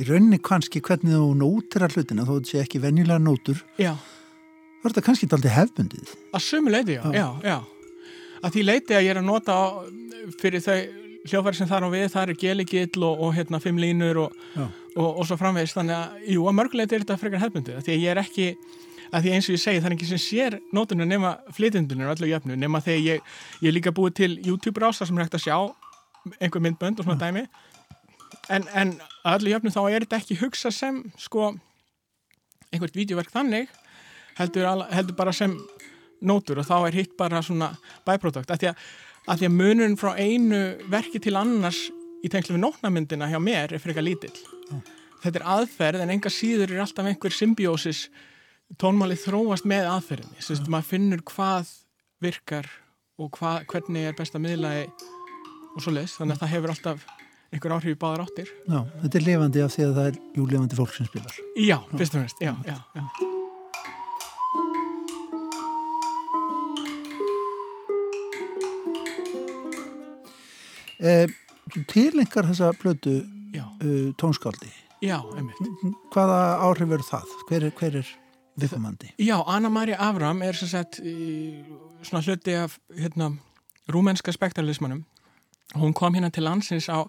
í 0.02 0.08
rauninni 0.10 0.40
kannski 0.42 0.82
hvernig 0.84 1.14
þú 1.20 1.30
nótir 1.38 1.86
að 1.86 1.98
hlutina 1.98 2.26
þó 2.28 2.34
þetta 2.38 2.50
sé 2.54 2.64
ekki 2.64 2.82
venjulega 2.84 3.22
nótur 3.22 3.62
já. 3.78 3.94
er 3.94 4.90
þetta 4.90 5.06
kannski 5.06 5.30
aldrei 5.32 5.54
hefbundið 5.54 6.14
að 6.34 6.46
sumu 6.48 6.74
leiti, 6.74 6.98
já, 6.98 7.06
Já. 7.14 7.28
já, 7.46 7.58
að 8.44 8.56
því 8.58 8.64
leiti 8.70 8.98
að 8.98 9.06
ég 9.06 9.14
er 9.14 9.22
að 9.22 9.28
nota 9.30 9.58
fyrir 10.42 10.64
þau 10.66 10.78
hljófæri 11.24 11.56
sem 11.56 11.70
þar 11.70 11.86
á 11.88 11.90
við 11.94 12.08
það 12.12 12.24
er 12.34 12.40
geligill 12.42 13.04
og, 13.08 13.22
og 13.24 13.36
hérna 13.38 13.60
fimm 13.64 13.78
línur 13.80 14.18
og, 14.26 14.34
og, 14.60 15.06
og 15.08 15.28
svo 15.30 15.38
framvegist 15.40 15.78
þannig 15.78 15.96
að, 15.96 16.18
jú, 16.34 16.48
að 16.50 16.58
mörguleiti 16.58 16.98
er 16.98 17.06
þetta 17.06 17.20
frekar 17.22 17.44
hefbundið 17.46 17.78
að 17.80 17.86
því 17.86 17.94
að 17.94 18.02
ég 18.04 18.12
er 18.12 18.20
ekki, 18.24 18.48
að 19.14 19.24
því 19.24 19.32
eins 19.38 19.48
og 19.48 19.56
ég 19.56 19.62
segi 19.64 19.80
það 19.80 19.88
er 19.92 19.96
ekki 19.96 20.10
sem 20.10 20.22
sér 20.26 20.58
nótunum 20.76 21.08
nema 21.08 21.32
flytjundunum 21.56 22.12
öllu 22.12 22.28
jöfnu, 22.34 22.58
nema 22.60 22.82
þegar 22.84 23.06
ég 23.08 23.32
ég 23.64 23.78
líka 23.78 23.94
búið 23.96 24.18
til 24.20 24.32
YouTube-rásar 24.50 25.08
sem 25.08 25.16
er 25.22 25.30
hægt 25.30 25.38
að 25.40 25.46
sjá 25.46 25.56
einhver 26.44 26.64
myndbönd 26.66 27.00
og 27.00 27.08
svona 27.08 27.20
dæmi 27.24 27.46
en, 28.50 28.66
en 28.74 28.96
að 29.24 29.40
öllu 29.40 29.54
jöfnu 29.54 29.72
þá 29.74 29.82
er 29.90 30.06
þetta 30.06 30.20
ekki 30.20 30.40
hugsa 30.42 30.72
sem 30.74 31.00
sko 31.22 31.54
einhvert 32.74 32.98
vídeoverk 32.98 33.32
þannig 33.32 33.70
heldur, 34.40 34.66
al- 34.68 34.88
heldur 34.92 35.16
bara 35.18 35.34
sem 35.36 35.54
nótur 36.24 36.62
og 36.62 36.68
þá 36.68 36.76
er 36.88 36.98
hitt 36.98 37.18
bara 37.20 37.42
svona 37.46 37.74
byproduct, 38.08 38.52
af 38.52 38.60
því 38.62 38.72
að, 38.72 38.84
að, 39.28 39.40
því 39.42 39.50
að 39.50 39.56
munurinn 39.60 40.00
frá 40.00 40.14
einu 40.18 40.62
verki 40.92 41.22
til 41.22 41.36
annars 41.40 41.86
í 42.24 42.32
tengslu 42.32 42.56
við 42.56 42.64
nótnamyndina 42.64 43.28
hjá 43.32 43.40
mér 43.44 43.76
er 43.76 43.84
frekar 43.84 44.06
lítill. 44.06 44.34
Þetta 45.24 45.40
er 45.40 45.48
aðferð 45.58 46.04
en 46.04 46.14
enga 46.16 46.32
síður 46.32 46.72
er 46.72 46.84
alltaf 46.84 47.08
einhver 47.08 47.36
symbiósis 47.36 48.06
tónmáli 48.80 49.18
þróast 49.20 49.68
með 49.70 49.90
aðferðinni. 49.92 50.40
Þess 50.40 50.64
að 50.64 50.72
maður 50.72 50.90
finnur 50.90 51.24
hvað 51.28 51.74
virkar 52.24 52.70
og 53.20 53.30
hvað, 53.36 53.68
hvernig 53.72 54.08
er 54.08 54.16
best 54.18 54.36
að 54.40 54.46
miðlaði 54.48 54.88
og 55.76 55.84
svo 55.84 55.94
leis, 55.94 56.16
þannig 56.16 56.38
að 56.38 56.44
það 56.46 56.54
hefur 56.56 56.74
alltaf 56.74 57.06
einhver 57.54 57.76
áhrif 57.78 57.94
í 57.94 58.00
báðar 58.02 58.26
áttir 58.26 58.50
Já, 58.66 58.80
þetta 59.04 59.20
er 59.20 59.26
lifandi 59.28 59.64
af 59.64 59.76
því 59.76 59.86
að 59.88 59.96
það 60.00 60.10
er 60.12 60.20
jú 60.40 60.48
lifandi 60.50 60.80
fólk 60.80 60.96
sem 60.98 61.10
spilar 61.10 61.40
Já, 61.60 61.78
fyrst 61.94 62.18
og 62.18 62.24
fremst, 62.24 62.44
já, 62.44 62.54
já, 62.66 62.78
já. 62.98 63.04
eh, 71.00 71.28
Tilengar 71.90 72.46
þessa 72.52 72.74
Já, 73.54 73.68
uh, 73.86 74.10
tónskáldi 74.18 74.72
já, 75.04 75.20
einmitt. 75.38 75.60
hvaða 76.14 76.38
áhrif 76.66 76.90
eru 76.96 77.06
það? 77.06 77.34
Hver 77.50 77.66
er, 77.68 77.74
hver 77.78 77.98
er 78.00 78.08
viðkomandi? 78.58 79.12
Já, 79.22 79.36
Anna 79.46 79.70
Maria 79.70 80.00
Avram 80.02 80.42
er 80.42 80.58
sem 80.58 80.72
sagt 80.72 80.98
í, 81.06 81.62
svona 82.02 82.24
hluti 82.26 82.56
af 82.58 82.80
hérna, 82.98 83.28
rúmenska 83.94 84.34
spektralismanum. 84.34 85.04
Hún 85.74 85.94
kom 85.98 86.14
hérna 86.14 86.30
til 86.34 86.46
landsins 86.46 86.90
á 86.92 87.08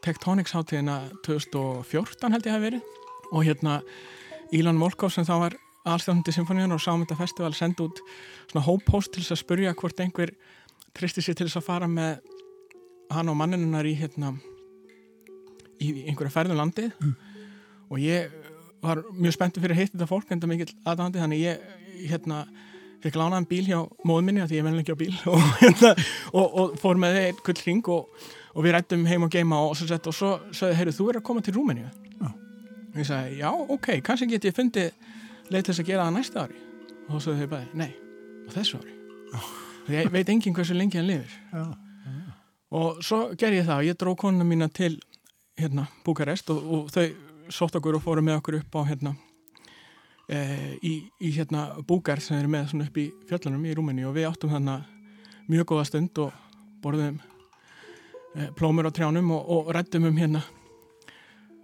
Tektonics 0.00 0.54
hátíðina 0.56 1.10
2014 1.26 2.32
held 2.32 2.46
ég 2.46 2.54
hafi 2.54 2.66
verið. 2.70 2.86
Og 3.30 3.44
hérna 3.44 3.80
Ílan 4.56 4.80
Volkov 4.80 5.12
sem 5.12 5.26
þá 5.28 5.34
var 5.44 5.56
aðstjóðandi 5.88 6.34
symfóníun 6.34 6.74
og 6.74 6.80
sámynda 6.82 7.16
festival 7.18 7.52
sendi 7.56 7.84
út 7.84 8.00
svona 8.50 8.64
hóppóst 8.64 9.12
til 9.12 9.22
þess 9.22 9.36
að 9.36 9.42
spurja 9.42 9.74
hvort 9.76 10.00
einhver 10.00 10.32
tristi 10.96 11.24
sér 11.24 11.36
til 11.38 11.48
þess 11.48 11.60
að 11.60 11.68
fara 11.68 11.88
með 11.90 12.24
hann 13.10 13.30
og 13.30 13.38
manninunar 13.38 13.86
í 13.88 13.94
hérna 13.98 14.34
í 15.80 16.06
einhverja 16.08 16.34
ferðum 16.34 16.60
landið. 16.60 16.96
Og 17.90 18.00
ég 18.00 18.32
var 18.80 19.02
mjög 19.12 19.36
spenntur 19.36 19.64
fyrir 19.64 19.76
að 19.76 19.82
hitta 19.82 19.98
þetta 19.98 20.10
fólk 20.10 20.32
en 20.32 20.40
það 20.40 20.52
mikill 20.54 20.74
aðdáðandi 20.84 21.22
þannig 21.24 21.44
ég 21.44 21.64
hérna 22.10 22.42
fekk 23.00 23.16
lánaðan 23.16 23.48
bíl 23.48 23.64
hjá 23.66 23.78
móðum 24.06 24.28
minni 24.28 24.42
af 24.44 24.50
því 24.50 24.58
ég 24.58 24.66
menn 24.66 24.80
ekki 24.82 24.94
á 24.96 25.00
bíl. 25.00 25.14
Og, 25.32 25.40
hérna, 25.60 25.94
og, 26.32 26.46
og 26.46 26.76
fór 26.80 27.00
með 27.00 27.18
þeir 27.18 27.42
gull 27.46 27.62
hring 27.64 27.90
og, 27.94 28.26
og 28.54 28.66
við 28.66 28.76
rættum 28.76 29.06
heim 29.08 29.26
og 29.26 29.32
geima 29.32 29.60
og, 29.64 29.76
svo 29.78 29.88
sett, 29.88 30.08
og 30.10 30.16
svo 30.16 30.32
sagði, 30.56 30.78
heyrðu, 30.80 30.96
þú 30.98 31.08
er 31.10 31.20
að 31.20 31.26
koma 31.30 31.44
til 31.46 31.56
Rúmeníu? 31.56 31.90
Já. 32.20 32.28
og 32.90 32.98
ég 33.00 33.08
sagði, 33.08 33.38
já, 33.40 33.50
ok, 33.76 33.90
kannski 34.06 34.28
get 34.30 34.48
ég 34.50 34.56
fundið 34.56 34.90
leið 35.50 35.62
til 35.66 35.72
þess 35.72 35.84
að 35.84 35.92
gera 35.92 36.08
það 36.08 36.16
næsta 36.18 36.44
ári. 36.44 36.58
Og 37.06 37.14
þá 37.14 37.24
sagði 37.26 37.38
þeir 37.40 37.52
bæði, 37.54 37.70
nei, 37.80 37.90
á 38.46 38.50
þessu 38.56 38.80
ári. 38.82 38.98
Því 39.86 39.96
ég 39.96 40.12
veit 40.14 40.34
enginn 40.34 40.58
hversu 40.58 40.76
lengi 40.76 41.00
hann 41.00 41.08
lifir. 41.08 41.38
Já. 41.54 41.64
og 42.80 43.00
svo 43.02 43.22
gerði 43.38 43.62
ég 43.62 43.66
það 43.66 43.80
og 43.80 43.88
ég 43.88 43.96
dró 43.98 44.12
konuna 44.18 44.46
mína 44.46 44.68
til 44.70 44.92
hérna 45.58 45.88
Búkarest 46.06 46.50
og, 46.54 46.60
og 46.62 46.92
þau 46.94 47.08
sótt 47.50 47.78
okkur 47.80 47.98
og 47.98 48.04
fóru 48.04 48.22
með 48.22 48.38
okkur 48.38 48.60
upp 48.60 48.78
á 48.78 48.80
hérna 48.92 49.14
í, 50.30 50.94
í 51.18 51.32
hérna 51.34 51.66
Búkar 51.86 52.20
sem 52.22 52.38
eru 52.38 52.50
með 52.52 52.70
svona 52.70 52.86
upp 52.86 52.98
í 53.00 53.08
fjöllunum 53.28 53.66
í 53.66 53.74
Rúmeni 53.74 54.06
og 54.06 54.14
við 54.14 54.28
áttum 54.28 54.52
þannig 54.52 54.86
mjög 55.50 55.66
góða 55.72 55.86
stund 55.88 56.20
og 56.22 56.34
borðum 56.84 57.18
e, 58.36 58.48
plómur 58.58 58.86
á 58.86 58.94
trjánum 58.94 59.32
og, 59.34 59.48
og 59.50 59.70
rættum 59.74 60.06
um 60.06 60.20
hérna 60.20 60.42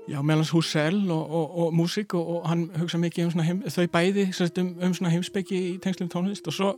já, 0.06 0.18
meðlans 0.22 0.50
húsel 0.54 0.98
og, 1.10 1.30
og, 1.30 1.54
og 1.62 1.76
músík 1.78 2.16
og, 2.18 2.42
hann 2.48 2.66
hugsa 2.80 2.98
mikið 3.02 3.28
um 3.28 3.34
svona 3.36 3.46
heim, 3.46 3.62
þau 3.70 3.86
bæði 3.94 4.26
um, 4.34 4.72
um 4.88 4.96
svona 4.98 5.14
heimsbyggi 5.14 5.62
í 5.70 5.76
tengslum 5.82 6.10
tónlist 6.12 6.50
og 6.50 6.56
svo 6.56 6.72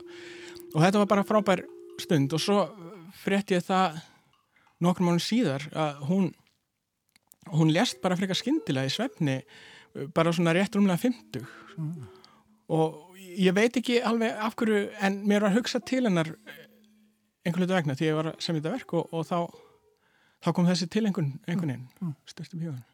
og 0.75 0.83
þetta 0.83 1.01
var 1.01 1.09
bara 1.09 1.25
frábær 1.25 1.65
stund 2.01 2.33
og 2.37 2.43
svo 2.43 2.61
frétt 3.23 3.55
ég 3.55 3.65
það 3.65 3.97
nokkrum 4.83 5.09
mánum 5.09 5.23
síðar 5.23 5.65
að 5.73 6.05
hún 6.09 6.29
hún 7.49 7.73
lést 7.73 7.97
bara 8.03 8.17
frekar 8.17 8.37
skyndilega 8.37 8.89
í 8.89 8.93
svefni 8.93 9.39
bara 10.15 10.33
svona 10.35 10.53
rétt 10.55 10.75
rúmlega 10.75 11.01
50 11.01 11.45
og 12.69 13.17
ég 13.39 13.55
veit 13.55 13.77
ekki 13.79 14.01
alveg 14.05 14.35
af 14.37 14.55
hverju 14.59 14.89
en 15.05 15.21
mér 15.29 15.47
var 15.47 15.55
hugsað 15.55 15.85
til 15.89 16.03
hennar 16.05 16.33
einhvern 17.45 17.65
veit 17.65 17.77
vegna 17.79 17.97
því 17.97 18.09
ég 18.09 18.19
var 18.19 18.31
að 18.31 18.39
semja 18.43 18.61
þetta 18.61 18.75
verk 18.75 18.93
og, 18.99 19.13
og 19.13 19.25
þá, 19.25 19.39
þá 20.45 20.49
kom 20.53 20.69
þessi 20.69 20.89
til 20.91 21.05
einhvern, 21.07 21.33
einhvern 21.47 21.73
veginn 21.73 22.15
styrtum 22.29 22.65
hjóðan 22.65 22.85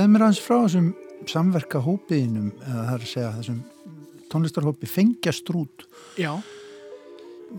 Segðu 0.00 0.12
mér 0.14 0.22
aðeins 0.24 0.38
frá 0.40 0.54
þessum 0.62 0.84
samverka 1.28 1.80
hópiðinum 1.84 2.46
eða 2.56 2.82
það 2.86 2.92
er 2.94 3.02
að 3.04 3.08
segja 3.10 3.32
þessum 3.34 3.56
tónlistarhópi 4.32 4.88
Fengjastrút 4.88 5.82
Já, 6.16 6.30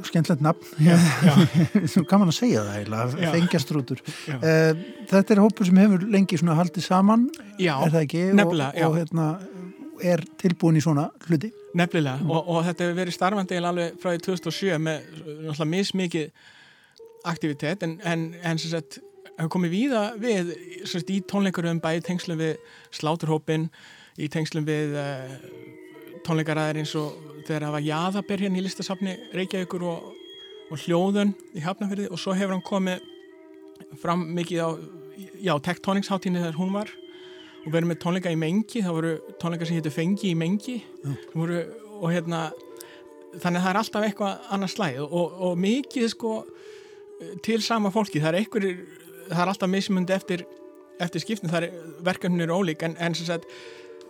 skemmtilegt 0.07 0.41
nafn. 0.41 1.85
Svo 1.85 2.01
gaman 2.09 2.31
að 2.31 2.39
segja 2.39 2.63
það 2.65 2.79
eiginlega. 2.79 3.29
Fengjastrútur. 3.35 4.01
Eh, 4.39 4.81
Þetta 5.11 5.35
er 5.35 5.41
hópur 5.43 5.69
sem 5.69 5.77
hefur 5.83 6.07
lengi 6.15 6.39
haldið 6.49 6.87
saman 6.87 7.27
já 7.61 7.75
er 7.75 7.93
það 7.93 8.07
ekki? 8.07 8.23
og, 8.47 8.57
og 8.87 8.97
hérna, 8.97 9.27
er 10.01 10.25
tilbúin 10.41 10.81
í 10.81 10.83
svona 10.87 11.11
hluti. 11.27 11.51
Nefnilega, 11.77 12.25
og, 12.25 12.41
og 12.55 12.65
þetta 12.71 12.87
hefur 12.87 12.99
verið 13.03 13.19
starfandi 13.19 13.61
alveg 13.61 14.01
frá 14.01 14.15
því 14.15 14.25
2007 14.31 14.81
með 14.81 15.05
náttúrulega 15.21 15.71
mismikið 15.77 16.27
aktivitet 17.29 17.85
en, 17.85 17.99
en, 18.01 18.31
en 18.41 18.57
sem 18.57 18.73
sagt 18.73 18.97
hefur 19.41 19.53
komið 19.57 19.73
víða 19.73 20.03
við 20.21 20.53
sagt, 20.89 21.11
í 21.11 21.19
tónleikarum 21.27 21.81
bæði 21.83 22.05
tengslum 22.07 22.39
við 22.41 22.55
sláturhópin 22.93 23.67
í 24.21 24.29
tengslum 24.31 24.65
við 24.67 24.95
uh, 24.99 25.35
tónleikaræðir 26.27 26.81
eins 26.81 26.95
og 26.99 27.15
þegar 27.47 27.67
það 27.67 27.75
var 27.77 27.85
jaðaber 27.87 28.45
hérna 28.45 28.61
í 28.61 28.65
listasafni 28.65 29.17
Reykjavíkur 29.33 29.85
og, 29.89 30.09
og 30.71 30.81
hljóðun 30.85 31.35
í 31.57 31.63
Hafnafyrði 31.65 32.09
og 32.11 32.21
svo 32.21 32.35
hefur 32.37 32.55
hann 32.55 32.65
komið 32.65 33.07
fram 34.01 34.27
mikið 34.37 34.61
á 34.61 34.69
já, 35.41 35.53
tektóningsháttíni 35.63 36.41
þegar 36.41 36.59
hún 36.59 36.75
var 36.75 36.91
og 37.61 37.69
verið 37.73 37.91
með 37.91 38.01
tónleika 38.01 38.33
í 38.33 38.39
Mengi. 38.39 38.81
Það 38.81 38.97
voru 38.97 39.13
tónleika 39.41 39.67
sem 39.67 39.77
héttu 39.77 39.93
Fengi 39.93 40.31
í 40.31 40.37
Mengi. 40.37 40.79
Voru, 41.35 41.61
og 41.99 42.09
hérna 42.09 42.47
þannig 43.37 43.59
að 43.59 43.65
það 43.65 43.71
er 43.71 43.79
alltaf 43.81 44.07
eitthvað 44.07 44.47
annars 44.55 44.75
slæð 44.75 45.03
og, 45.05 45.35
og 45.47 45.59
mikið 45.61 46.07
sko 46.11 46.33
til 47.45 47.59
sama 47.61 47.91
fólki, 47.93 48.21
það 48.21 48.31
er 48.31 48.39
einhverjir 48.41 48.79
það 49.31 49.43
er 49.43 49.53
alltaf 49.53 49.71
mismundi 49.71 50.15
eftir 50.15 50.45
eftir 51.01 51.23
skiptin, 51.23 51.49
það 51.49 51.65
er 51.65 51.79
verkefnin 52.05 52.45
eru 52.45 52.59
ólík 52.61 52.83
en, 52.85 52.93
en 53.01 53.15
sagt 53.17 53.47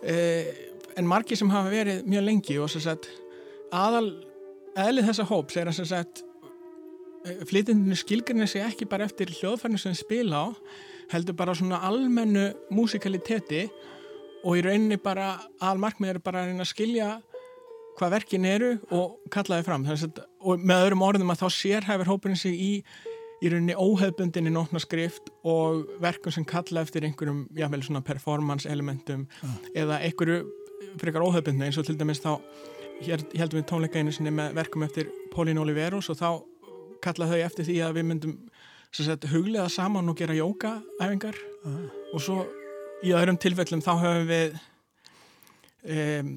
eh, 0.04 0.50
en 0.98 1.08
margir 1.08 1.38
sem 1.40 1.50
hafa 1.52 1.72
verið 1.72 2.04
mjög 2.04 2.26
lengi 2.26 2.58
og 2.60 2.68
sagt 2.74 3.08
aðal 3.72 4.10
eðlið 4.76 5.08
þessa 5.08 5.28
hóps 5.30 5.56
er 5.56 5.70
að 5.70 5.84
sagt 5.88 6.24
flytindinu 7.48 7.96
skilgrinni 7.96 8.48
sig 8.50 8.64
ekki 8.66 8.88
bara 8.90 9.06
eftir 9.06 9.30
hljóðfærinu 9.30 9.80
sem 9.80 9.94
spila 9.96 10.42
á 10.42 10.46
heldur 11.12 11.36
bara 11.38 11.54
svona 11.54 11.82
almennu 11.86 12.48
músikaliteti 12.74 13.66
og 14.42 14.58
í 14.58 14.64
rauninni 14.64 14.98
bara 15.02 15.36
almarkmið 15.62 16.16
er 16.16 16.20
bara 16.24 16.42
að 16.42 16.50
reyna 16.50 16.66
að 16.66 16.72
skilja 16.72 17.10
hvað 17.98 18.14
verkin 18.16 18.48
eru 18.48 18.70
og 18.96 19.18
kallaði 19.32 19.66
fram. 19.66 19.84
Að, 19.86 20.22
og 20.40 20.62
með 20.64 20.86
öðrum 20.86 21.04
orðum 21.06 21.32
að 21.34 21.42
þá 21.44 21.58
sérhæfur 21.58 22.10
hópurinn 22.10 22.40
sig 22.40 22.56
í 22.56 22.72
í 23.42 23.50
rauninni 23.50 23.74
óhefbundinni 23.74 24.52
nótnaskrift 24.54 25.32
og 25.48 25.88
verkum 26.02 26.34
sem 26.34 26.46
kalla 26.46 26.84
eftir 26.86 27.06
einhverjum 27.06 27.44
jáfnveil 27.58 27.82
svona 27.86 28.04
performance 28.06 28.70
elementum 28.70 29.26
ah. 29.42 29.56
eða 29.74 29.98
einhverju 30.06 30.44
frekar 31.00 31.24
óhefbundni 31.26 31.66
eins 31.66 31.80
og 31.80 31.88
til 31.88 31.98
dæmis 31.98 32.22
þá 32.22 32.36
heldum 33.02 33.58
við 33.58 33.68
tónleika 33.70 33.98
einu 33.98 34.14
sinni 34.14 34.30
með 34.34 34.54
verkum 34.60 34.84
eftir 34.86 35.10
Pauline 35.32 35.62
Oliveros 35.62 36.10
og 36.12 36.20
þá 36.20 36.28
kallaði 37.02 37.40
þau 37.40 37.46
eftir 37.48 37.68
því 37.68 37.78
að 37.82 37.96
við 37.98 38.08
myndum 38.10 38.36
sagt, 38.92 39.26
huglega 39.32 39.68
saman 39.72 40.10
og 40.12 40.18
gera 40.20 40.36
jókaæfingar 40.38 41.38
ah. 41.66 41.86
og 42.12 42.22
svo 42.22 42.44
í 43.02 43.14
öðrum 43.16 43.40
tilfellum 43.42 43.82
þá 43.82 43.92
höfum 44.04 44.28
við 44.30 44.58
um, 45.82 46.34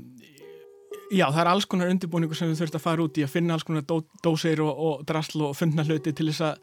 Já, 1.14 1.28
það 1.30 1.42
er 1.44 1.50
alls 1.52 1.68
konar 1.70 1.92
undirbúningur 1.94 2.38
sem 2.38 2.50
við 2.50 2.64
þurfum 2.64 2.80
að 2.80 2.86
fara 2.86 3.06
út 3.06 3.18
í 3.20 3.24
að 3.26 3.34
finna 3.36 3.56
alls 3.56 3.66
konar 3.68 3.86
dó, 3.86 4.00
dósir 4.26 4.62
og, 4.66 4.82
og 4.88 5.06
drasl 5.08 5.44
og 5.46 5.56
fundna 5.58 5.86
hluti 5.86 6.14
til 6.16 6.30
þess 6.32 6.46
að 6.48 6.56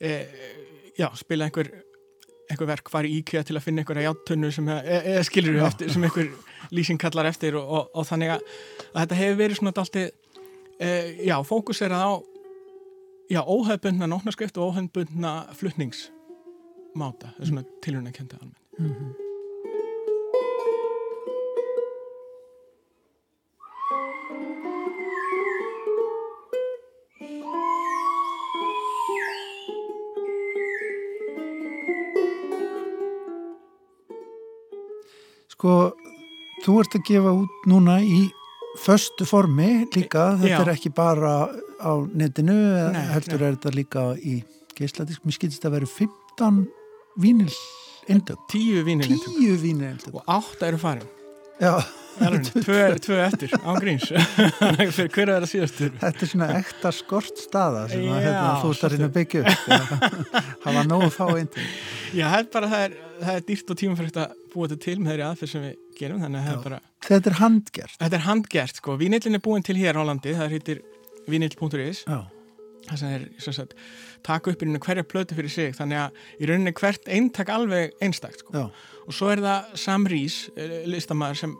e, 0.00 0.12
já, 0.98 1.08
spila 1.16 1.48
einhver, 1.48 1.70
einhver 2.50 2.70
verk, 2.72 2.92
fara 2.92 3.08
í 3.08 3.18
íkjöða 3.22 3.48
til 3.48 3.56
að 3.56 3.64
finna 3.64 3.82
einhverja 3.82 4.10
játtunnu 4.10 4.52
sem, 4.52 4.68
e, 4.68 5.00
e, 5.00 5.16
skilur 5.28 5.56
við 5.56 5.66
eftir, 5.70 5.92
sem 5.94 6.06
einhver 6.08 6.30
lýsing 6.76 7.00
kallar 7.00 7.30
eftir 7.30 7.56
og, 7.56 7.66
og, 7.66 7.90
og 7.96 8.08
þannig 8.10 8.36
að, 8.36 8.46
að 8.92 9.02
þetta 9.02 9.20
hefur 9.22 9.40
verið 9.42 9.60
svona 9.60 9.74
alltaf, 9.74 10.40
e, 10.76 10.94
já, 11.24 11.36
fókuserað 11.48 12.04
á 12.04 12.12
já, 13.32 13.40
óhefbundna 13.42 14.10
nótnarskrift 14.12 14.60
og 14.60 14.74
óhefbundna 14.74 15.36
flutningsmáta, 15.56 17.32
það 17.32 17.40
er 17.40 17.54
svona 17.54 17.70
tilhörna 17.80 18.12
að 18.12 18.18
kenda 18.20 18.42
almennt. 18.42 18.60
Mm 18.76 18.92
-hmm. 18.92 19.25
Sko, 35.56 35.94
þú 36.60 36.72
ert 36.82 36.94
að 36.98 37.06
gefa 37.08 37.30
út 37.32 37.62
núna 37.64 37.94
í 38.04 38.26
föstu 38.76 39.24
formi 39.24 39.86
líka, 39.94 40.34
þetta 40.36 40.50
Já. 40.50 40.58
er 40.60 40.70
ekki 40.74 40.90
bara 40.92 41.30
á 41.80 41.92
netinu, 42.12 42.56
nei, 42.92 43.04
heldur 43.14 43.40
nei. 43.40 43.46
er 43.46 43.56
þetta 43.56 43.72
líka 43.72 44.02
í 44.20 44.34
geisladisk, 44.76 45.24
mér 45.24 45.38
skilist 45.38 45.64
að 45.64 45.78
vera 45.78 45.88
15 45.88 46.58
vínil 47.24 47.48
eindögg. 48.04 48.42
10 48.52 48.84
vínil 48.84 49.08
eindögg. 49.08 49.38
10 49.40 49.56
vínil 49.62 49.88
eindögg. 49.94 50.18
Og 50.20 50.28
8 50.36 50.68
eru 50.68 50.82
farin. 50.82 51.08
Já. 51.56 51.72
Tvö 52.66 52.76
eftir, 52.86 53.52
án 53.60 53.76
gríns 53.80 54.06
fyrir 54.96 55.10
hverju 55.12 55.34
er 55.34 55.42
það 55.44 55.50
síðastur 55.50 55.90
Þetta 56.00 56.24
er 56.24 56.30
svona 56.30 56.46
ekta 56.56 56.92
skort 56.96 57.42
staða 57.42 57.82
sem 57.90 58.06
að, 58.08 58.22
hérna, 58.24 58.54
þú 58.62 58.70
ert 58.72 58.86
að 58.86 58.94
reyna 58.94 59.08
að 59.10 59.18
byggja 59.18 59.42
upp 59.42 59.66
það 60.62 60.78
var 60.78 60.88
nógu 60.88 61.10
fá 61.12 61.26
einn 61.26 61.50
Já, 62.16 62.24
það 62.24 62.38
er 62.38 62.48
bara, 62.54 62.70
það 62.72 62.86
er, 62.86 62.96
það 63.20 63.34
er 63.34 63.44
dýrt 63.50 63.74
og 63.74 63.80
tímafrækt 63.82 64.20
að 64.22 64.32
búa 64.56 64.70
þetta 64.70 64.84
til 64.86 64.96
með 65.00 65.12
þeirri 65.12 65.26
aðferð 65.26 65.52
sem 65.52 65.66
við 65.66 65.74
gerum 65.98 66.22
þannig 66.24 66.48
að 66.50 66.62
bara, 66.64 66.80
Þetta 67.06 67.30
er 67.30 67.38
handgert. 67.40 67.98
Þetta 68.00 68.18
er 68.18 68.24
handgert, 68.26 68.80
sko, 68.80 68.96
vínillin 69.00 69.38
er 69.38 69.44
búin 69.44 69.66
til 69.66 69.76
hér 69.78 70.00
á 70.00 70.02
landi 70.08 70.34
það 70.36 70.56
heitir 70.56 70.82
vínill.is 71.30 72.02
það 72.86 73.00
sem 73.00 73.12
er, 73.16 73.22
að 73.50 73.72
taka 74.26 74.52
upp 74.52 74.62
í 74.62 74.66
rauninu 74.66 74.82
hverja 74.84 75.06
plötu 75.06 75.36
fyrir 75.38 75.50
sig 75.50 75.72
þannig 75.74 76.04
að 76.04 76.18
í 76.38 76.50
rauninu 76.50 76.72
hvert 76.78 77.08
eintak 77.10 77.50
alveg 77.50 77.94
einstakt, 78.02 78.44
sko. 78.44 78.66
Og 79.06 79.14
svo 79.14 79.30
er 79.32 79.42
það 79.42 79.72
Sam 79.82 80.06
Rees, 80.10 80.36
eh, 80.56 80.82
listamæður 80.86 81.40
sem 81.40 81.56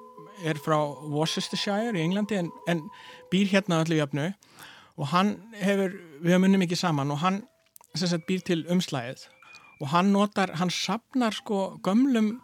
er 0.46 0.60
frá 0.60 0.76
Worcestershire 1.10 1.96
í 1.96 2.04
Englandi 2.04 2.38
en, 2.38 2.50
en 2.70 2.84
býr 3.32 3.50
hérna 3.50 3.82
öllu 3.84 3.98
jöfnu. 3.98 4.28
Og 4.96 5.10
hann 5.12 5.36
hefur, 5.60 5.96
við 6.22 6.36
höfum 6.36 6.48
unni 6.48 6.62
mikið 6.62 6.82
saman 6.84 7.10
og 7.12 7.20
hann 7.24 7.42
sagt, 7.96 8.26
býr 8.28 8.44
til 8.44 8.62
umslæðið 8.70 9.26
og 9.80 9.90
hann 9.92 10.12
notar, 10.14 10.54
hann 10.56 10.72
sapnar 10.72 11.34
sko 11.36 11.76
gömlum 11.84 12.36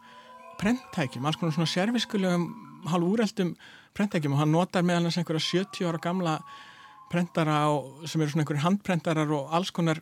prenttækjum, 0.62 1.26
alls 1.26 1.38
konar 1.40 1.56
svona 1.56 1.70
serviskulegum 1.70 2.46
hálf 2.90 3.08
úrældum 3.08 3.56
prenttækjum. 3.96 4.36
Og 4.36 4.42
hann 4.42 4.54
notar 4.54 4.86
meðal 4.86 5.08
hans 5.08 5.18
einhverja 5.20 5.42
70 5.66 5.88
ára 5.90 6.00
gamla 6.02 6.38
prentara 7.12 7.58
og, 7.72 8.06
sem 8.08 8.22
eru 8.22 8.32
svona 8.32 8.46
einhverjir 8.46 8.64
handprentarar 8.66 9.34
og 9.36 9.52
alls 9.54 9.72
konar 9.74 10.00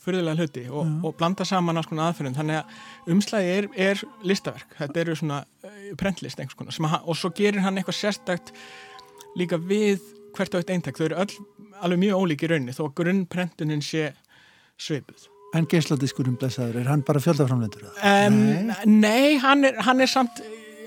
fyrðulega 0.00 0.38
hluti 0.38 0.62
og, 0.68 0.84
mm. 0.86 1.00
og 1.06 1.16
blanda 1.18 1.44
saman 1.48 1.80
alls 1.80 1.88
konar 1.90 2.10
aðferðin 2.10 2.36
þannig 2.36 2.60
að 2.60 3.10
umslæði 3.14 3.56
er, 3.56 3.68
er 3.88 4.04
listaverk, 4.26 4.76
þetta 4.78 5.02
eru 5.02 5.16
svona 5.18 5.40
uh, 5.42 5.80
prentlist 6.00 6.40
einhvers 6.40 6.78
konar 6.78 7.00
og 7.02 7.18
svo 7.18 7.32
gerir 7.36 7.64
hann 7.64 7.80
eitthvað 7.80 7.98
sérstakt 7.98 8.54
líka 9.38 9.58
við 9.58 9.98
hvert 10.36 10.54
og 10.54 10.62
eitt 10.62 10.70
eintak, 10.70 10.98
þau 10.98 11.08
eru 11.08 11.20
öll 11.24 11.34
alveg 11.82 12.04
mjög 12.04 12.22
ólík 12.22 12.46
í 12.46 12.52
raunni 12.52 12.76
þó 12.76 12.84
að 12.86 12.96
grunnprentunin 13.02 13.84
sé 13.84 14.12
sveipuð 14.80 15.29
En 15.56 15.66
geisladiskurinn 15.66 16.36
blessaður, 16.38 16.78
er 16.82 16.90
hann 16.92 17.02
bara 17.06 17.22
fjöldaframlendur? 17.22 17.88
Um, 18.06 18.36
nei, 18.68 18.76
nei 18.86 19.38
hann, 19.42 19.64
er, 19.66 19.80
hann 19.82 20.02
er 20.02 20.10
samt 20.10 20.38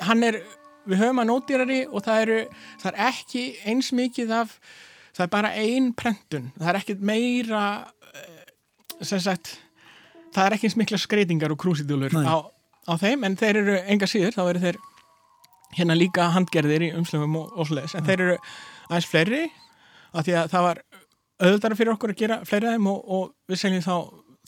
hann 0.03 0.23
er, 0.23 0.39
við 0.87 1.03
höfum 1.03 1.19
hann 1.19 1.33
ódýrari 1.33 1.81
og 1.89 2.05
það 2.05 2.21
eru, 2.25 2.39
það 2.81 2.93
er 2.93 3.01
ekki 3.09 3.43
eins 3.71 3.91
mikið 3.95 4.31
af, 4.39 4.55
það 5.11 5.25
er 5.25 5.33
bara 5.35 5.51
ein 5.59 5.91
prentun, 5.99 6.49
það 6.59 6.71
er 6.71 6.79
ekkit 6.79 7.03
meira 7.11 7.65
sem 9.01 9.21
sagt 9.21 9.57
það 10.33 10.45
er 10.45 10.55
ekki 10.57 10.69
eins 10.69 10.79
mikla 10.79 10.99
skreitingar 11.01 11.53
og 11.53 11.59
krúsidúlur 11.61 12.13
á, 12.23 12.37
á 12.87 12.93
þeim 12.99 13.27
en 13.27 13.37
þeir 13.39 13.61
eru 13.61 13.77
enga 13.83 14.09
síður, 14.09 14.35
þá 14.35 14.43
eru 14.45 14.63
þeir 14.63 14.79
hérna 15.73 15.97
líka 15.97 16.29
handgerðir 16.33 16.87
í 16.89 16.91
umslöfum 16.97 17.39
og, 17.39 17.53
og 17.57 17.69
sliðis, 17.69 17.95
en 17.97 18.03
ja. 18.03 18.07
þeir 18.09 18.25
eru 18.27 18.35
aðeins 18.89 19.09
fleiri 19.09 19.43
af 20.13 20.27
því 20.27 20.35
að 20.39 20.51
það 20.53 20.67
var 20.67 20.83
auðvitað 21.43 21.79
fyrir 21.79 21.93
okkur 21.95 22.13
að 22.13 22.19
gera 22.21 22.39
fleiri 22.47 22.69
af 22.69 22.77
þeim 22.77 22.91
og, 22.91 22.99
og 23.17 23.23
við 23.49 23.61
segjum 23.63 23.85
þá 23.85 23.95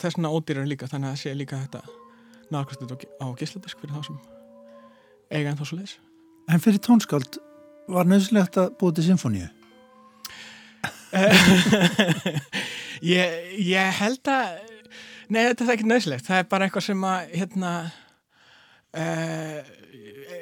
þessuna 0.02 0.32
ódýrar 0.32 0.68
líka 0.68 0.88
þannig 0.90 1.10
að 1.10 1.14
það 1.16 1.22
sé 1.22 1.34
líka 1.36 1.60
þetta 1.64 1.80
nákvæmst 2.52 3.06
á 3.22 3.26
gísladisk 3.38 3.80
fyrir 3.82 3.96
þá 3.96 4.02
sem 4.06 4.18
eiga 5.30 5.50
en 5.50 5.58
þá 5.58 5.66
sliðis 5.70 5.96
En 6.46 6.62
fyrir 6.62 6.78
tónskáld 6.78 7.40
var 7.90 8.06
nöðslegt 8.06 8.58
að 8.60 8.74
búið 8.78 8.98
til 8.98 9.06
symfóníu? 9.08 9.48
ég, 13.14 13.36
ég 13.66 13.98
held 14.00 14.30
að 14.30 14.58
nei 15.32 15.42
þetta 15.48 15.64
er 15.64 15.72
ekki 15.74 15.88
nöðslegt 15.88 16.26
það 16.28 16.42
er 16.42 16.48
bara 16.50 16.66
eitthvað 16.66 16.86
sem 16.86 17.06
að 17.08 17.32
hérna 17.40 17.72
uh, 18.94 19.58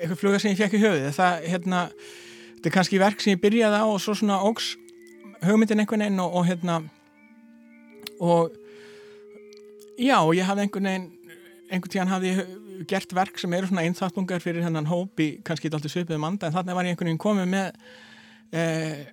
eitthvað 0.00 0.20
fluga 0.20 0.40
sem 0.42 0.52
ég 0.52 0.60
fekk 0.60 0.76
í 0.76 0.82
höfuð 0.82 1.08
það 1.16 1.46
hérna 1.52 1.84
þetta 1.94 2.70
er 2.70 2.76
kannski 2.78 3.00
verk 3.00 3.22
sem 3.22 3.36
ég 3.36 3.42
byrjaði 3.44 3.80
á 3.80 3.86
og 3.86 4.02
svo 4.02 4.16
svona 4.18 4.40
ógs 4.44 4.74
hugmyndin 5.44 5.84
einhvern 5.84 6.04
veginn 6.04 6.24
og, 6.24 6.36
og 6.40 6.48
hérna 6.48 6.80
og 8.20 8.63
já 9.98 10.18
ég 10.34 10.48
hafði 10.48 10.66
einhvern 10.66 10.88
veginn 10.90 11.10
einhvern 11.70 11.92
tíðan 11.94 12.12
hafði 12.12 12.32
ég 12.32 12.54
gert 12.90 13.14
verk 13.16 13.40
sem 13.40 13.52
eru 13.56 13.70
svona 13.70 13.84
einþáttungar 13.86 14.42
fyrir 14.42 14.64
hennan 14.66 14.88
hópi 14.90 15.28
kannski 15.46 15.70
alltaf 15.70 15.92
svipið 15.92 16.20
manda 16.22 16.48
en 16.48 16.56
þannig 16.56 16.78
var 16.78 16.88
ég 16.88 16.94
einhvern 16.94 17.10
veginn 17.12 17.22
komið 17.24 17.50
með 17.52 17.68
eh, 18.54 19.04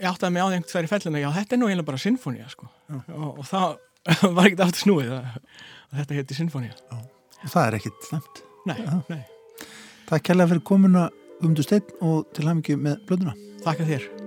ég 0.00 0.10
áttaði 0.10 0.34
mig 0.34 0.44
á 0.44 0.48
því 0.48 0.58
einhvern 0.58 0.74
þær 0.74 0.88
í 0.88 0.92
fellinu 0.92 1.22
já 1.22 1.28
þetta 1.38 1.56
er 1.56 1.62
nú 1.62 1.70
eiginlega 1.70 1.90
bara 1.92 2.02
sinfónia 2.02 2.50
sko. 2.52 2.68
og, 2.90 3.30
og 3.40 3.46
það 3.46 3.78
var 4.36 4.44
ekkert 4.48 4.66
aftur 4.66 4.84
snúið 4.84 5.14
að, 5.16 5.40
að 5.90 6.02
þetta 6.02 6.20
heiti 6.20 6.38
sinfónia 6.38 6.76
og 6.94 7.48
það 7.48 7.62
er 7.64 7.78
ekkert 7.80 8.10
slemt 8.10 8.44
nei, 8.66 8.78
nei. 9.10 9.24
Takk 10.06 10.28
kærlega 10.28 10.52
fyrir 10.52 10.66
komuna 10.66 11.08
umdu 11.42 11.64
stein 11.66 11.82
og 12.00 12.28
til 12.36 12.46
hafmyggju 12.46 12.78
með 12.78 13.02
blöðuna. 13.08 13.34
Takk 13.64 13.82
að 13.82 13.96
þér 13.96 14.25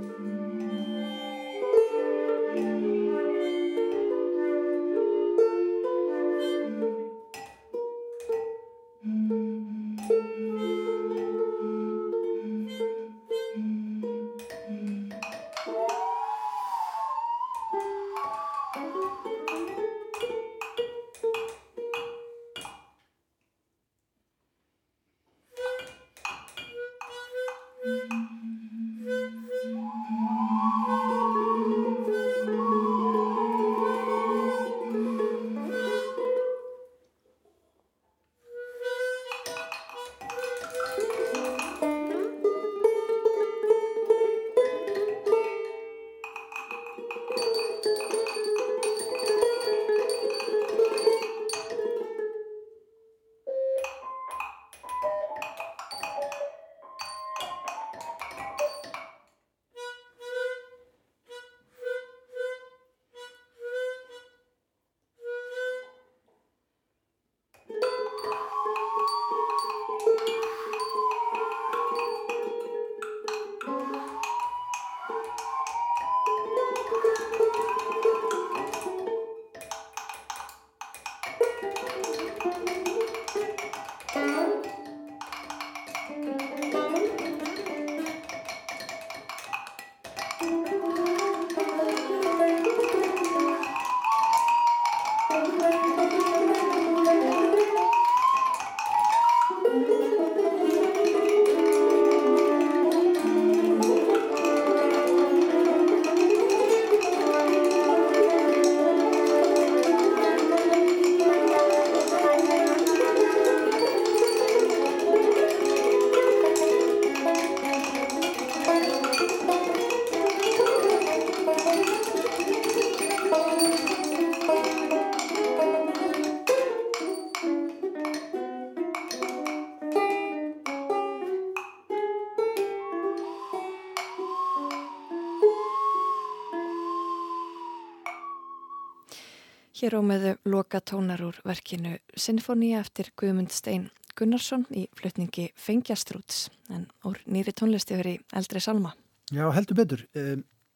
Hér 139.89 140.03
á 140.05 140.05
meðu 140.05 140.31
loka 140.45 140.77
tónar 140.85 141.17
úr 141.25 141.37
verkinu 141.41 141.95
Sinfoníu 142.13 142.75
eftir 142.77 143.07
Guðmund 143.17 143.49
Stein 143.49 143.87
Gunnarsson 144.13 144.67
í 144.69 144.83
flutningi 144.93 145.47
Fengjastrúts 145.57 146.43
en 146.69 146.83
úr 147.09 147.17
nýri 147.25 147.55
tónlisti 147.57 147.97
fyrir 147.97 148.19
eldri 148.37 148.61
salma. 148.61 148.91
Já, 149.33 149.47
heldur 149.49 149.79
betur. 149.79 150.05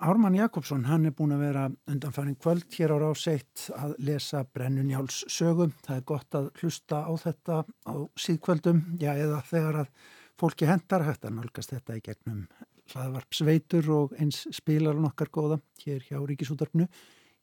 Ármann 0.01 0.39
Jakobsson, 0.39 0.87
hann 0.89 1.05
er 1.05 1.13
búin 1.13 1.37
að 1.37 1.45
vera 1.45 1.67
undanfæring 1.85 2.41
kvöld 2.41 2.65
hér 2.73 2.97
á 2.97 3.05
ráseitt 3.05 3.69
að 3.77 3.93
lesa 4.01 4.47
Brennunjáls 4.49 5.21
sögum. 5.29 5.77
Það 5.85 5.99
er 5.99 6.09
gott 6.09 6.41
að 6.41 6.51
hlusta 6.63 7.05
á 7.05 7.13
þetta 7.13 7.61
á 7.85 7.95
síðkvöldum, 8.17 8.83
já, 8.97 9.11
eða 9.13 9.43
þegar 9.53 9.83
að 9.85 9.97
fólki 10.41 10.73
hendar 10.73 11.05
hægt 11.05 11.29
að 11.29 11.37
nálgast 11.37 11.77
þetta 11.77 12.01
í 12.01 12.07
gegnum 12.09 12.47
hlaðvarpsveitur 12.89 13.93
og 13.93 14.17
eins 14.17 14.47
spilar 14.49 14.97
nokkar 14.97 15.29
góða 15.29 15.61
hér 15.85 16.01
hjá 16.01 16.17
Ríkisútarpnu 16.17 16.89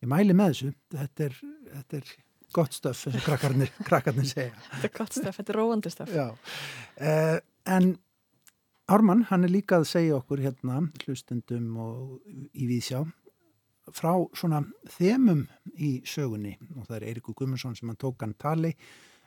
ég 0.00 0.10
mæli 0.10 0.36
með 0.36 0.52
þessu, 0.52 0.72
þetta 0.96 1.26
er, 1.26 1.38
þetta 1.76 2.00
er 2.00 2.12
gott 2.56 2.76
stöf, 2.76 3.06
eins 3.06 3.18
og 3.20 3.26
krakkarnir, 3.26 3.72
krakkarnir 3.88 4.28
segja. 4.28 4.54
Þetta 4.72 4.88
er 4.88 4.94
gott 4.96 5.16
stöf, 5.16 5.40
þetta 5.40 5.54
er 5.54 5.60
róandi 5.60 5.92
stöf. 5.92 6.14
Já, 6.14 6.28
eh, 6.96 7.38
en 7.76 7.92
Ármann, 8.90 9.22
hann 9.28 9.46
er 9.46 9.52
líka 9.52 9.78
að 9.78 9.86
segja 9.86 10.16
okkur 10.18 10.40
hérna, 10.42 10.80
hlustendum 11.04 11.76
og 11.78 12.16
í 12.26 12.66
Víðsjá, 12.66 13.04
frá 13.94 14.10
svona 14.38 14.64
þemum 14.96 15.44
í 15.78 15.92
sögunni 16.06 16.56
og 16.76 16.88
það 16.88 16.96
er 16.96 17.06
Eirikur 17.10 17.36
Gummarsson 17.38 17.76
sem 17.78 17.90
hann 17.90 17.98
tók 17.98 18.22
hann 18.22 18.36
tali 18.38 18.74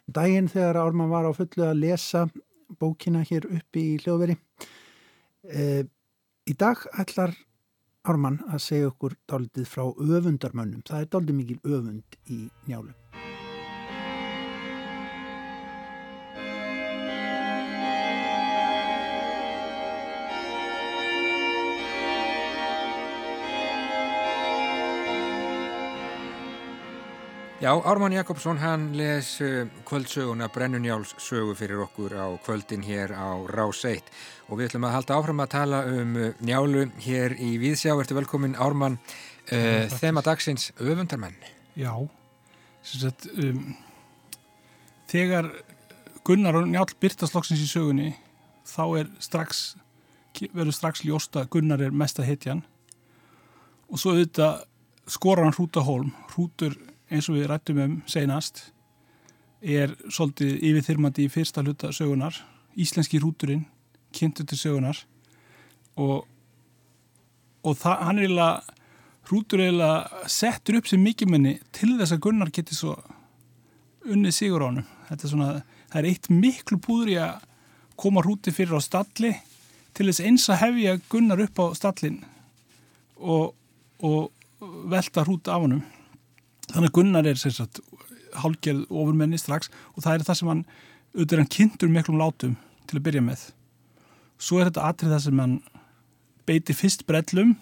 daginn 0.08 0.50
þegar 0.52 0.80
Ármann 0.82 1.12
var 1.12 1.28
á 1.28 1.32
fullu 1.36 1.66
að 1.68 1.80
lesa 1.80 2.26
bókina 2.80 3.24
hér 3.28 3.48
uppi 3.48 3.86
í 3.94 3.98
hljóðveri. 4.04 4.36
Eh, 5.48 5.84
í 6.48 6.54
dag 6.60 6.84
ætlar 7.00 7.36
Ármann 8.04 8.42
að 8.52 8.60
segja 8.66 8.90
okkur 8.90 9.14
dálitið 9.32 9.70
frá 9.72 9.86
öfundarmönnum. 9.88 10.82
Það 10.88 11.00
er 11.06 11.12
dálitið 11.14 11.38
mikil 11.40 11.60
öfund 11.64 12.18
í 12.28 12.40
njálum. 12.68 13.03
Já, 27.64 27.72
Ármann 27.86 28.12
Jakobsson 28.12 28.58
hann 28.60 28.92
les 28.92 29.42
uh, 29.42 29.68
kvöldsöguna 29.88 30.50
Brennunjáls 30.52 31.14
sögu 31.18 31.54
fyrir 31.56 31.80
okkur 31.86 32.12
á 32.12 32.28
kvöldin 32.44 32.84
hér 32.84 33.14
á 33.16 33.40
Rás 33.48 33.86
1 33.88 34.04
og 34.50 34.60
við 34.60 34.68
ætlum 34.68 34.88
að 34.90 34.96
halda 34.98 35.16
áfram 35.16 35.40
að 35.40 35.52
tala 35.54 35.80
um 35.88 36.12
uh, 36.20 36.34
njálu 36.44 36.90
hér 37.06 37.38
í 37.40 37.54
Víðsjá. 37.64 37.96
Ertu 37.96 38.20
velkomin 38.20 38.60
Ármann, 38.60 39.00
uh, 39.48 39.88
þema 39.96 40.26
dagsins 40.28 40.74
öfundarmenn. 40.76 41.40
Já, 41.80 41.96
sagt, 42.84 43.32
um, 43.32 43.78
þegar 45.08 45.54
Gunnar 46.28 46.60
og 46.60 46.68
Njál 46.68 46.92
byrtast 47.00 47.56
í 47.56 47.64
sögunni 47.64 48.12
þá 48.68 48.86
er 49.06 49.18
strax, 49.24 49.78
verður 50.52 50.76
strax 50.76 51.08
ljósta 51.08 51.48
Gunnar 51.48 51.80
er 51.80 51.96
mesta 51.96 52.28
hitjan 52.28 52.66
og 53.88 54.04
svo 54.04 54.18
auðvitað 54.18 54.66
skora 55.08 55.48
hann 55.48 55.56
hrúta 55.56 55.88
hólm, 55.88 56.12
hrútur 56.36 56.76
eins 57.12 57.30
og 57.30 57.38
við 57.38 57.50
rættum 57.52 57.82
um 57.84 57.96
senast 58.10 58.68
er 59.64 59.96
svolítið 60.12 60.60
yfirþyrmandi 60.60 61.28
í 61.28 61.32
fyrsta 61.32 61.64
hluta 61.64 61.92
sögunar 61.96 62.36
Íslenski 62.80 63.20
rúturinn 63.22 63.66
kynntu 64.14 64.46
til 64.48 64.58
sögunar 64.60 64.98
og, 65.96 66.26
og 67.64 67.78
það, 67.78 68.00
hann 68.08 68.20
er 68.20 68.28
eiginlega 68.28 68.74
rútur 69.32 69.64
eiginlega 69.64 70.28
settur 70.32 70.80
upp 70.80 70.90
sem 70.90 71.04
mikilmenni 71.04 71.58
til 71.76 71.94
þess 72.00 72.16
að 72.16 72.24
Gunnar 72.26 72.52
geti 72.54 72.76
svo 72.76 72.98
unnið 74.04 74.36
sigur 74.36 74.66
á 74.66 74.68
hann 74.68 74.84
þetta 75.10 75.28
er 75.28 75.32
svona, 75.32 75.50
það 75.92 76.00
er 76.02 76.10
eitt 76.12 76.30
miklu 76.34 76.80
púður 76.84 77.14
í 77.14 77.18
að 77.24 77.50
koma 78.00 78.24
rúti 78.26 78.52
fyrir 78.52 78.76
á 78.76 78.82
stalli 78.84 79.32
til 79.94 80.10
þess 80.10 80.24
eins 80.26 80.50
að 80.52 80.64
hefja 80.66 81.00
Gunnar 81.12 81.44
upp 81.46 81.62
á 81.64 81.66
stallin 81.78 82.20
og, 83.22 83.54
og 84.04 84.32
velta 84.92 85.24
rúti 85.24 85.54
af 85.54 85.64
hannum 85.64 85.84
þannig 86.72 86.90
að 86.90 86.96
Gunnar 86.98 87.28
er 87.30 87.42
sagt, 87.42 87.82
hálgerð 88.44 88.88
ofurmenni 88.90 89.40
strax 89.42 89.70
og 89.94 90.06
það 90.06 90.16
er 90.16 90.26
það 90.30 90.40
sem 90.40 90.52
hann 90.54 90.64
auðvitað 91.14 91.44
hann 91.44 91.54
kynntur 91.58 91.94
miklum 91.94 92.22
látum 92.22 92.56
til 92.90 92.98
að 92.98 93.06
byrja 93.08 93.26
með. 93.26 93.46
Svo 94.42 94.60
er 94.60 94.70
þetta 94.70 94.88
atrið 94.90 95.14
það 95.14 95.24
sem 95.28 95.44
hann 95.44 95.60
beiti 96.48 96.76
fyrst 96.76 97.06
brellum 97.08 97.54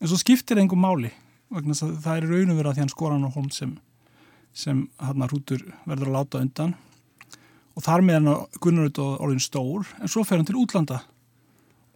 en 0.00 0.10
svo 0.10 0.18
skiptir 0.20 0.60
engum 0.60 0.82
máli 0.82 1.12
það 1.50 2.16
er 2.16 2.28
raun 2.30 2.52
og 2.52 2.58
vera 2.60 2.72
því 2.74 2.84
hann 2.84 2.92
skora 2.92 3.16
hann 3.16 3.26
á 3.26 3.34
holm 3.34 3.50
sem, 3.50 3.78
sem 4.54 4.88
hann 4.98 5.22
að 5.22 5.32
hrútur 5.32 5.64
verður 5.84 6.10
að 6.10 6.14
láta 6.14 6.42
undan. 6.44 6.74
Og 7.74 7.82
þar 7.82 8.02
með 8.02 8.18
hann 8.18 8.28
Gunnar 8.60 8.86
auðvitað 8.86 9.24
orðin 9.24 9.42
stór 9.42 9.88
en 10.00 10.08
svo 10.08 10.24
fer 10.24 10.38
hann 10.38 10.46
til 10.46 10.60
útlanda. 10.60 11.00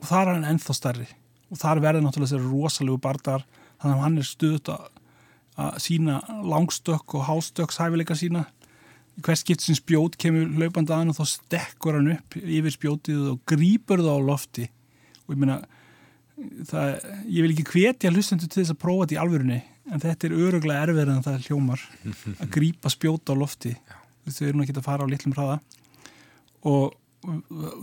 Og 0.00 0.08
þar 0.08 0.26
er 0.26 0.34
hann 0.34 0.48
ennþá 0.54 0.74
stærri. 0.74 1.06
Og 1.52 1.60
þar 1.60 1.82
verður 1.84 2.02
náttúrulega 2.02 2.34
þessi 2.34 2.50
rosalegu 2.50 2.98
bardar 2.98 3.44
þannig 3.78 3.94
að 3.94 4.02
hann 4.02 4.18
er 4.18 4.28
stuðut 4.28 4.72
að 4.74 4.88
að 5.60 5.78
sína 5.84 6.18
langstökk 6.42 7.16
og 7.18 7.26
hástökks 7.28 7.78
hæfileika 7.78 8.16
sína 8.18 8.44
hvers 9.22 9.44
skipt 9.44 9.62
sem 9.62 9.76
spjót 9.78 10.16
kemur 10.18 10.48
hlaupand 10.58 10.90
aðan 10.90 11.12
og 11.12 11.18
þá 11.20 11.28
stekkur 11.30 11.98
hann 11.98 12.16
upp 12.16 12.38
yfir 12.40 12.74
spjótið 12.74 13.28
og 13.30 13.44
grýpur 13.46 14.02
það 14.02 14.18
á 14.18 14.26
lofti. 14.26 14.66
Og 15.24 15.36
ég 15.36 15.40
meina 15.44 15.60
það, 16.66 16.90
ég 17.30 17.46
vil 17.46 17.52
ekki 17.54 17.68
hvetja 17.70 18.10
hlustendur 18.10 18.50
til 18.50 18.62
þess 18.62 18.74
að 18.74 18.82
prófa 18.82 19.06
þetta 19.06 19.16
í 19.16 19.22
alvörunni 19.22 19.60
en 19.92 20.02
þetta 20.02 20.26
er 20.26 20.36
öruglega 20.40 20.88
erfið 20.88 21.12
en 21.12 21.24
það 21.28 21.48
hljómar 21.48 21.86
að 22.34 22.50
grýpa 22.56 22.90
spjót 22.92 23.30
á 23.30 23.34
lofti. 23.38 23.74
Þau 24.26 24.44
eru 24.48 24.58
nú 24.58 24.64
ekki 24.64 24.78
að 24.78 24.86
fara 24.88 25.06
á 25.06 25.12
litlum 25.12 25.34
hraða. 25.36 25.58
Og 26.64 26.94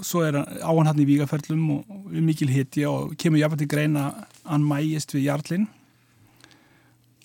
svo 0.05 0.23
er 0.25 0.41
á 0.41 0.71
hann 0.71 1.01
í 1.01 1.07
vígaferlum 1.07 1.67
og 1.77 2.09
mikil 2.11 2.49
hitti 2.51 2.83
og 2.89 3.15
kemur 3.21 3.39
jáfnveg 3.41 3.63
til 3.63 3.71
greina 3.71 4.09
hann 4.43 4.65
mægist 4.67 5.15
við 5.15 5.29
jarlinn 5.29 5.69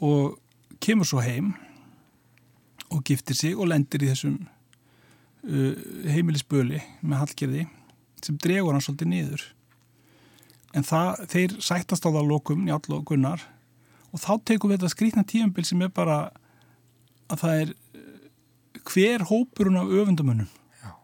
og 0.05 0.36
kemur 0.82 1.09
svo 1.09 1.22
heim 1.24 1.55
og 2.92 3.03
giftir 3.07 3.36
sig 3.36 3.57
og 3.57 3.70
lendir 3.70 4.05
í 4.05 4.11
þessum 4.12 4.38
uh, 4.44 5.74
heimilisböli 6.12 6.80
með 7.03 7.22
hallgerði 7.22 7.66
sem 8.24 8.38
dregur 8.42 8.74
hann 8.74 8.82
svolítið 8.82 9.11
niður. 9.12 9.44
En 10.76 10.84
það, 10.84 11.22
þeir 11.32 11.57
sættast 11.64 12.07
á 12.07 12.11
það 12.11 12.28
lokum 12.28 12.64
Njál 12.66 12.82
og 12.92 13.07
Gunnar 13.09 13.42
og 14.12 14.22
þá 14.22 14.32
tekum 14.49 14.70
við 14.70 14.80
þetta 14.80 14.92
skrítna 14.92 15.26
tíumbil 15.28 15.66
sem 15.66 15.82
er 15.84 15.92
bara 15.94 16.20
að 17.32 17.42
það 17.42 17.62
er 17.64 17.74
uh, 17.74 18.30
hver 18.86 19.26
hópurinn 19.30 19.80
af 19.80 19.90
öfundamunum 19.90 20.53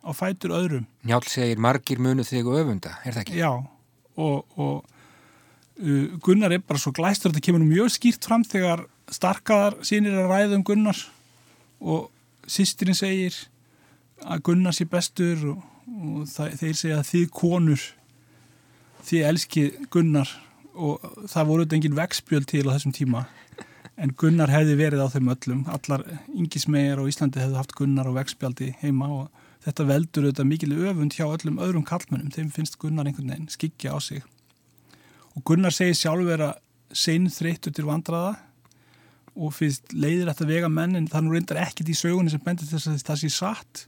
á 0.03 0.11
fætur 0.15 0.55
öðrum. 0.57 0.87
Njál 1.07 1.23
segir 1.31 1.61
margir 1.63 2.01
munu 2.03 2.25
þig 2.27 2.49
öfunda, 2.51 2.97
er 3.07 3.15
það 3.15 3.23
ekki? 3.25 3.39
Já, 3.39 3.53
og, 4.19 4.59
og 4.59 4.83
Gunnar 6.23 6.53
er 6.53 6.61
bara 6.61 6.81
svo 6.81 6.93
glæstur 6.95 7.33
þetta 7.33 7.47
kemur 7.47 7.65
mjög 7.65 7.95
skýrt 7.95 8.27
fram 8.29 8.45
þegar 8.45 8.85
starkaðar 9.13 9.79
sínir 9.87 10.19
að 10.21 10.31
ræða 10.31 10.59
um 10.59 10.65
Gunnar 10.67 10.99
og 11.81 12.11
sýstirinn 12.51 12.99
segir 12.99 13.37
að 14.23 14.45
Gunnar 14.49 14.77
sé 14.77 14.87
bestur 14.87 15.43
og, 15.55 15.63
og 15.89 16.27
það, 16.31 16.57
þeir 16.61 16.79
segja 16.79 16.99
að 17.01 17.11
þið 17.11 17.29
konur 17.41 17.87
þið 19.09 19.29
elski 19.31 19.65
Gunnar 19.93 20.31
og 20.73 21.07
það 21.29 21.49
voru 21.49 21.65
þetta 21.65 21.79
engin 21.79 21.97
vegspjöld 21.99 22.49
til 22.53 22.67
á 22.69 22.75
þessum 22.75 22.95
tíma 22.97 23.25
en 23.97 24.15
Gunnar 24.19 24.53
hefði 24.53 24.77
verið 24.79 25.03
á 25.05 25.13
þeim 25.13 25.33
öllum. 25.35 25.65
Allar 25.71 26.05
yngismegar 26.33 27.03
á 27.03 27.05
Íslandi 27.11 27.43
hefði 27.43 27.59
haft 27.61 27.75
Gunnar 27.77 28.09
á 28.09 28.13
vegspjaldi 28.17 28.73
heima 28.81 29.11
og 29.13 29.49
þetta 29.67 29.89
veldur 29.89 30.29
auðvitað 30.29 30.49
mikil 30.49 30.73
öfund 30.89 31.17
hjá 31.17 31.27
öllum 31.29 31.61
öðrum 31.63 31.85
kallmennum 31.87 32.33
þeim 32.35 32.51
finnst 32.55 32.79
Gunnar 32.83 33.09
einhvern 33.09 33.35
veginn 33.35 33.53
skikja 33.53 33.95
á 33.95 33.99
sig 34.03 34.25
og 35.37 35.45
Gunnar 35.49 35.75
segir 35.75 35.97
sjálf 35.97 36.27
vera 36.29 36.53
sein 36.93 37.29
þreyttur 37.33 37.73
til 37.75 37.87
vandraða 37.89 38.35
og 39.33 39.55
fyrst 39.57 39.95
leiðir 39.97 40.29
þetta 40.29 40.49
vega 40.49 40.69
menn 40.69 40.99
en 40.99 41.09
það 41.09 41.25
nú 41.25 41.37
reyndar 41.37 41.63
ekkit 41.63 41.89
í 41.89 41.97
sögunni 41.97 42.33
sem 42.33 42.43
bendir 42.45 42.69
þess 42.69 42.91
að 42.91 43.05
það 43.07 43.21
sé 43.23 43.31
satt. 43.33 43.85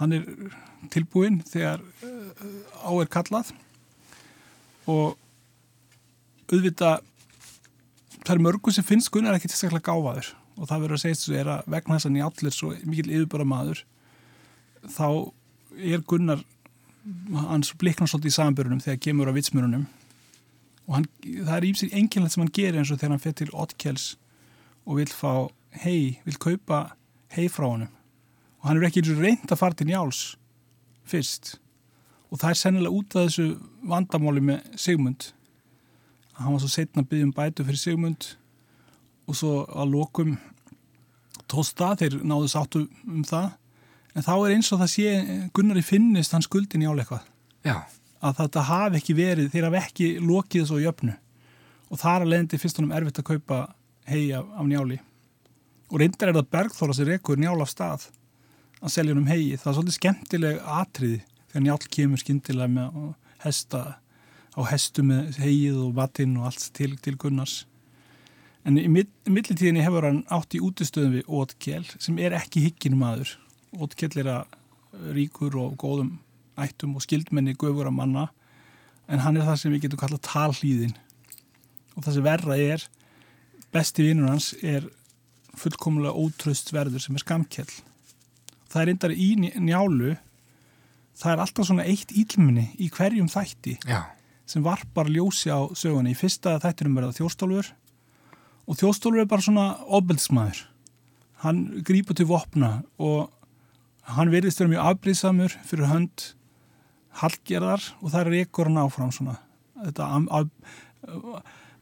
Hann 0.00 0.16
er 0.16 0.24
tilbúin 0.92 1.38
þegar 1.46 1.84
uh, 2.02 2.42
á 2.82 2.90
er 2.98 3.10
kallað. 3.12 3.52
Og 4.90 5.14
auðvita 6.50 6.96
það 8.26 8.34
er 8.34 8.42
mörgum 8.42 8.74
sem 8.74 8.86
finnst 8.86 9.12
Gunnar 9.14 9.38
ekki 9.38 9.52
tilstaklega 9.52 9.86
gáfaður. 9.92 10.32
Og 10.56 10.66
það 10.66 10.82
verður 10.82 10.98
að 10.98 11.04
segja 11.04 11.20
þessu 11.20 11.38
er 11.38 11.52
að 11.52 11.70
vegna 11.76 11.98
þess 11.98 12.08
að 12.08 12.14
nýjallir 12.16 12.56
svo 12.56 12.72
mikil 12.82 13.08
yfirbara 13.12 13.46
maður 13.46 13.84
þá 14.96 15.08
er 15.76 16.02
Gunnar 16.08 16.42
hans 17.46 17.70
bliknar 17.78 18.10
svolítið 18.10 18.32
í 18.32 18.34
samanbörunum 18.34 18.82
þegar 18.82 19.02
kemur 19.04 19.30
á 19.30 19.36
vitsmörunum 19.36 19.86
og 20.86 20.94
hann, 20.94 21.06
það 21.22 21.56
er 21.56 21.68
ímsið 21.70 21.98
enginlega 21.98 22.34
sem 22.34 22.44
hann 22.44 22.54
gerir 22.54 22.80
eins 22.80 22.92
og 22.94 23.00
þegar 23.00 23.14
hann 23.14 23.22
fyrir 23.24 23.38
til 23.40 23.54
Otkels 23.54 24.06
og 24.86 25.00
vil 25.00 25.10
fá 25.10 25.32
hei, 25.82 26.18
vil 26.24 26.38
kaupa 26.40 26.80
hei 27.34 27.48
frá 27.50 27.68
hann 27.68 27.88
og 27.88 28.68
hann 28.68 28.80
er 28.80 28.88
ekki 28.88 29.04
reynd 29.06 29.50
að 29.50 29.60
fara 29.60 29.76
til 29.78 29.86
Njáls 29.90 30.20
fyrst. 31.06 31.56
Og 32.30 32.40
það 32.40 32.50
er 32.50 32.58
sennilega 32.58 32.98
út 32.98 33.14
af 33.14 33.28
þessu 33.28 33.44
vandamáli 33.86 34.42
með 34.42 34.64
Sigmund. 34.80 35.28
Hann 36.40 36.52
var 36.52 36.62
svo 36.64 36.70
setna 36.72 37.04
að 37.04 37.12
byggja 37.12 37.28
um 37.28 37.34
bætu 37.36 37.66
fyrir 37.66 37.78
Sigmund. 37.78 38.26
Og 39.26 39.38
svo 39.38 39.52
að 39.70 39.94
lokum 39.94 40.34
tóst 41.50 41.78
það, 41.78 42.02
þeir 42.02 42.18
náðu 42.26 42.50
sáttu 42.50 42.82
um 43.06 43.22
það. 43.26 43.52
En 44.16 44.26
þá 44.26 44.32
er 44.34 44.56
eins 44.56 44.72
og 44.72 44.82
það 44.82 44.92
sé 44.96 45.14
Gunnari 45.54 45.84
finnist 45.84 46.34
hann 46.34 46.44
skuldin 46.44 46.82
í 46.82 46.88
áleikvað 46.88 47.26
Já. 47.66 47.82
Að 48.24 48.38
þetta 48.40 48.64
hafi 48.70 49.00
ekki 49.00 49.16
verið 49.16 49.50
þeir 49.52 49.68
hafi 49.68 49.80
ekki 49.82 50.08
lokið 50.22 50.62
þessu 50.62 50.78
á 50.80 50.84
jöfnu. 50.86 51.16
Og 51.86 52.00
þar 52.00 52.24
að 52.24 52.32
leiðandi 52.32 52.60
fyrst 52.62 52.80
honum 52.80 52.94
erfitt 52.96 53.20
að 53.22 53.28
kaupa 53.30 53.60
hei 54.10 54.24
af, 54.34 54.48
njáli. 54.66 54.98
Og 55.92 56.00
reyndar 56.02 56.32
er 56.32 56.38
það 56.40 56.50
Bergþóra 56.56 56.96
sem 56.96 57.08
rekur 57.08 57.38
njál 57.38 57.60
af 57.62 57.70
stað 57.70 58.08
að 58.80 58.92
selja 58.92 59.14
honum 59.14 59.30
hei 59.30 59.54
það 59.54 59.70
er 59.70 59.76
svolítið 59.78 59.98
skemmtileg 59.98 60.58
atriði 60.80 61.20
þegar 61.52 61.64
njál 61.66 61.78
kemur 61.96 62.22
skemmtilega 62.22 62.72
með 62.74 62.98
hesta 63.44 63.82
á 64.56 64.60
hestu 64.70 65.04
með 65.04 65.38
heið 65.42 65.80
og 65.84 65.96
vatinn 65.96 66.36
og 66.40 66.50
allt 66.50 66.68
til, 66.76 66.94
til 67.04 67.16
Gunnars. 67.20 67.64
En 68.66 68.80
í 68.80 68.88
millitíðinni 68.90 69.84
hefur 69.84 70.08
hann 70.08 70.22
átt 70.32 70.56
í 70.56 70.62
útistöðum 70.64 71.18
við 71.18 71.28
Ótkjell 71.30 71.86
sem 72.02 72.16
er 72.18 72.34
ekki 72.34 72.64
higgin 72.64 72.96
maður. 72.98 73.36
Ótkjell 73.76 74.16
er 74.24 74.30
að 74.32 75.12
ríkur 75.14 75.54
og 75.60 75.76
góðum 75.78 76.16
ættum 76.60 76.96
og 76.96 77.04
skildmenni 77.04 77.56
göfur 77.58 77.88
að 77.88 77.98
manna 77.98 78.28
en 79.06 79.22
hann 79.22 79.36
er 79.38 79.46
það 79.46 79.60
sem 79.60 79.74
við 79.74 79.86
getum 79.86 80.02
kallað 80.02 80.24
talhlýðin 80.26 80.94
og 81.94 82.04
það 82.04 82.16
sem 82.16 82.26
verra 82.26 82.60
er 82.60 82.86
besti 83.74 84.06
vinnur 84.06 84.32
hans 84.32 84.52
er 84.62 84.88
fullkomlega 85.56 86.16
ótröst 86.16 86.72
verður 86.74 87.04
sem 87.04 87.16
er 87.16 87.24
skamkjell 87.24 87.72
það 88.70 88.80
er 88.82 88.88
reyndar 88.90 89.14
í 89.14 89.30
njálu 89.40 90.16
það 91.16 91.32
er 91.32 91.42
alltaf 91.42 91.68
svona 91.68 91.86
eitt 91.88 92.12
ílminni 92.12 92.68
í 92.82 92.90
hverjum 92.92 93.28
þætti 93.32 93.78
Já. 93.88 94.02
sem 94.48 94.64
varpar 94.64 95.08
ljósi 95.10 95.50
á 95.52 95.64
sögunni. 95.72 96.12
Í 96.12 96.18
fyrsta 96.18 96.58
þættinum 96.62 96.98
verða 96.98 97.16
þjóstólfur 97.16 97.72
og 98.66 98.80
þjóstólfur 98.80 99.22
er 99.22 99.30
bara 99.30 99.46
svona 99.46 99.66
obeldsmaður 99.86 100.66
hann 101.44 101.64
grýpur 101.86 102.16
til 102.16 102.28
vopna 102.28 102.80
og 102.98 103.30
hann 104.16 104.32
verðist 104.32 104.60
vera 104.60 104.72
mjög 104.72 104.90
afbríðsamur 104.90 105.56
fyrir 105.66 105.90
hönd 105.90 106.30
halgerðar 107.20 107.84
og 108.00 108.12
það 108.12 108.20
er 108.22 108.38
ekkur 108.42 108.70
hann 108.70 108.82
áfram 108.82 109.12
svona. 109.14 109.36
Þetta 109.84 110.08
af, 110.36 110.48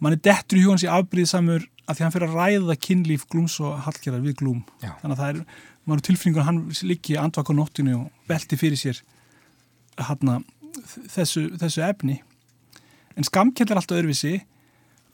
mann 0.03 0.17
er 0.17 0.23
dettur 0.23 0.61
í 0.61 0.65
hugans 0.65 0.85
í 0.87 0.91
afbríðsamur 0.91 1.67
að 1.85 1.97
því 1.97 2.05
hann 2.05 2.15
fyrir 2.15 2.31
að 2.31 2.39
ræða 2.41 2.77
kynlíf 2.87 3.27
glúms 3.31 3.59
og 3.63 3.77
halgerðar 3.87 4.25
við 4.25 4.39
glúm. 4.41 4.63
Já. 4.83 4.95
þannig 5.03 5.17
að 5.17 5.23
það 5.23 5.33
er, 5.33 5.43
mann 5.85 5.99
er 6.01 6.07
tilfinningur 6.09 6.49
hann 6.49 6.63
líki 6.91 7.19
andvaka 7.21 7.55
á 7.55 7.59
nóttinu 7.59 7.99
og 7.99 8.31
velti 8.31 8.59
fyrir 8.61 8.81
sér 8.81 9.03
hana, 10.01 10.41
þessu, 11.13 11.49
þessu 11.61 11.85
efni. 11.87 12.21
En 13.15 13.27
skamkjell 13.27 13.71
er 13.71 13.79
alltaf 13.79 14.01
öðruvísi. 14.01 14.41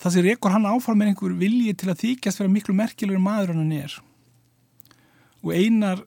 Það 0.00 0.14
sem 0.14 0.24
rekur 0.24 0.54
hann 0.54 0.68
áfram 0.68 0.96
með 1.00 1.10
einhver 1.10 1.34
vilji 1.36 1.74
til 1.76 1.90
að 1.92 2.00
þykjast 2.06 2.40
vera 2.40 2.52
miklu 2.52 2.76
merkilegur 2.76 3.20
maður 3.20 3.52
hann 3.52 3.74
er. 3.76 3.98
Og 5.44 5.52
einar 5.52 6.06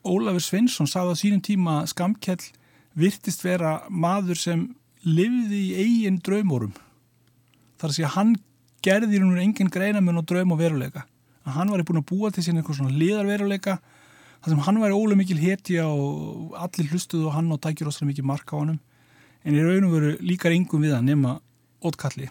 Ólafur 0.00 0.40
Svensson 0.40 0.88
sagði 0.88 1.12
á 1.12 1.20
sínum 1.20 1.42
tíma 1.44 1.74
að 1.82 1.90
skamkjell 1.92 2.40
virtist 2.98 3.44
vera 3.44 3.80
maður 3.88 4.38
sem 4.38 4.66
livði 5.06 5.60
í 5.60 5.74
eigin 5.80 6.20
draumórum 6.24 6.74
þar 7.80 7.88
að 7.88 7.96
segja 7.96 8.12
hann 8.16 8.34
gerði 8.84 9.20
rauninu 9.20 9.40
engin 9.42 9.72
greinamun 9.72 10.20
og 10.20 10.26
draum 10.28 10.52
og 10.54 10.60
veruleika. 10.60 11.06
Að 11.44 11.56
hann 11.56 11.72
var 11.72 11.84
búin 11.88 12.00
að 12.00 12.08
búa 12.10 12.30
til 12.32 12.44
sín 12.44 12.60
eitthvað 12.60 12.80
svona 12.80 12.96
liðarveruleika 12.96 13.78
þar 14.40 14.52
sem 14.52 14.62
hann 14.66 14.80
væri 14.80 14.96
ólega 14.96 15.20
mikil 15.20 15.40
hetja 15.40 15.86
og 15.88 16.54
allir 16.56 16.88
hlustuðu 16.92 17.28
og 17.28 17.36
hann 17.36 17.50
og 17.52 17.60
tækir 17.64 17.88
óslega 17.88 18.08
mikil 18.08 18.28
marka 18.28 18.56
á 18.56 18.60
hann 18.60 18.78
en 19.44 19.56
í 19.56 19.60
rauninu 19.64 19.92
veru 19.92 20.12
líkar 20.24 20.54
engum 20.56 20.84
við 20.84 20.96
að 20.96 21.06
nema 21.08 21.36
ótkalli 21.84 22.28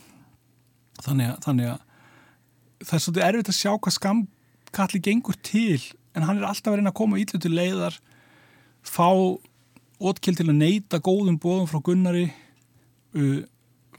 þannig 1.04 1.34
að, 1.34 1.38
þannig 1.46 1.72
að 1.74 1.80
það 2.86 2.96
er 2.96 3.04
svolítið 3.06 3.28
erfitt 3.28 3.52
að 3.52 3.60
sjá 3.60 3.72
hvað 3.76 3.96
skamkalli 3.98 5.02
gengur 5.06 5.40
til 5.46 5.82
en 6.18 6.26
hann 6.26 6.42
er 6.42 6.50
alltaf 6.50 6.74
að 6.74 6.80
reyna 6.80 6.94
að 6.94 7.00
koma 7.02 7.22
ítlu 7.22 7.42
til 7.42 7.54
leiðar 7.54 7.98
fá 8.86 9.10
ótkjöld 10.00 10.40
til 10.40 10.48
að 10.48 10.60
neyta 10.62 11.02
góðum 11.04 11.40
bóðum 11.42 11.68
frá 11.70 11.82
Gunnari 11.84 12.30
uh, 13.16 13.42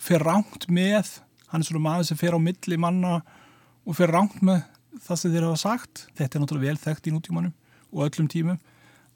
fer 0.01 0.25
ránt 0.25 0.67
með 0.73 1.19
hann 1.51 1.63
er 1.63 1.69
svona 1.69 1.85
maður 1.85 2.11
sem 2.11 2.21
fer 2.21 2.37
á 2.37 2.41
milli 2.41 2.79
manna 2.81 3.21
og 3.85 3.97
fer 3.99 4.13
ránt 4.13 4.39
með 4.45 4.63
það 5.05 5.21
sem 5.21 5.33
þeir 5.35 5.47
hafa 5.49 5.61
sagt. 5.61 6.05
Þetta 6.19 6.37
er 6.37 6.45
náttúrulega 6.45 6.71
vel 6.71 6.83
þekkt 6.85 7.09
í 7.11 7.15
nútímanum 7.15 7.55
og 7.91 8.05
öllum 8.07 8.29
tímum 8.31 8.61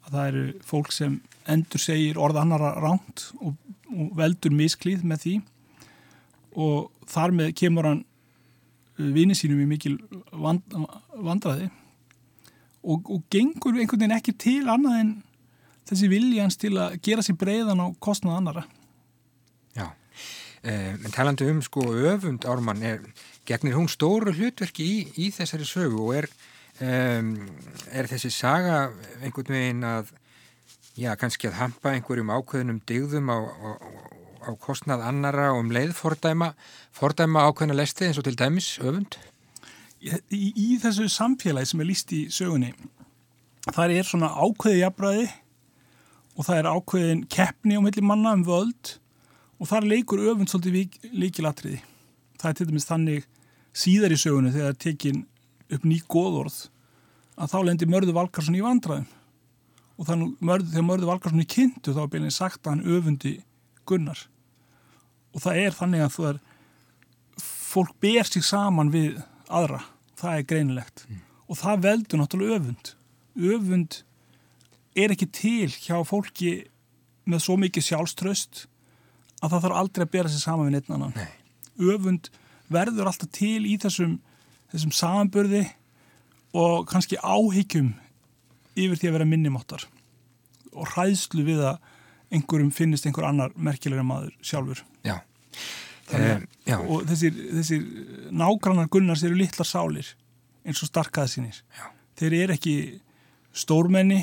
að 0.04 0.16
það 0.16 0.26
eru 0.30 0.44
fólk 0.66 0.92
sem 0.92 1.18
endur 1.50 1.80
segir 1.80 2.18
orða 2.20 2.42
annara 2.44 2.74
ránt 2.82 3.28
og, 3.40 3.54
og 3.88 4.10
veldur 4.18 4.54
misklíð 4.54 5.06
með 5.06 5.22
því. 5.24 5.36
Og 6.60 6.90
þar 7.10 7.34
með 7.38 7.54
kemur 7.60 7.88
hann 7.88 8.02
vini 8.94 9.34
sínum 9.34 9.62
í 9.64 9.70
mikil 9.70 9.96
vand, 10.30 10.62
vandraði 11.14 11.70
og, 12.84 13.08
og 13.10 13.24
gengur 13.32 13.74
einhvern 13.74 14.04
veginn 14.04 14.16
ekki 14.18 14.34
til 14.38 14.60
annað 14.70 15.00
en 15.00 15.14
þessi 15.88 16.08
viljans 16.10 16.58
til 16.60 16.74
að 16.80 16.98
gera 17.04 17.24
sér 17.24 17.38
breiðan 17.40 17.82
á 17.84 17.86
kostnað 18.02 18.38
annara. 18.38 18.64
Já, 19.76 19.90
eh, 20.62 20.94
en 20.94 21.12
talandi 21.12 21.48
um 21.50 21.62
sko 21.62 21.84
öfund 21.92 22.46
Ármann, 22.48 22.82
er, 22.82 23.00
gegnir 23.44 23.76
hún 23.76 23.88
stóru 23.88 24.32
hlutverki 24.32 24.84
í, 24.84 24.98
í 25.26 25.30
þessari 25.34 25.66
sögu 25.68 26.00
og 26.06 26.14
er, 26.22 26.28
um, 26.80 27.34
er 27.92 28.08
þessi 28.08 28.32
saga 28.32 28.78
einhvern 29.20 29.56
veginn 29.56 29.84
að, 29.84 30.14
já, 30.96 31.12
kannski 31.20 31.50
að 31.50 31.60
hampa 31.60 31.92
einhverjum 31.92 32.32
ákveðnum 32.32 32.80
digðum 32.88 33.28
á, 33.28 33.38
á, 33.44 33.70
á 34.48 34.50
kostnað 34.60 35.04
annara 35.04 35.52
og 35.52 35.66
um 35.66 35.74
leið 35.74 35.92
fordæma, 35.98 36.54
fordæma 36.92 37.44
ákveðna 37.50 37.76
lesti 37.76 38.08
eins 38.08 38.20
og 38.20 38.28
til 38.28 38.36
dæmis 38.38 38.78
öfund? 38.80 39.18
Í, 40.04 40.52
í, 40.52 40.74
þessu 40.80 41.08
samfélagi 41.08 41.70
sem 41.70 41.80
er 41.80 41.88
líst 41.88 42.10
í 42.12 42.26
sögunni, 42.32 42.74
þar 43.72 43.94
er 43.94 44.08
svona 44.08 44.28
ákveði 44.36 44.82
jafnbræði 44.82 45.30
og 46.34 46.46
það 46.46 46.60
er 46.60 46.68
ákveðin 46.70 47.24
keppni 47.30 47.78
á 47.78 47.84
milli 47.84 48.04
manna 48.04 48.34
um 48.36 48.44
völd 48.46 48.96
og 49.60 49.70
þar 49.70 49.88
leikur 49.88 50.22
öfund 50.32 50.50
svolítið 50.50 51.10
líkilatriði. 51.14 51.80
Það 52.40 52.50
er 52.50 52.58
til 52.58 52.68
dæmis 52.70 52.88
þannig 52.88 53.26
síðar 53.74 54.14
í 54.14 54.20
sögunni 54.20 54.52
þegar 54.54 54.70
það 54.70 54.74
er 54.74 54.80
tekin 54.84 55.20
upp 55.74 55.86
ný 55.88 55.98
góðorð 56.10 56.58
að 57.34 57.52
þá 57.54 57.58
lendir 57.66 57.90
Mörður 57.90 58.18
Valkarsson 58.18 58.58
í 58.58 58.64
vandraðum 58.64 59.06
og 59.94 60.08
þannig 60.08 60.64
þegar 60.70 60.88
Mörður 60.88 61.10
Valkarsson 61.12 61.44
er 61.44 61.50
kynntu 61.54 61.94
þá 61.94 62.02
er 62.04 62.10
beinlega 62.12 62.36
sagt 62.36 62.64
að 62.64 62.74
hann 62.74 62.96
öfundi 62.98 63.36
gunnar. 63.86 64.26
Og 65.34 65.42
það 65.42 65.60
er 65.62 65.78
þannig 65.78 66.04
að 66.04 66.16
það 66.16 66.28
er 66.32 66.42
fólk 67.44 67.94
ber 68.02 68.28
sig 68.28 68.44
saman 68.46 68.92
við 68.94 69.18
aðra, 69.50 69.80
það 70.18 70.36
er 70.38 70.50
greinilegt. 70.50 71.06
Mm. 71.08 71.22
og 71.48 71.58
það 71.60 71.82
veldur 71.84 72.20
náttúrulega 72.20 72.58
öfund. 72.58 72.92
Öfund 73.34 73.98
er 74.94 75.14
ekki 75.14 75.28
til 75.34 75.70
hjá 75.72 75.98
fólki 76.06 76.52
með 77.28 77.44
svo 77.46 77.56
mikið 77.60 77.88
sjálfströst 77.88 78.64
að 79.42 79.54
það 79.54 79.64
þarf 79.66 79.78
aldrei 79.80 80.04
að 80.06 80.12
bera 80.14 80.32
sig 80.32 80.42
saman 80.44 80.68
við 80.68 80.76
neitt 80.76 80.92
annan. 80.92 81.16
Nei. 81.16 81.94
Öfund 81.94 82.30
verður 82.72 83.10
alltaf 83.10 83.32
til 83.34 83.64
í 83.68 83.76
þessum, 83.80 84.18
þessum 84.72 84.94
samanbörði 84.94 85.64
og 86.54 86.86
kannski 86.90 87.18
áhyggjum 87.20 87.92
yfir 88.74 88.98
því 89.00 89.10
að 89.10 89.16
vera 89.18 89.28
minnumáttar 89.28 89.86
og 90.74 90.90
hræðslu 90.94 91.44
við 91.46 91.62
að 91.70 91.90
einhverjum 92.34 92.72
finnist 92.74 93.06
einhver 93.06 93.28
annar 93.28 93.54
merkilega 93.54 94.04
maður 94.06 94.34
sjálfur. 94.42 94.82
Já. 95.06 95.18
Þannig, 96.08 96.46
já. 96.68 96.76
Og 96.82 97.04
þessir, 97.08 97.36
þessir 97.58 97.84
nágrannar 98.34 98.90
gunnars 98.92 99.22
eru 99.24 99.38
litlar 99.38 99.68
sálir 99.68 100.10
eins 100.64 100.82
og. 100.84 100.90
Já. 101.78 101.86
Þeir 102.18 102.36
eru 102.42 102.56
ekki 102.56 102.74
stórmenni 103.54 104.20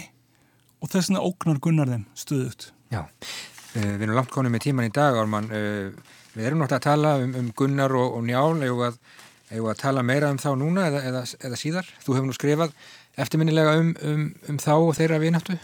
og 0.81 0.91
þess 0.91 1.11
vegna 1.11 1.25
ógnar 1.25 1.59
gunnar 1.63 1.91
þeim 1.91 2.05
stuðut. 2.17 2.69
Já, 2.91 3.03
uh, 3.05 3.75
við 3.75 4.05
erum 4.07 4.17
langt 4.17 4.33
konið 4.33 4.55
með 4.55 4.65
tíman 4.67 4.87
í 4.89 4.93
dag 4.95 5.17
Ármann, 5.21 5.51
uh, 5.53 6.15
við 6.35 6.47
erum 6.47 6.63
náttúrulega 6.63 6.81
að 6.81 6.87
tala 6.87 7.17
um, 7.21 7.35
um 7.39 7.51
gunnar 7.57 7.97
og, 7.97 8.15
og 8.17 8.25
njál. 8.27 8.55
Eða 8.65 8.91
að, 8.91 9.67
að 9.73 9.81
tala 9.81 10.05
meira 10.07 10.31
um 10.31 10.39
þá 10.41 10.49
núna 10.59 10.87
eða, 10.89 11.03
eða, 11.09 11.25
eða 11.49 11.59
síðar. 11.59 11.91
Þú 12.05 12.17
hefur 12.17 12.29
nú 12.29 12.37
skrifað 12.37 12.73
eftirminnilega 13.19 13.75
um, 13.79 13.93
um, 14.07 14.25
um 14.49 14.59
þá 14.61 14.73
og 14.77 14.95
þeirra 14.97 15.21
vináttu. 15.21 15.57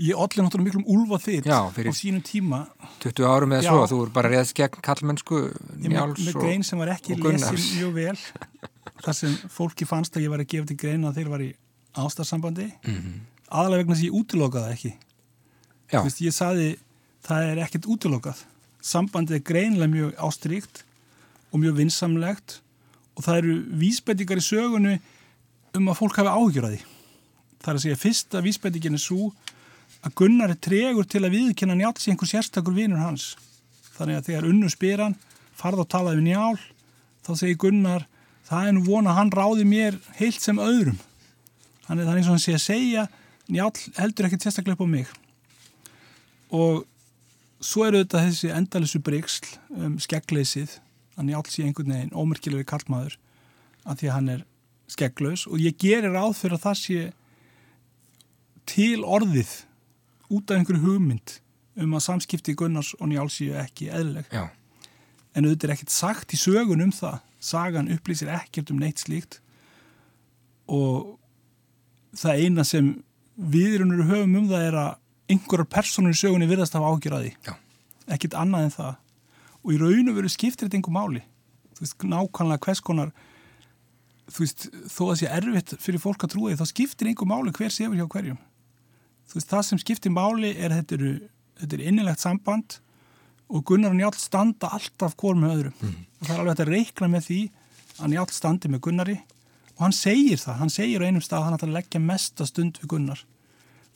Ég 0.00 0.18
allir 0.18 0.42
náttúrulega 0.42 0.66
miklum 0.66 0.86
úlfa 0.90 1.20
þitt 1.22 1.46
á 1.46 1.70
sínum 1.94 2.22
tíma. 2.26 2.64
20 3.04 3.28
árum 3.30 3.52
eða 3.54 3.68
svo, 3.68 3.84
þú 3.92 3.98
er 4.02 4.14
bara 4.16 4.32
reyðs 4.32 4.50
gegn 4.58 4.80
kallmennsku 4.82 5.42
njáls 5.84 6.24
og, 6.24 6.32
og 6.32 6.40
grein 6.40 6.64
sem 6.66 6.80
var 6.82 6.90
ekki 6.96 7.14
lesin 7.20 7.60
mjög 7.76 7.92
vel 8.00 8.16
þar 9.04 9.18
sem 9.20 9.36
fólki 9.54 9.86
fannst 9.86 10.18
að 10.18 10.26
ég 10.26 10.34
var 10.34 10.42
að 10.42 10.50
gefa 10.50 10.66
til 10.72 10.78
grein 10.80 11.06
að 11.06 11.20
þeir 11.20 11.30
var 11.30 11.44
í 11.46 11.52
ástarsambandi. 12.02 12.72
Mm 12.82 12.98
-hmm 12.98 13.22
aðalega 13.48 13.82
vegna 13.82 13.94
þess 13.94 14.04
að 14.04 14.08
ég 14.08 14.18
útilokaði 14.20 14.74
ekki. 14.74 14.92
Veist, 15.94 16.20
ég 16.24 16.34
saði 16.34 16.68
það 17.24 17.50
er 17.50 17.62
ekkert 17.64 17.88
útilokað. 17.94 18.42
Sambandið 18.84 19.38
er 19.38 19.46
greinlega 19.48 19.92
mjög 19.92 20.14
ástríkt 20.26 20.82
og 21.52 21.62
mjög 21.62 21.78
vinsamlegt 21.80 22.58
og 23.14 23.24
það 23.26 23.40
eru 23.40 23.56
vísbendingar 23.80 24.40
í 24.40 24.44
sögunu 24.44 24.96
um 25.74 25.90
að 25.90 25.98
fólk 26.00 26.20
hafi 26.20 26.32
að 26.32 26.58
því. 26.74 26.80
Það 27.64 27.70
er 27.70 27.78
að 27.78 27.84
segja 27.84 28.00
fyrsta 28.00 28.42
vísbendingin 28.44 28.98
er 28.98 29.02
svo 29.02 29.30
að 30.04 30.16
Gunnar 30.20 30.52
er 30.52 30.60
tregur 30.60 31.06
til 31.08 31.22
að 31.24 31.36
viðkynna 31.38 31.76
njáls 31.78 32.04
í 32.04 32.12
einhver 32.12 32.28
sérstakur 32.28 32.76
vinur 32.76 33.00
hans. 33.00 33.34
Þannig 33.96 34.18
að 34.18 34.26
þegar 34.28 34.48
unnu 34.50 34.70
spyr 34.72 35.00
hann 35.00 35.16
farð 35.56 35.84
og 35.84 35.90
talaði 35.94 36.20
við 36.20 36.28
njál 36.28 36.58
þá 37.24 37.32
segir 37.40 37.60
Gunnar 37.62 38.06
það 38.44 38.68
er 38.68 38.76
nú 38.76 38.84
vona 38.84 39.14
að 39.14 39.20
hann 39.20 39.32
ráði 39.32 39.66
mér 39.68 39.98
heilt 40.18 40.42
sem 40.42 40.60
öðrum. 40.60 40.98
Hann 41.88 42.00
er 42.00 42.08
það 42.08 42.18
eins 42.18 42.28
og 42.28 42.34
hann 42.34 42.44
sé 42.44 42.56
að 42.56 42.66
segja 42.66 43.06
njál 43.52 43.72
heldur 43.98 44.28
ekkert 44.28 44.46
sérstaklega 44.46 44.78
upp 44.78 44.86
á 44.86 44.88
mig 44.88 45.10
og 46.54 46.84
svo 47.64 47.84
eru 47.88 48.02
þetta 48.02 48.24
þessi 48.28 48.52
endalissu 48.54 49.00
brygsl 49.04 49.52
um 49.74 49.98
skeggleysið 50.02 50.78
að 51.18 51.28
njál 51.30 51.44
sé 51.48 51.66
einhvern 51.66 51.94
veginn 51.94 52.16
ómerkilegi 52.16 52.68
kallmaður 52.68 53.18
að 53.84 54.00
því 54.00 54.08
að 54.08 54.16
hann 54.16 54.32
er 54.34 54.42
skegglaus 54.90 55.46
og 55.48 55.60
ég 55.62 55.76
gerir 55.80 56.16
áð 56.16 56.34
fyrir 56.40 56.58
að 56.58 56.66
það 56.66 56.80
sé 56.80 57.04
til 58.68 59.04
orðið 59.04 59.54
út 60.32 60.50
af 60.50 60.58
einhverju 60.58 60.84
hugmynd 60.84 61.38
um 61.84 61.96
að 61.96 62.04
samskipti 62.06 62.54
Gunnars 62.58 62.92
og 63.00 63.10
Njáls 63.10 63.38
séu 63.38 63.56
ekki 63.58 63.90
eðlileg. 63.92 64.28
Já. 64.32 64.48
En 65.34 65.46
auðvitað 65.46 65.68
er 65.68 65.74
ekkert 65.74 65.94
sagt 65.94 66.34
í 66.34 66.38
sögun 66.38 66.84
um 66.84 66.92
það. 66.94 67.18
Sagan 67.42 67.90
upplýsir 67.92 68.30
ekkert 68.32 68.70
um 68.72 68.78
neitt 68.80 69.02
slíkt 69.02 69.40
og 70.70 71.18
það 72.16 72.44
eina 72.44 72.64
sem 72.64 72.94
viðrunur 73.34 74.06
höfum 74.08 74.38
um 74.40 74.48
það 74.50 74.66
er 74.68 74.78
að 74.80 74.90
einhverjar 75.34 75.70
personur 75.72 76.14
í 76.14 76.18
sögunni 76.18 76.48
virðast 76.50 76.76
hafa 76.76 76.92
ágjörði. 76.94 77.34
Já. 77.46 77.54
Ekkert 78.14 78.36
annað 78.38 78.66
en 78.66 78.74
það. 78.74 78.96
Og 79.64 79.72
í 79.72 79.78
raun 79.80 80.10
og 80.12 80.18
veru 80.18 80.32
skiptir 80.32 80.68
þetta 80.68 80.80
einhver 80.80 80.96
máli. 80.96 81.22
Þú 81.74 81.86
veist, 81.86 82.04
nákvæmlega 82.04 82.66
hvers 82.66 82.82
konar 82.84 83.14
þú 84.30 84.44
veist, 84.44 84.66
þó 84.88 85.00
að 85.04 85.08
það 85.10 85.20
sé 85.20 85.30
erfitt 85.38 85.76
fyrir 85.84 86.02
fólk 86.02 86.24
að 86.24 86.34
trúa 86.34 86.50
því, 86.50 86.58
þá 86.60 86.70
skiptir 86.70 87.10
einhver 87.10 87.28
máli 87.28 87.54
hver 87.56 87.72
séfur 87.72 87.98
hjá 87.98 88.06
hverjum. 88.12 88.40
Þú 89.24 89.38
veist, 89.38 89.50
það 89.50 89.64
sem 89.68 89.80
skiptir 89.80 90.14
máli 90.14 90.52
er 90.54 90.72
að 90.72 90.82
þetta 90.82 90.98
eru 90.98 91.14
þetta 91.60 91.78
er 91.78 91.84
innilegt 91.88 92.22
samband 92.22 92.78
og 93.52 93.64
Gunnar 93.68 93.92
og 93.92 93.98
Njálf 93.98 94.18
standa 94.20 94.70
alltaf 94.74 95.16
hvort 95.20 95.38
með 95.40 95.54
öðrum 95.56 95.76
mm. 95.78 95.94
og 96.18 96.26
það 96.26 96.34
er 96.34 96.42
alveg 96.42 96.62
að 96.64 96.72
reikna 96.72 97.10
með 97.12 97.28
því 97.28 97.40
að 97.94 98.12
Njálf 98.14 98.34
standi 98.34 98.70
með 98.72 98.82
Gunnari 98.86 99.16
og 99.76 99.84
hann 99.86 99.96
segir 99.96 100.40
það, 100.40 100.58
hann 100.62 100.72
segir 100.72 101.04
á 101.04 101.06
einum 101.08 101.24
stað 101.24 101.40
að 101.40 101.46
hann 101.48 101.58
ætlar 101.58 101.72
að 101.72 101.78
leggja 101.78 102.02
mesta 102.02 102.48
stund 102.48 102.80
við 102.82 102.90
Gunnar 102.94 103.24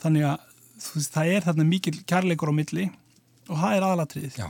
þannig 0.02 0.28
að 0.30 0.46
veist, 0.94 1.12
það 1.14 1.34
er 1.34 1.48
þarna 1.48 1.68
mikil 1.68 1.96
kærleikur 2.08 2.54
á 2.54 2.58
milli 2.60 2.86
og 3.48 3.58
það 3.58 3.76
er 3.76 3.88
aðalatriðið 3.88 4.40
Já 4.42 4.48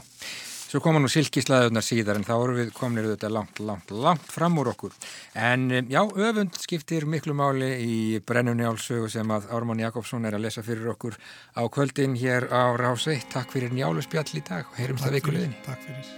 Svo 0.68 0.82
koma 0.84 1.00
nú 1.00 1.08
silkislaðunar 1.08 1.84
síðar 1.84 2.18
en 2.20 2.26
þá 2.28 2.34
eru 2.34 2.56
við 2.58 2.74
kominir 2.76 3.06
auðvitað 3.06 3.32
langt, 3.32 3.62
langt, 3.64 3.94
langt 4.04 4.28
fram 4.28 4.60
úr 4.60 4.68
okkur. 4.74 4.92
En 5.32 5.64
já, 5.88 6.02
öfund 6.04 6.60
skiptir 6.60 7.08
miklu 7.08 7.32
máli 7.32 7.70
í 7.86 7.96
brennunni 8.20 8.68
álsögu 8.68 9.08
sem 9.08 9.32
að 9.32 9.48
Ármann 9.48 9.80
Jakobsson 9.80 10.28
er 10.28 10.36
að 10.36 10.44
lesa 10.44 10.66
fyrir 10.66 10.92
okkur 10.92 11.16
á 11.56 11.64
kvöldin 11.72 12.20
hér 12.20 12.50
á 12.52 12.76
Rásei. 12.76 13.22
Takk 13.32 13.56
fyrir 13.56 13.72
njáluspjall 13.72 14.28
í 14.36 14.44
dag 14.44 14.68
og 14.68 14.80
heyrumst 14.82 15.08
það 15.08 15.22
vikulegin. 15.22 15.60
Takk 15.64 15.86
fyrir. 15.88 16.16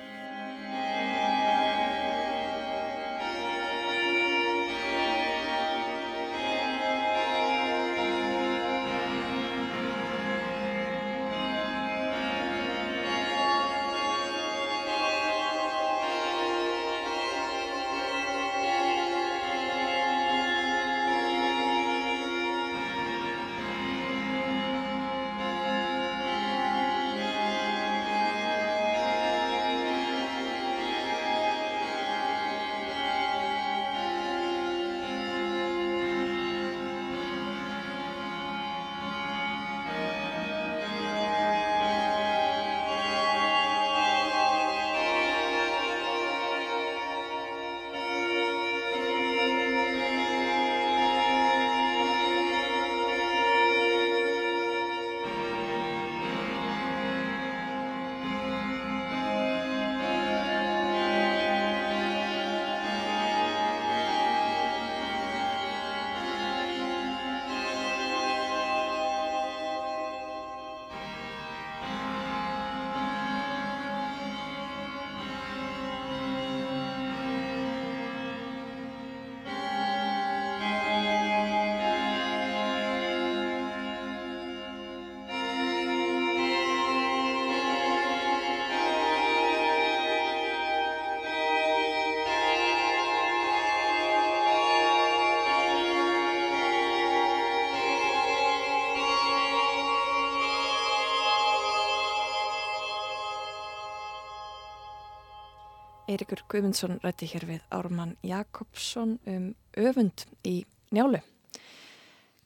Eirikur 106.10 106.40
Guðmundsson 106.50 106.98
rætti 107.04 107.28
hér 107.30 107.44
við 107.46 107.60
Ármann 107.70 108.16
Jakobsson 108.26 109.18
um 109.30 109.52
öfund 109.78 110.24
í 110.42 110.64
njálu. 110.90 111.20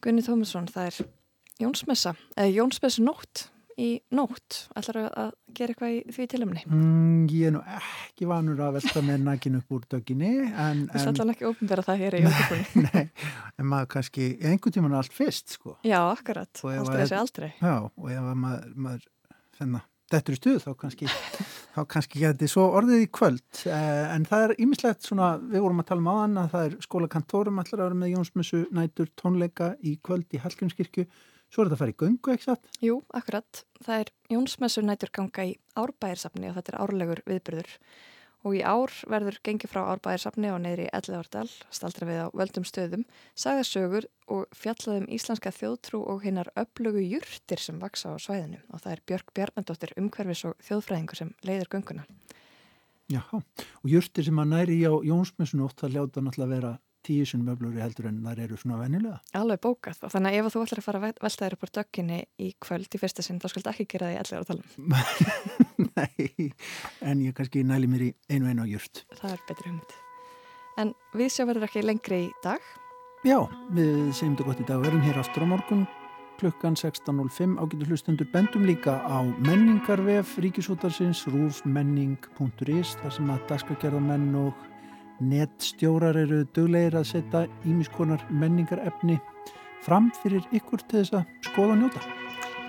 Gunni 0.05 0.25
Tómasson, 0.27 0.67
það 0.69 0.91
er 0.91 0.99
Jónsmessa, 1.63 2.13
eða 2.37 2.51
Jónsmessu 2.59 3.05
nótt 3.07 3.47
í 3.81 3.89
nótt. 4.15 4.67
Ætlar 4.77 4.99
að 5.07 5.31
gera 5.57 5.73
eitthvað 5.73 5.95
í 5.95 6.13
því 6.13 6.27
tilumni? 6.35 6.65
Mm, 6.69 7.25
ég 7.33 7.49
er 7.49 7.55
nú 7.57 7.63
ekki 7.79 8.29
vanur 8.29 8.61
að 8.67 8.77
velta 8.77 9.05
með 9.07 9.25
nakin 9.31 9.59
upp 9.63 9.75
úr 9.79 9.89
döginni. 9.97 10.35
Þú 10.93 11.07
sætlar 11.07 11.33
ekki 11.33 11.49
ofnbæra 11.49 11.87
það 11.89 12.05
hér 12.05 12.19
í 12.19 12.23
jónsbúinu. 12.27 12.85
Nei, 12.91 13.33
en 13.57 13.71
maður 13.73 13.91
kannski, 13.97 14.29
einhvern 14.45 14.77
tíman 14.77 14.99
allt 15.01 15.17
fyrst, 15.17 15.57
sko. 15.57 15.79
Já, 15.89 16.03
akkurat. 16.05 16.53
Alltaf 16.61 17.01
þessi 17.01 17.19
aldrei. 17.23 17.51
Já, 17.65 17.75
og 17.89 18.13
ef 18.13 18.31
maður, 18.45 18.71
maður 18.77 19.11
fennar 19.57 19.89
dettur 20.13 20.37
í 20.37 20.41
stuð 20.43 20.61
þá 20.67 20.73
kannski, 20.85 21.09
þá 21.75 21.81
kannski 21.91 22.23
geti 22.23 22.49
svo 22.51 22.69
orðið 22.79 23.05
í 23.05 23.11
kvöld. 23.15 23.45
Eh, 23.67 24.15
en 24.15 24.27
það 24.29 24.47
er 24.47 24.57
ýmislegt 24.63 25.07
svona, 25.07 25.35
við 25.43 25.65
vorum 25.65 25.83
að 25.83 25.91
tala 25.91 26.05
um 26.05 26.11
aðan 26.15 26.41
að 26.45 26.51
það 26.55 26.67
er 26.69 26.77
skólakantórum 26.87 27.61
allar 27.63 27.81
að 27.81 27.87
vera 27.89 28.01
með 28.01 28.13
Jónsmessu 28.15 28.65
nætur 28.75 29.13
tónleika 29.21 29.71
í 29.83 29.97
kvöld 30.07 30.35
í 30.35 30.43
Hallgrímskirkju. 30.45 31.07
Svo 31.53 31.63
er 31.63 31.69
þetta 31.69 31.77
að 31.77 31.83
fara 31.85 31.95
í 31.95 31.99
göngu, 32.03 32.35
ekki 32.35 32.49
satt? 32.49 32.73
Jú, 32.83 32.99
akkurat, 33.15 33.63
það 33.85 34.05
er 34.05 34.13
Jónsmessu 34.35 34.83
nætur 34.83 35.13
ganga 35.15 35.47
í 35.47 35.55
árbæðirsafni 35.79 36.51
og 36.51 36.59
þetta 36.59 36.75
er 36.75 36.81
árlegur 36.83 37.23
viðbyrður 37.29 37.77
og 38.45 38.57
í 38.59 38.61
ár 38.61 38.93
verður 39.11 39.39
gengið 39.47 39.73
frá 39.73 39.81
árbæðirsafni 39.95 40.51
og 40.53 40.61
neyri 40.65 40.87
Elleðardal, 40.93 41.49
staldra 41.73 42.09
við 42.09 42.21
á 42.23 42.29
völdum 42.37 42.67
stöðum, 42.69 43.05
sagasögur 43.35 44.07
og 44.29 44.47
fjallaðum 44.57 45.09
íslenska 45.17 45.53
þjóðtrú 45.55 46.03
og 46.13 46.25
hinnar 46.27 46.53
öflugu 46.61 47.03
júrtir 47.03 47.61
sem 47.61 47.81
vaksa 47.83 48.13
á 48.13 48.17
svæðinu 48.21 48.61
og 48.69 48.85
það 48.85 48.93
er 48.93 49.05
Björg 49.09 49.35
Bjarnadóttir 49.37 49.95
umhverfis 50.01 50.45
og 50.51 50.57
þjóðfræðingur 50.69 51.23
sem 51.23 51.35
leiðir 51.45 51.73
gönguna. 51.73 52.07
Já, 53.13 53.21
og 53.33 53.89
júrtir 53.89 54.25
sem 54.29 54.41
að 54.41 54.53
næri 54.53 54.81
á 54.85 54.93
Jónsmessun 55.05 55.65
ótt 55.65 55.85
að 55.85 55.99
ljáta 55.99 56.25
náttúrulega 56.25 56.55
vera 56.55 56.75
tíu 57.05 57.27
sinum 57.29 57.53
öflugri 57.53 57.83
heldur 57.85 58.09
en 58.09 58.23
þar 58.25 58.41
eru 58.47 58.59
svona 58.61 58.81
vennilega. 58.81 59.19
Alveg 59.37 59.61
bókað 59.65 60.07
og 60.07 60.13
þannig 60.15 60.33
að 60.33 60.39
ef 60.41 60.55
þú 60.55 60.65
ætlar 60.65 60.81
að 60.81 60.87
fara 60.87 61.01
að 61.03 61.21
velta 61.27 61.45
þér 61.45 61.57
upp 61.57 61.67
á 61.69 61.75
dökkinni 61.79 62.21
í 62.41 62.49
kvöld 62.65 62.97
í 62.97 63.01
fyrsta 63.03 63.25
sinn 63.27 63.41
þá 63.43 63.49
skaldu 63.53 63.73
ekki 63.75 63.89
gera 63.93 64.11
því 64.11 64.21
allir 64.23 64.41
á 64.41 64.49
talum. 64.49 65.69
Nei, 65.99 66.51
en 67.07 67.21
ég 67.23 67.35
kannski 67.37 67.65
næli 67.67 67.91
mér 67.91 68.07
í 68.09 68.13
einu 68.31 68.51
einu 68.51 68.65
á 68.65 68.69
júrt. 68.69 69.05
Það 69.21 69.37
er 69.37 69.45
betri 69.49 69.71
hugmynd. 69.71 69.99
En 70.83 70.95
við 71.15 71.31
sjá 71.31 71.45
verður 71.47 71.69
ekki 71.69 71.85
lengri 71.85 72.25
í 72.27 72.33
dag. 72.43 72.73
Já, 73.25 73.39
við 73.73 74.11
segjum 74.13 74.35
þetta 74.35 74.49
gott 74.49 74.65
í 74.65 74.67
dag. 74.69 74.81
Við 74.83 74.91
erum 74.91 75.05
hér 75.07 75.21
aftur 75.23 75.47
á 75.47 75.53
morgun 75.55 75.87
klukkan 76.41 76.75
16.05 76.75 77.59
ágætu 77.63 77.87
hlustundur 77.87 78.27
bendum 78.33 78.67
líka 78.67 78.99
á 79.07 79.23
menningarvef 79.39 80.35
ríkisútarsins 80.43 81.25
rúfmenning.is 81.31 82.97
þar 83.01 83.15
sem 83.15 83.31
að 83.31 83.45
dagskakerðamenn 83.49 84.33
og 84.43 84.71
Nettstjórar 85.23 86.19
eru 86.19 86.43
döglegir 86.57 86.99
að 86.99 87.07
setja 87.13 87.45
ímiskonar 87.65 88.25
menningarefni 88.35 89.21
fram 89.87 90.11
fyrir 90.23 90.43
ykkur 90.51 90.83
til 90.89 91.05
þess 91.05 91.21
að 91.21 91.53
skoða 91.53 91.77
og 91.77 91.85
njóta. 91.85 92.09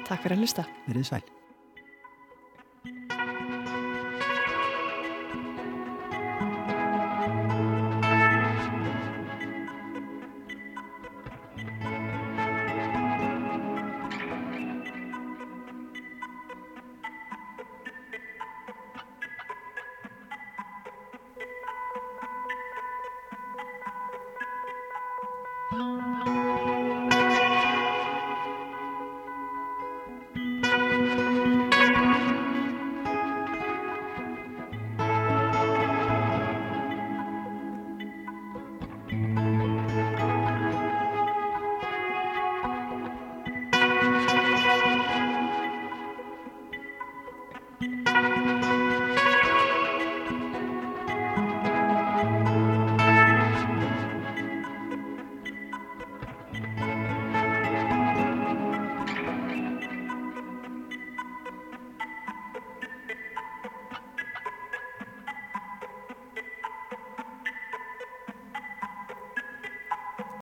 Takk 0.06 0.22
fyrir 0.22 0.38
að 0.38 0.46
hlusta. 0.46 0.70
Verðið 0.86 1.10
sæl. 1.10 1.35